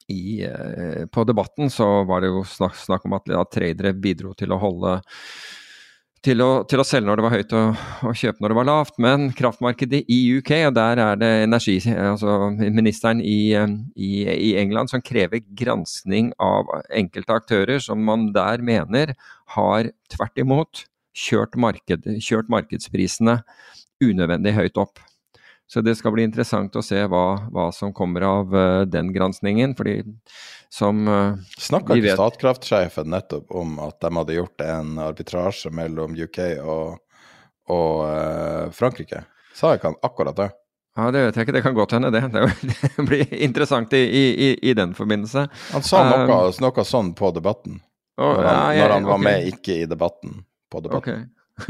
[0.09, 4.35] i, eh, på debatten så var det jo snakk, snakk om at ja, tradere bidro
[4.39, 4.99] til å holde
[6.25, 8.69] til å, til å, selge når det var høyt og, og, kjøpe når det var
[8.69, 8.97] lavt.
[9.03, 14.91] Men kraftmarkedet i UK, og der er det energi, altså ministeren i, i, i England
[14.93, 19.15] som krever granskning av enkelte aktører som man der mener
[19.55, 20.87] har tvert imot
[21.19, 23.41] kjørt, marked, kjørt markedsprisene
[24.05, 25.01] unødvendig høyt opp.
[25.69, 29.75] Så det skal bli interessant å se hva, hva som kommer av uh, den granskningen.
[29.77, 30.01] fordi
[30.73, 36.41] som uh, Snakka ikke Statkraftsjefen nettopp om at de hadde gjort en arbitrasje mellom UK
[36.65, 36.97] og,
[37.69, 39.27] og uh, Frankrike?
[39.59, 40.49] Sa ikke han akkurat det?
[40.99, 42.25] Ja, Det vet jeg ikke, det kan godt hende det.
[42.33, 42.47] Det
[43.11, 45.47] blir interessant i, i, i den forbindelse.
[45.77, 47.83] Han sa noe, noe sånn på Debatten,
[48.19, 49.29] når han, ja, ja, når han var okay.
[49.29, 50.41] med, ikke i Debatten.
[50.69, 50.99] På debatten.
[50.99, 51.38] Okay.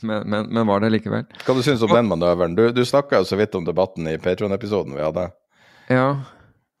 [0.00, 1.28] men, men, men, var det likevel.
[1.44, 2.56] Hva du synes om den manøveren?
[2.58, 5.28] Du, du snakka jo så vidt om debatten i Patron-episoden vi hadde.
[5.92, 6.08] Ja.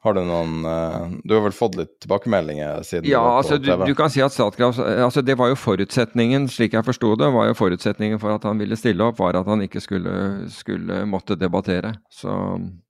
[0.06, 3.90] Har du noen uh, Du har vel fått litt tilbakemeldinger siden ja, altså, du, du,
[3.98, 7.56] kan si at Statkraft altså, Det var jo forutsetningen, slik jeg forsto det, var jo
[7.58, 10.12] forutsetningen for at han ville stille opp, var at han ikke skulle,
[10.54, 11.96] skulle måtte debattere.
[12.14, 12.87] Så Eh,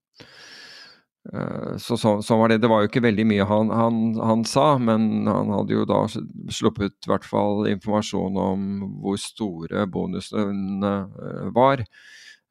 [1.76, 2.60] så sånn så var det.
[2.62, 6.04] Det var jo ikke veldig mye han, han, han, sa, men han hadde jo da
[6.08, 8.68] sluppet i hvert fall informasjon om
[9.02, 11.84] hvor store bonusene eh, var.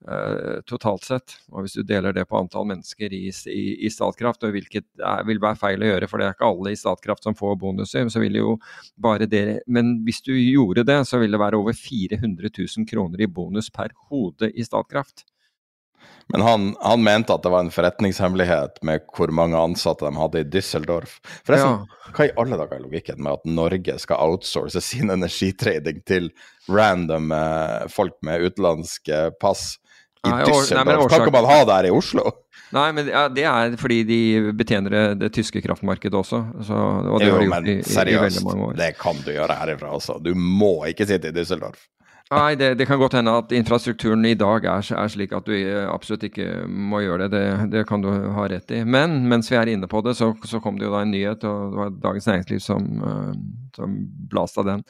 [0.07, 1.33] Uh, totalt sett.
[1.49, 5.23] Og Hvis du deler det på antall mennesker i, i, i Statkraft, og hvilket er,
[5.25, 8.05] vil være feil å gjøre, for det er ikke alle i Statkraft som får bonuser,
[8.13, 8.53] så vil jo
[8.93, 13.25] bare det Men hvis du gjorde det, så vil det være over 400 000 kroner
[13.25, 15.25] i bonus per hode i Statkraft.
[16.27, 20.41] Men han, han, mente at det var en forretningshemmelighet med hvor mange ansatte de hadde
[20.43, 21.17] i Düsseldorf.
[21.47, 22.11] Forresten, ja.
[22.17, 26.29] hva i alle dager er logikken med at Norge skal outsource sin energitrading til
[26.67, 29.77] random eh, folk med utenlandske pass
[30.25, 31.07] i nei, Düsseldorf?
[31.07, 32.27] Kan ikke man ha det her i Oslo?
[32.75, 34.21] Nei, men ja, det er fordi de
[34.59, 36.41] betjener det, det tyske kraftmarkedet også.
[36.67, 36.75] Så,
[37.13, 38.71] og det jo, gjort i, i, i.
[38.83, 40.17] Det kan du gjøre herifra, altså.
[40.19, 41.87] Du må ikke sitte i Düsseldorf.
[42.27, 45.53] Nei, det, det, kan godt hende at infrastrukturen i dag er, er, slik at du
[45.87, 47.39] absolutt ikke må gjøre det.
[47.39, 47.67] det.
[47.71, 47.85] det.
[47.87, 48.81] kan du ha rett i.
[48.83, 51.45] Men mens vi er inne på det, så, så kom det jo da en nyhet,
[51.47, 53.31] og det var Dagens Næringsliv som, uh,
[53.77, 53.95] som
[54.31, 54.83] blasta den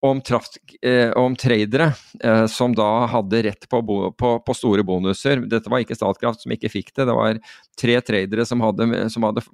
[0.00, 1.92] om, traft, eh, om tradere
[2.24, 5.42] eh, som da hadde rett på, bo, på, på, store bonuser.
[5.50, 7.40] Dette var ikke Statkraft som ikke fikk det, det var
[7.80, 9.44] tre tradere som hadde, som hadde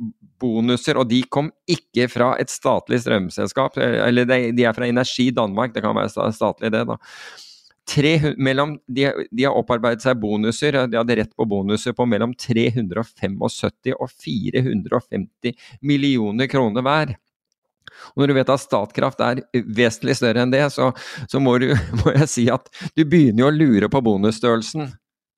[0.41, 1.01] bonuser.
[1.03, 5.75] Og de kom ikke fra et statlig strømselskap, eller de, de er fra Energi Danmark,
[5.75, 7.01] det kan være statlig det, da.
[7.87, 12.33] Tre, mellom, de, de, har opparbeidet seg bonuser, de hadde rett på bonuser på mellom
[12.35, 13.37] 375
[13.95, 15.55] og 450
[15.87, 17.15] millioner kroner hver.
[18.15, 20.93] Og når du vet at Statkraft er vesentlig større enn det, så,
[21.31, 21.73] så må, du,
[22.03, 24.93] må, jeg si at du begynner jo å lure på bonusstørrelsen.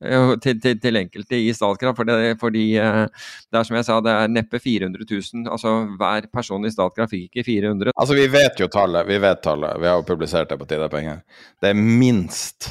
[0.04, 1.98] Eh, til, til, til, enkelte i Statkraft.
[1.98, 3.04] For det, fordi eh,
[3.50, 5.46] det er som jeg sa, det er neppe 400 000.
[5.50, 9.42] Altså hver person i Statkraft fikk ikke 400 Altså vi vet jo tallet, vi vet
[9.42, 9.80] tallet.
[9.82, 11.24] Vi har jo publisert det på Tidepenger.
[11.60, 12.70] Det er minst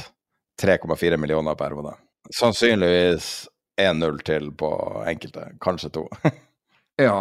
[0.62, 1.94] 3,4 millioner per hode.
[2.34, 3.48] Sannsynligvis
[3.80, 4.70] 1-0 til på
[5.06, 6.06] enkelte, kanskje to.
[7.08, 7.20] ja,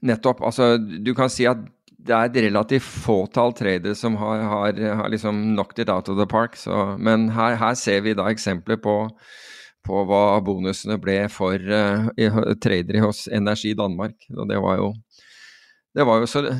[0.00, 0.40] nettopp.
[0.46, 1.60] Altså du kan si at
[1.98, 6.18] det er et relativt fåtall tradere som har, har, har, liksom knocked it out of
[6.20, 6.56] the park.
[6.56, 8.94] Så, men her, her, ser vi da eksempler på,
[9.86, 12.06] på hva bonusene ble for uh,
[12.62, 14.28] tradere hos Energi Danmark.
[14.36, 14.92] Og det var jo
[15.96, 16.54] det var jo så det,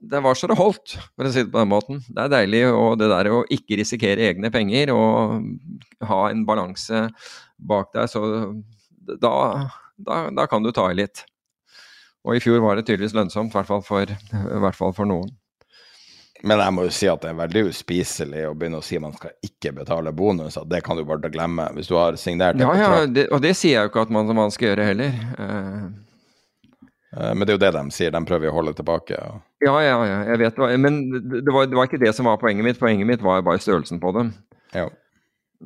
[0.00, 2.02] det var så det holdt, for å si det på den måten.
[2.06, 5.42] Det er deilig og det der å ikke risikere egne penger og
[6.08, 7.08] ha en balanse
[7.58, 8.22] bak deg, så
[9.18, 9.32] da,
[9.98, 11.24] da, da kan du ta i litt.
[12.26, 14.16] Og i fjor var det tydeligvis lønnsomt, i hvert fall for,
[14.64, 15.30] hvert fall for noen.
[16.46, 19.02] Men jeg må jo si at det er veldig uspiselig å begynne å si at
[19.02, 20.58] man skal ikke betale bonus.
[20.60, 23.56] At det kan du bare glemme hvis du har signert Ja, ja, det, og det
[23.58, 25.16] sier jeg jo ikke at man, man skal gjøre heller.
[25.34, 25.88] Uh,
[27.34, 29.18] men det er jo det de sier, de prøver å holde tilbake.
[29.18, 29.42] Og...
[29.64, 30.78] Ja, ja, ja, jeg vet det.
[30.84, 32.78] Men det var, det var, ikke det som var poenget mitt.
[32.78, 34.30] Poenget mitt var bare størrelsen på dem.
[34.76, 34.86] Ja.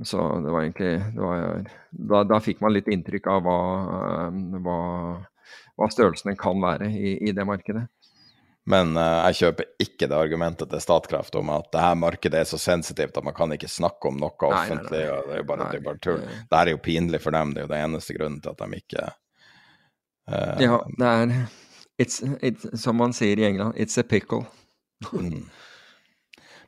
[0.08, 3.58] Så det var egentlig det var, da, da, fikk man litt inntrykk av hva,
[4.64, 4.78] hva
[5.82, 7.88] hva størrelsen kan være i, i det markedet.
[8.70, 12.46] Men uh, jeg kjøper ikke det argumentet til Statkraft om at det her markedet er
[12.46, 15.02] så sensitivt at man kan ikke snakke om noe offentlig.
[15.02, 15.24] Nei, nei, nei.
[15.26, 16.22] Det er jo bare, det er bare tull.
[16.22, 18.78] Det er jo pinlig for dem, det er jo den eneste grunnen til at de
[18.78, 19.08] ikke
[20.30, 21.34] uh, Ja, det er
[21.98, 24.44] it's, it's, Som man sier i England, it's a pickle.
[25.10, 25.42] mm.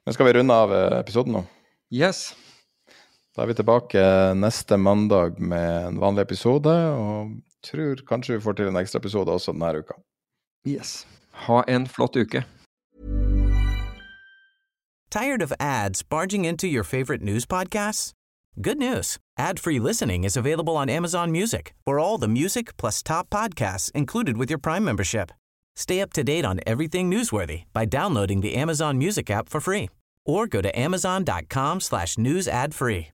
[0.04, 1.40] Men skal vi runde av eh, episoden nå?
[1.94, 2.34] Yes.
[3.32, 4.02] Da er vi tilbake
[4.36, 6.74] neste mandag med en vanlig episode.
[6.74, 7.32] og
[7.64, 9.96] tror kanskje vi får til en ekstra episode også denne uka.
[10.66, 11.06] Yes.
[11.46, 12.44] Ha en flott uke.
[15.10, 18.12] Tired of ads barging into your favorite news podcasts?
[18.60, 19.18] Good news.
[19.38, 24.36] Ad-free listening is available on Amazon Music for all the music plus top podcasts included
[24.36, 25.30] with your Prime membership.
[25.76, 29.88] Stay up to date on everything newsworthy by downloading the Amazon Music app for free
[30.24, 33.13] or go to amazon.com slash news ad free.